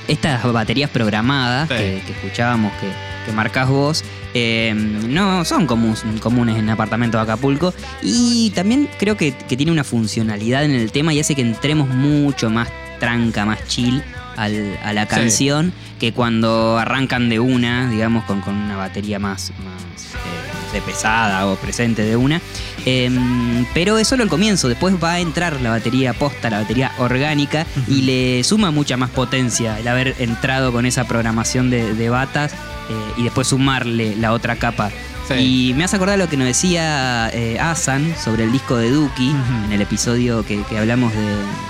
estas 0.08 0.44
baterías 0.52 0.90
programadas 0.90 1.70
que 1.70 1.98
escuchábamos, 2.10 2.72
que, 2.74 2.88
que 3.24 3.32
marcás 3.32 3.68
vos, 3.70 4.04
eh, 4.34 4.74
no 4.76 5.44
son 5.46 5.66
comunes 5.68 6.58
en 6.58 6.70
apartamentos 6.70 7.20
de 7.20 7.24
Acapulco. 7.24 7.74
Y 8.02 8.52
también 8.52 8.90
creo 9.00 9.18
que, 9.18 9.34
que 9.48 9.58
tiene 9.58 9.72
una 9.72 9.84
funcionalidad 9.84 10.64
en 10.66 10.72
el 10.72 10.92
tema 10.92 11.14
y 11.14 11.20
hace 11.20 11.36
que 11.36 11.42
entremos 11.42 11.88
mucho 11.90 12.50
más 12.50 12.70
tranca, 13.00 13.46
más 13.46 13.68
chill 13.68 14.02
al- 14.38 14.78
a 14.84 14.94
la 14.94 15.04
Sí. 15.04 15.08
canción 15.10 15.74
que 16.00 16.12
cuando 16.14 16.78
arrancan 16.78 17.30
de 17.30 17.40
una, 17.40 17.90
digamos, 17.90 18.24
con, 18.26 18.42
con 18.42 18.56
una 18.56 18.76
batería 18.78 19.20
más, 19.20 19.52
más 19.64 20.14
eh, 20.16 20.53
sé, 20.74 20.82
pesada 20.82 21.48
o 21.48 21.56
presente 21.56 22.04
de 22.04 22.16
una. 22.16 22.42
Em, 22.86 23.66
pero 23.74 23.98
es 23.98 24.08
solo 24.08 24.24
el 24.24 24.30
comienzo, 24.30 24.68
después 24.68 24.96
va 25.02 25.14
a 25.14 25.20
entrar 25.20 25.62
la 25.62 25.70
batería 25.70 26.14
posta, 26.14 26.50
la 26.50 26.60
batería 26.60 26.92
orgánica, 26.98 27.66
y 27.88 28.02
le 28.02 28.44
suma 28.44 28.72
mucha 28.72 28.98
más 28.98 29.10
potencia 29.10 29.80
el 29.80 29.88
haber 29.88 30.16
entrado 30.20 30.72
con 30.72 30.86
esa 30.86 31.06
programación 31.06 31.70
de, 31.70 31.94
de 31.94 32.10
batas 32.10 32.54
eh, 32.90 33.14
y 33.18 33.24
después 33.24 33.48
sumarle 33.48 34.16
la 34.16 34.34
otra 34.34 34.56
capa. 34.56 34.92
Sí. 35.28 35.70
Y 35.70 35.74
me 35.74 35.86
hace 35.86 35.96
acordar 35.96 36.20
lo 36.20 36.28
que 36.28 36.36
nos 36.36 36.48
decía 36.48 37.30
eh, 37.34 37.58
Asan 37.58 38.14
sobre 38.22 38.44
el 38.44 38.52
disco 38.52 38.76
de 38.76 38.92
Duki, 38.92 39.34
en 39.66 39.72
el 39.72 39.82
episodio 39.82 40.46
que, 40.46 40.62
que 40.64 40.78
hablamos 40.78 41.14
de 41.14 41.26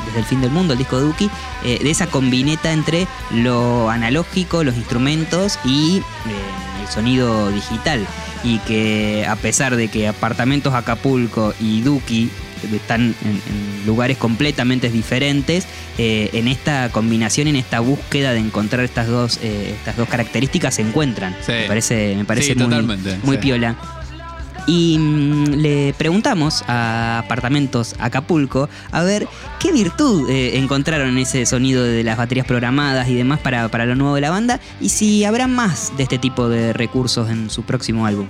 Desde 0.07 0.19
el 0.19 0.25
fin 0.25 0.41
del 0.41 0.49
mundo, 0.49 0.73
el 0.73 0.79
disco 0.79 0.97
de 0.97 1.05
Duki, 1.05 1.29
eh, 1.63 1.79
de 1.81 1.91
esa 1.91 2.07
combineta 2.07 2.71
entre 2.71 3.07
lo 3.31 3.91
analógico, 3.91 4.63
los 4.63 4.75
instrumentos 4.75 5.59
y 5.65 6.01
el 6.83 6.87
sonido 6.89 7.49
digital. 7.51 8.05
Y 8.43 8.59
que 8.59 9.25
a 9.27 9.35
pesar 9.35 9.75
de 9.75 9.87
que 9.87 10.07
Apartamentos 10.07 10.73
Acapulco 10.73 11.53
y 11.59 11.81
Duki 11.81 12.29
están 12.73 13.01
en, 13.01 13.31
en 13.31 13.85
lugares 13.85 14.17
completamente 14.17 14.89
diferentes, 14.89 15.65
eh, 15.97 16.29
en 16.33 16.47
esta 16.47 16.89
combinación, 16.89 17.47
en 17.47 17.55
esta 17.57 17.79
búsqueda 17.81 18.31
de 18.33 18.39
encontrar 18.39 18.85
estas 18.85 19.07
dos, 19.07 19.39
eh, 19.43 19.73
estas 19.77 19.97
dos 19.97 20.07
características 20.07 20.75
se 20.75 20.81
encuentran. 20.81 21.35
Sí. 21.45 21.51
Me 21.51 21.67
parece, 21.67 22.15
me 22.15 22.25
parece 22.25 22.53
Sí, 22.53 22.55
muy, 22.55 22.83
muy 23.23 23.35
sí. 23.35 23.41
piola. 23.41 23.75
Y 24.65 24.97
mm, 24.97 25.55
le 25.55 25.93
preguntamos 25.97 26.63
a 26.67 27.19
Apartamentos 27.19 27.95
Acapulco 27.99 28.69
a 28.91 29.03
ver 29.03 29.27
qué 29.59 29.71
virtud 29.71 30.29
eh, 30.29 30.57
encontraron 30.57 31.09
en 31.09 31.17
ese 31.17 31.45
sonido 31.45 31.83
de 31.83 32.03
las 32.03 32.17
baterías 32.17 32.45
programadas 32.45 33.09
y 33.09 33.15
demás 33.15 33.39
para, 33.39 33.67
para 33.69 33.85
lo 33.85 33.95
nuevo 33.95 34.15
de 34.15 34.21
la 34.21 34.29
banda 34.29 34.59
y 34.79 34.89
si 34.89 35.25
habrá 35.25 35.47
más 35.47 35.95
de 35.97 36.03
este 36.03 36.17
tipo 36.17 36.47
de 36.49 36.73
recursos 36.73 37.29
en 37.29 37.49
su 37.49 37.63
próximo 37.63 38.05
álbum. 38.05 38.27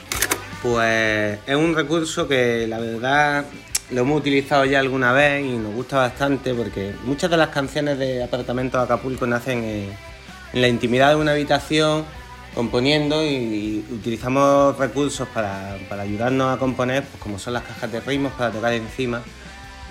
Pues 0.62 1.40
es 1.46 1.56
un 1.56 1.76
recurso 1.76 2.28
que 2.28 2.66
la 2.68 2.80
verdad 2.80 3.46
lo 3.92 4.02
hemos 4.02 4.20
utilizado 4.20 4.66
ya 4.66 4.80
alguna 4.80 5.12
vez 5.12 5.46
y 5.46 5.58
nos 5.58 5.74
gusta 5.74 5.98
bastante 5.98 6.54
porque 6.54 6.94
muchas 7.06 7.30
de 7.30 7.38
las 7.38 7.50
canciones 7.50 8.00
de 8.00 8.24
Apartamentos 8.24 8.82
Acapulco 8.82 9.28
nacen 9.28 9.64
en, 9.64 9.90
en 10.54 10.62
la 10.62 10.68
intimidad 10.68 11.10
de 11.10 11.16
una 11.18 11.34
habitación 11.34 12.06
componiendo 12.54 13.24
y, 13.24 13.86
utilizamos 13.92 14.78
recursos 14.78 15.28
para, 15.30 15.78
para 15.90 16.04
ayudarnos 16.04 16.56
a 16.56 16.60
componer, 16.60 17.04
pues 17.04 17.22
como 17.22 17.40
son 17.40 17.54
las 17.54 17.64
cajas 17.64 17.92
de 17.92 18.00
ritmos 18.02 18.34
para 18.34 18.52
tocar 18.52 18.74
encima. 18.74 19.24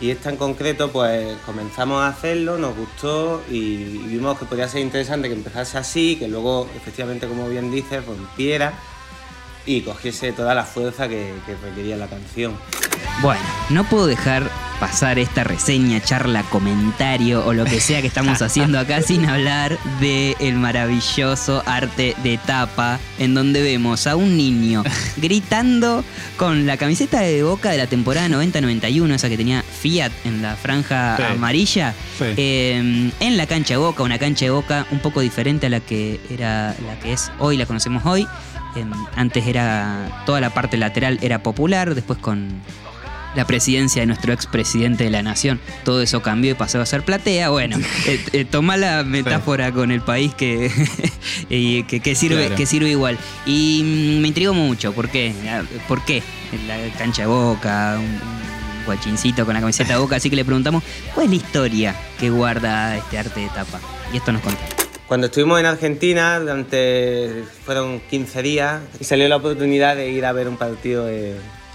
Y 0.00 0.10
esta 0.10 0.30
en 0.30 0.36
concreto, 0.36 0.90
pues 0.90 1.36
comenzamos 1.46 2.02
a 2.02 2.08
hacerlo, 2.08 2.58
nos 2.58 2.76
gustó 2.76 3.42
y, 3.48 3.76
vimos 3.98 4.38
que 4.38 4.44
podría 4.46 4.68
ser 4.68 4.80
interesante 4.80 5.28
que 5.28 5.34
empezase 5.34 5.78
así, 5.78 6.16
que 6.16 6.28
luego, 6.28 6.68
efectivamente, 6.76 7.28
como 7.28 7.48
bien 7.48 7.70
dices, 7.70 8.04
rompiera 8.04 8.72
y 9.66 9.80
cogiese 9.82 10.32
toda 10.32 10.54
la 10.54 10.64
fuerza 10.64 11.08
que, 11.08 11.32
que 11.46 11.54
requería 11.56 11.96
la 11.96 12.06
canción. 12.06 12.54
Bueno, 13.20 13.40
no 13.70 13.84
puedo 13.84 14.06
dejar 14.06 14.48
pasar 14.80 15.18
esta 15.20 15.44
reseña, 15.44 16.00
charla, 16.02 16.42
comentario 16.44 17.46
o 17.46 17.52
lo 17.52 17.64
que 17.64 17.80
sea 17.80 18.00
que 18.00 18.08
estamos 18.08 18.42
haciendo 18.42 18.78
acá 18.80 19.00
sin 19.02 19.26
hablar 19.26 19.78
de 20.00 20.34
el 20.40 20.56
maravilloso 20.56 21.62
arte 21.66 22.16
de 22.24 22.38
tapa 22.38 22.98
en 23.18 23.34
donde 23.34 23.62
vemos 23.62 24.06
a 24.08 24.16
un 24.16 24.36
niño 24.36 24.82
gritando 25.18 26.04
con 26.36 26.66
la 26.66 26.76
camiseta 26.76 27.20
de 27.20 27.42
Boca 27.44 27.70
de 27.70 27.78
la 27.78 27.86
temporada 27.86 28.28
90-91, 28.28 29.14
esa 29.14 29.28
que 29.28 29.36
tenía 29.36 29.62
Fiat 29.62 30.10
en 30.24 30.42
la 30.42 30.56
franja 30.56 31.16
Sí. 31.16 31.22
amarilla, 31.34 31.94
Sí. 32.18 32.24
eh, 32.36 33.10
en 33.20 33.36
la 33.36 33.46
cancha 33.46 33.74
de 33.74 33.78
Boca, 33.78 34.02
una 34.02 34.18
cancha 34.18 34.46
de 34.46 34.50
Boca 34.50 34.86
un 34.90 34.98
poco 34.98 35.20
diferente 35.20 35.66
a 35.66 35.70
la 35.70 35.80
que 35.80 36.18
era 36.28 36.74
la 36.86 36.98
que 37.00 37.12
es 37.12 37.30
hoy, 37.38 37.56
la 37.56 37.66
conocemos 37.66 38.04
hoy. 38.04 38.26
Antes 39.16 39.46
era 39.46 40.22
toda 40.26 40.40
la 40.40 40.50
parte 40.50 40.76
lateral 40.76 41.18
era 41.22 41.42
popular, 41.42 41.94
después 41.94 42.18
con 42.18 42.48
la 43.34 43.46
presidencia 43.46 44.02
de 44.02 44.06
nuestro 44.06 44.34
expresidente 44.34 45.04
de 45.04 45.10
la 45.10 45.22
nación, 45.22 45.58
todo 45.84 46.02
eso 46.02 46.20
cambió 46.20 46.50
y 46.50 46.54
pasó 46.54 46.80
a 46.82 46.86
ser 46.86 47.02
platea. 47.02 47.48
Bueno, 47.48 47.78
eh, 48.06 48.22
eh, 48.32 48.44
toma 48.44 48.76
la 48.76 49.04
metáfora 49.04 49.72
con 49.72 49.90
el 49.90 50.02
país 50.02 50.34
que, 50.34 50.70
y 51.48 51.82
que, 51.84 52.00
que 52.00 52.14
sirve, 52.14 52.40
Claro. 52.42 52.56
que 52.56 52.66
sirve 52.66 52.90
igual. 52.90 53.16
Y 53.46 53.82
mm, 54.18 54.20
me 54.20 54.28
intrigó 54.28 54.52
mucho, 54.52 54.92
¿por 54.92 55.08
qué? 55.08 55.32
Ah, 55.48 55.62
¿Por 55.88 56.04
qué? 56.04 56.22
La 56.66 56.76
cancha 56.98 57.22
de 57.22 57.28
boca, 57.28 57.94
un, 57.96 58.04
un 58.04 58.84
guachincito 58.84 59.46
con 59.46 59.54
la 59.54 59.60
camiseta 59.60 59.94
de 59.94 59.98
boca, 60.00 60.16
así 60.16 60.28
que 60.28 60.36
le 60.36 60.44
preguntamos, 60.44 60.82
¿cuál 61.14 61.24
es 61.24 61.30
la 61.30 61.36
historia 61.36 61.96
que 62.20 62.28
guarda 62.28 62.98
este 62.98 63.18
arte 63.18 63.40
de 63.40 63.48
tapa? 63.48 63.80
Y 64.12 64.18
esto 64.18 64.30
nos 64.32 64.42
contó. 64.42 64.60
Cuando 65.08 65.26
estuvimos 65.26 65.60
en 65.60 65.66
Argentina, 65.66 66.38
durante 66.40 67.44
fueron 67.64 68.00
15 68.08 68.42
días, 68.42 68.80
y 68.98 69.04
salió 69.04 69.28
la 69.28 69.36
oportunidad 69.36 69.96
de 69.96 70.10
ir 70.10 70.24
a 70.24 70.32
ver 70.32 70.48
un 70.48 70.56
partido 70.56 71.08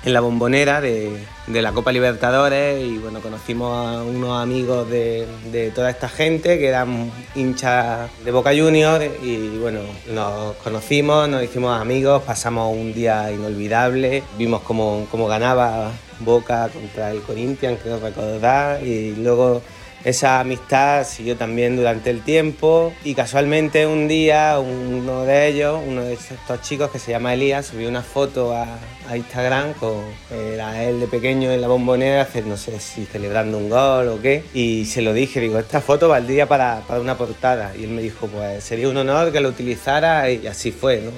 en 0.07 0.13
la 0.13 0.21
bombonera 0.21 0.79
de, 0.79 1.11
la 1.47 1.71
Copa 1.73 1.91
Libertadores 1.91 2.83
y 2.83 2.97
bueno, 2.97 3.19
conocimos 3.19 3.73
a 3.75 4.03
unos 4.03 4.41
amigos 4.41 4.89
de, 4.89 5.27
de 5.51 5.69
toda 5.71 5.89
esta 5.89 6.07
gente 6.07 6.57
que 6.57 6.67
eran 6.67 7.11
hinchas 7.35 8.09
de 8.23 8.31
Boca 8.31 8.51
Juniors 8.55 9.05
y 9.21 9.57
bueno, 9.57 9.81
nos 10.07 10.55
conocimos, 10.57 11.27
nos 11.27 11.43
hicimos 11.43 11.79
amigos, 11.79 12.23
pasamos 12.23 12.75
un 12.75 12.93
día 12.93 13.31
inolvidable, 13.31 14.23
vimos 14.37 14.61
cómo, 14.61 15.07
cómo 15.11 15.27
ganaba 15.27 15.91
Boca 16.19 16.69
contra 16.69 17.11
el 17.11 17.21
Corinthians, 17.21 17.79
creo 17.83 17.99
recordar, 17.99 18.83
y 18.83 19.15
luego 19.15 19.61
esa 20.03 20.39
amistad 20.39 21.05
siguió 21.05 21.35
también 21.35 21.75
durante 21.75 22.09
el 22.09 22.21
tiempo 22.21 22.93
y 23.03 23.15
casualmente 23.15 23.85
un 23.87 24.07
día 24.07 24.59
uno 24.59 25.23
de 25.23 25.47
ellos, 25.47 25.81
uno 25.85 26.03
de 26.03 26.13
estos 26.13 26.61
chicos 26.61 26.91
que 26.91 26.99
se 26.99 27.11
llama 27.11 27.33
Elías, 27.33 27.65
subió 27.65 27.89
una 27.89 28.03
foto 28.03 28.53
a, 28.55 28.77
a 29.09 29.17
Instagram 29.17 29.73
con 29.73 30.03
era 30.31 30.83
él 30.83 30.99
de 30.99 31.07
pequeño 31.07 31.51
en 31.51 31.61
la 31.61 31.67
bombonera, 31.67 32.27
no 32.45 32.57
sé 32.57 32.79
si 32.79 33.05
celebrando 33.05 33.57
un 33.57 33.69
gol 33.69 34.07
o 34.09 34.21
qué, 34.21 34.43
y 34.53 34.85
se 34.85 35.01
lo 35.01 35.13
dije, 35.13 35.39
digo, 35.39 35.59
esta 35.59 35.81
foto 35.81 36.09
valdría 36.09 36.47
para, 36.47 36.81
para 36.87 36.99
una 36.99 37.17
portada 37.17 37.73
y 37.77 37.83
él 37.83 37.89
me 37.89 38.01
dijo, 38.01 38.27
pues 38.27 38.63
sería 38.63 38.89
un 38.89 38.97
honor 38.97 39.31
que 39.31 39.39
lo 39.39 39.49
utilizara 39.49 40.29
y 40.29 40.47
así 40.47 40.71
fue, 40.71 41.01
¿no? 41.01 41.11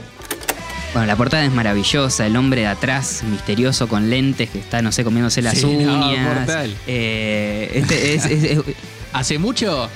Bueno, 0.94 1.06
la 1.06 1.16
portada 1.16 1.46
es 1.46 1.52
maravillosa, 1.54 2.26
el 2.26 2.36
hombre 2.36 2.62
de 2.62 2.68
atrás, 2.68 3.24
misterioso 3.30 3.88
con 3.88 4.10
lentes, 4.10 4.50
que 4.50 4.58
está, 4.60 4.82
no 4.82 4.92
sé, 4.92 5.04
comiéndose 5.04 5.42
las 5.44 5.58
Sí, 5.60 5.66
no, 5.68 6.08
uñas. 6.10 6.36
mortal. 6.36 6.76
Eh, 6.88 7.72
este 7.76 8.14
es- 8.16 8.26
es- 8.26 8.44
es- 8.44 8.60
Hace 9.14 9.38
mucho. 9.40 9.90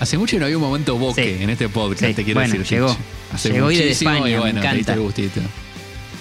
Hace 0.00 0.18
mucho 0.18 0.38
no 0.38 0.44
había 0.46 0.56
un 0.56 0.62
momento 0.64 0.96
boque 0.98 1.36
Sí. 1.38 1.42
en 1.42 1.50
este 1.50 1.68
podcast, 1.68 2.04
Sí, 2.06 2.14
te 2.14 2.24
quiero 2.24 2.40
bueno, 2.40 2.54
decir. 2.54 2.66
llegó. 2.78 2.96
Hace 3.32 3.50
Llegó 3.50 3.70
y 3.70 3.76
muchísimo 3.76 4.10
España, 4.10 4.28
y 4.30 4.32
me 4.34 4.38
bueno, 4.40 4.60
diste 4.60 4.68
encanta. 4.76 4.92
el 4.94 5.00
gustito. 5.00 5.40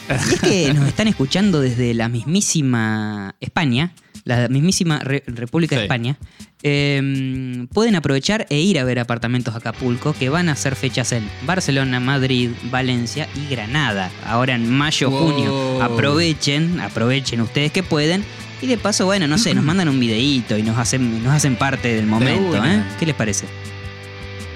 Y 0.09 0.33
es 0.33 0.39
que 0.41 0.73
nos 0.73 0.87
están 0.87 1.07
escuchando 1.07 1.61
desde 1.61 1.93
la 1.93 2.07
mismísima 2.09 3.35
España, 3.39 3.91
la 4.23 4.47
mismísima 4.47 4.99
Re- 4.99 5.23
República 5.27 5.75
de 5.75 5.81
Sí. 5.81 5.85
España. 5.85 6.17
Eh, 6.63 7.65
pueden 7.73 7.95
aprovechar 7.95 8.45
e 8.49 8.59
ir 8.59 8.77
a 8.79 8.83
ver 8.83 8.99
apartamentos 8.99 9.55
Acapulco 9.55 10.13
que 10.13 10.29
van 10.29 10.47
a 10.47 10.51
hacer 10.51 10.75
fechas 10.75 11.11
en 11.11 11.27
Barcelona, 11.45 11.99
Madrid, 11.99 12.51
Valencia 12.69 13.27
y 13.35 13.49
Granada. 13.49 14.11
Ahora 14.25 14.53
en 14.55 14.69
mayo, 14.71 15.09
Wow. 15.09 15.19
junio. 15.31 15.83
Aprovechen, 15.83 16.79
aprovechen 16.79 17.41
ustedes 17.41 17.71
que 17.71 17.81
pueden. 17.83 18.23
Y 18.61 18.67
de 18.67 18.77
paso, 18.77 19.05
bueno, 19.07 19.25
no 19.27 19.39
sé, 19.39 19.55
nos 19.55 19.63
mandan 19.63 19.89
un 19.89 19.99
videíto 19.99 20.55
y 20.55 20.61
nos 20.61 20.77
hacen, 20.77 21.23
nos 21.23 21.33
hacen 21.33 21.55
parte 21.55 21.95
del 21.95 22.05
momento. 22.05 22.63
¿eh? 22.63 22.83
¿Qué 22.99 23.07
les 23.07 23.15
parece? 23.15 23.47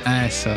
Ah, 0.05 0.27
eso. 0.27 0.51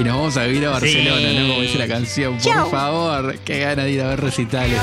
Y 0.00 0.02
nos 0.02 0.16
vamos 0.16 0.36
a 0.36 0.44
vivir 0.46 0.66
a 0.66 0.70
Barcelona, 0.70 1.30
Sí. 1.30 1.36
¿no? 1.38 1.48
Como 1.48 1.60
dice 1.62 1.78
la 1.78 1.86
canción. 1.86 2.32
Por 2.38 2.42
Chau. 2.42 2.70
favor, 2.70 3.38
qué 3.44 3.60
gana 3.60 3.84
de 3.84 3.92
ir 3.92 4.00
a 4.00 4.08
ver 4.08 4.20
recitales. 4.20 4.80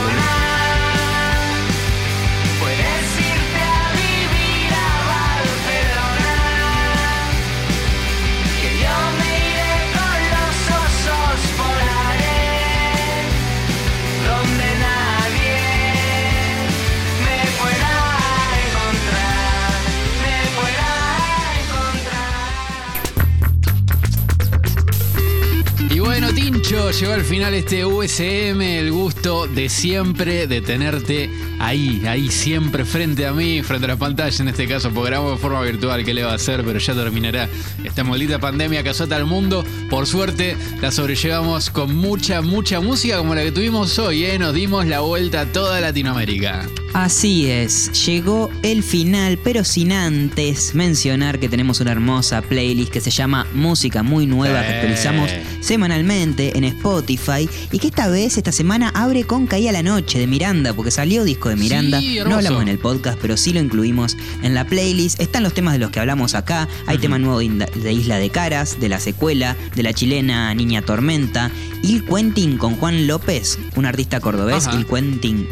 Llegó 26.99 27.13
al 27.13 27.23
final 27.23 27.53
este 27.53 27.85
USM, 27.85 28.59
el 28.61 28.91
gusto 28.91 29.45
de 29.45 29.69
siempre 29.69 30.47
de 30.47 30.61
tenerte 30.61 31.29
ahí, 31.59 32.01
ahí 32.07 32.29
siempre 32.29 32.85
frente 32.85 33.27
a 33.27 33.33
mí, 33.33 33.61
frente 33.61 33.85
a 33.85 33.89
la 33.89 33.97
pantalla 33.97 34.35
en 34.41 34.47
este 34.47 34.67
caso, 34.67 34.89
porque 34.91 35.11
grabamos 35.11 35.33
de 35.33 35.41
forma 35.41 35.61
virtual, 35.61 36.03
¿qué 36.03 36.13
le 36.13 36.23
va 36.23 36.31
a 36.31 36.35
hacer? 36.35 36.63
Pero 36.63 36.79
ya 36.79 36.95
terminará 36.95 37.49
esta 37.83 38.03
maldita 38.03 38.39
pandemia 38.39 38.81
que 38.81 38.89
azota 38.89 39.15
al 39.15 39.25
mundo. 39.25 39.63
Por 39.91 40.07
suerte, 40.07 40.57
la 40.81 40.91
sobrellevamos 40.91 41.69
con 41.69 41.95
mucha, 41.95 42.41
mucha 42.41 42.79
música 42.79 43.17
como 43.17 43.35
la 43.35 43.43
que 43.43 43.51
tuvimos 43.51 43.99
hoy, 43.99 44.25
¿eh? 44.25 44.39
Nos 44.39 44.55
dimos 44.55 44.85
la 44.87 45.01
vuelta 45.01 45.41
a 45.41 45.45
toda 45.45 45.79
Latinoamérica. 45.79 46.67
Así 46.93 47.47
es, 47.47 47.91
llegó 48.05 48.49
el 48.63 48.81
final, 48.81 49.37
pero 49.43 49.63
sin 49.63 49.91
antes 49.91 50.73
mencionar 50.73 51.37
que 51.39 51.47
tenemos 51.47 51.79
una 51.79 51.91
hermosa 51.91 52.41
playlist 52.41 52.91
que 52.91 53.01
se 53.01 53.11
llama 53.11 53.45
Música 53.53 54.01
Muy 54.03 54.25
Nueva 54.25 54.61
que 54.61 54.73
actualizamos 54.73 55.29
semanalmente 55.61 56.57
en 56.57 56.63
Spotify 56.63 57.47
y 57.71 57.77
que 57.79 57.87
esta 57.87 58.07
vez, 58.07 58.37
esta 58.37 58.51
semana, 58.51 58.89
abre 58.95 59.25
con 59.25 59.45
Caía 59.47 59.71
la 59.71 59.83
Noche 59.83 60.17
de 60.17 60.25
Miranda, 60.27 60.73
porque 60.73 60.89
salió 60.91 61.23
disco 61.23 61.49
de 61.49 61.55
Miranda. 61.57 61.99
Sí, 61.99 62.19
no 62.25 62.35
hablamos 62.35 62.61
en 62.63 62.69
el 62.69 62.79
podcast, 62.79 63.19
pero 63.21 63.37
sí 63.37 63.53
lo 63.53 63.59
incluimos 63.59 64.17
en 64.41 64.53
la 64.55 64.65
playlist. 64.65 65.19
Están 65.19 65.43
los 65.43 65.53
temas 65.53 65.73
de 65.73 65.79
los 65.79 65.91
que 65.91 65.99
hablamos 65.99 66.33
acá. 66.35 66.67
Hay 66.87 66.97
tema 66.97 67.19
nuevo 67.19 67.39
de 67.39 67.45
Inda- 67.45 67.69
de 67.75 67.93
Isla 67.93 68.17
de 68.17 68.29
Caras, 68.31 68.79
de 68.79 68.89
la 68.89 68.99
secuela, 68.99 69.55
de 69.75 69.83
la 69.83 69.93
chilena 69.93 70.53
Niña 70.55 70.81
Tormenta, 70.81 71.51
Il 71.83 72.03
Quentin 72.05 72.57
con 72.57 72.75
Juan 72.77 73.05
López, 73.05 73.59
un 73.75 73.85
artista 73.85 74.19
cordobés. 74.19 74.67
Il 74.73 74.85
Quentin, 74.87 75.47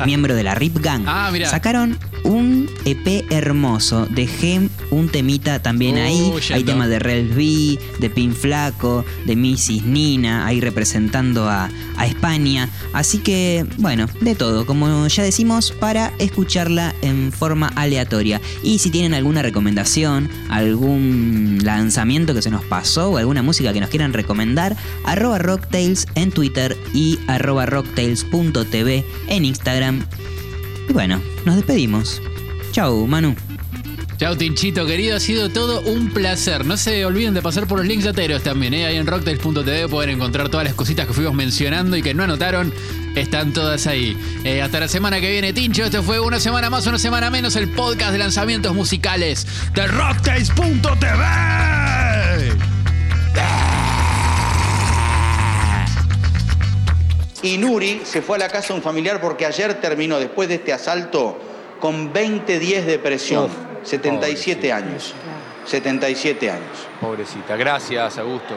un 0.00 0.06
miembro 0.06 0.31
de 0.34 0.42
la 0.42 0.54
Rip 0.54 0.78
Gang. 0.80 1.04
Ah, 1.06 1.30
mira. 1.32 1.48
Sacaron 1.48 1.98
un 2.24 2.41
EP 2.84 3.24
hermoso. 3.30 4.06
Dejé 4.10 4.68
un 4.90 5.08
temita 5.08 5.62
también 5.62 5.96
Uh, 5.96 5.98
ahí. 5.98 6.16
yendo. 6.40 6.54
Hay 6.54 6.64
temas 6.64 6.88
de 6.88 6.98
Rel 6.98 7.28
B, 7.28 7.78
de 7.98 8.10
Pin 8.10 8.34
Flaco, 8.34 9.04
de 9.26 9.36
Mrs. 9.36 9.84
Nina, 9.84 10.46
ahí 10.46 10.60
representando 10.60 11.48
a, 11.48 11.70
a 11.96 12.06
España. 12.06 12.68
Así 12.92 13.18
que, 13.18 13.66
bueno, 13.78 14.06
de 14.20 14.34
todo, 14.34 14.66
como 14.66 15.06
ya 15.08 15.22
decimos, 15.22 15.72
para 15.72 16.12
escucharla 16.18 16.94
en 17.02 17.32
forma 17.32 17.68
aleatoria. 17.76 18.40
Y 18.62 18.78
si 18.78 18.90
tienen 18.90 19.14
alguna 19.14 19.42
recomendación, 19.42 20.28
algún 20.48 21.58
lanzamiento 21.62 22.34
que 22.34 22.42
se 22.42 22.50
nos 22.50 22.64
pasó 22.64 23.10
o 23.10 23.16
alguna 23.18 23.42
música 23.42 23.72
que 23.72 23.80
nos 23.80 23.90
quieran 23.90 24.12
recomendar, 24.12 24.76
arroba 25.04 25.38
rocktails 25.38 26.06
en 26.14 26.30
Twitter 26.30 26.76
y 26.94 27.18
arroba 27.26 27.66
rocktails.tv 27.66 29.04
en 29.28 29.44
Instagram. 29.44 30.04
Y 30.88 30.92
bueno, 30.92 31.20
nos 31.44 31.56
despedimos. 31.56 32.20
Chau, 32.72 33.06
Manu. 33.06 33.36
Chao, 34.16 34.34
Tinchito, 34.36 34.86
querido. 34.86 35.16
Ha 35.16 35.20
sido 35.20 35.50
todo 35.50 35.82
un 35.82 36.10
placer. 36.10 36.64
No 36.64 36.78
se 36.78 37.04
olviden 37.04 37.34
de 37.34 37.42
pasar 37.42 37.66
por 37.66 37.78
los 37.78 37.86
links 37.86 38.06
lateros 38.06 38.42
también. 38.42 38.72
¿eh? 38.72 38.86
Ahí 38.86 38.96
en 38.96 39.06
rocktails.tv 39.06 39.88
pueden 39.88 40.10
encontrar 40.10 40.48
todas 40.48 40.64
las 40.64 40.74
cositas 40.74 41.06
que 41.06 41.12
fuimos 41.12 41.34
mencionando 41.34 41.98
y 41.98 42.02
que 42.02 42.14
no 42.14 42.22
anotaron. 42.22 42.72
Están 43.14 43.52
todas 43.52 43.86
ahí. 43.86 44.16
Eh, 44.44 44.62
hasta 44.62 44.80
la 44.80 44.88
semana 44.88 45.20
que 45.20 45.30
viene, 45.30 45.52
Tincho. 45.52 45.84
Esto 45.84 46.02
fue 46.02 46.18
una 46.18 46.40
semana 46.40 46.70
más, 46.70 46.86
una 46.86 46.98
semana 46.98 47.28
menos, 47.28 47.56
el 47.56 47.68
podcast 47.68 48.12
de 48.12 48.18
lanzamientos 48.18 48.74
musicales 48.74 49.46
de 49.74 49.86
rocktails.tv. 49.86 51.22
Y 57.42 57.58
Nuri 57.58 58.00
se 58.04 58.22
fue 58.22 58.36
a 58.36 58.38
la 58.38 58.48
casa 58.48 58.68
de 58.68 58.74
un 58.74 58.82
familiar 58.82 59.20
porque 59.20 59.44
ayer 59.44 59.74
terminó, 59.74 60.18
después 60.18 60.48
de 60.48 60.54
este 60.54 60.72
asalto, 60.72 61.51
con 61.82 62.12
20 62.12 62.60
días 62.60 62.86
de 62.86 62.96
presión. 63.00 63.46
Uf, 63.46 63.88
77 63.88 64.72
años. 64.72 65.12
77 65.66 66.48
años. 66.48 66.86
Pobrecita. 67.00 67.56
Gracias, 67.56 68.18
Augusto. 68.18 68.54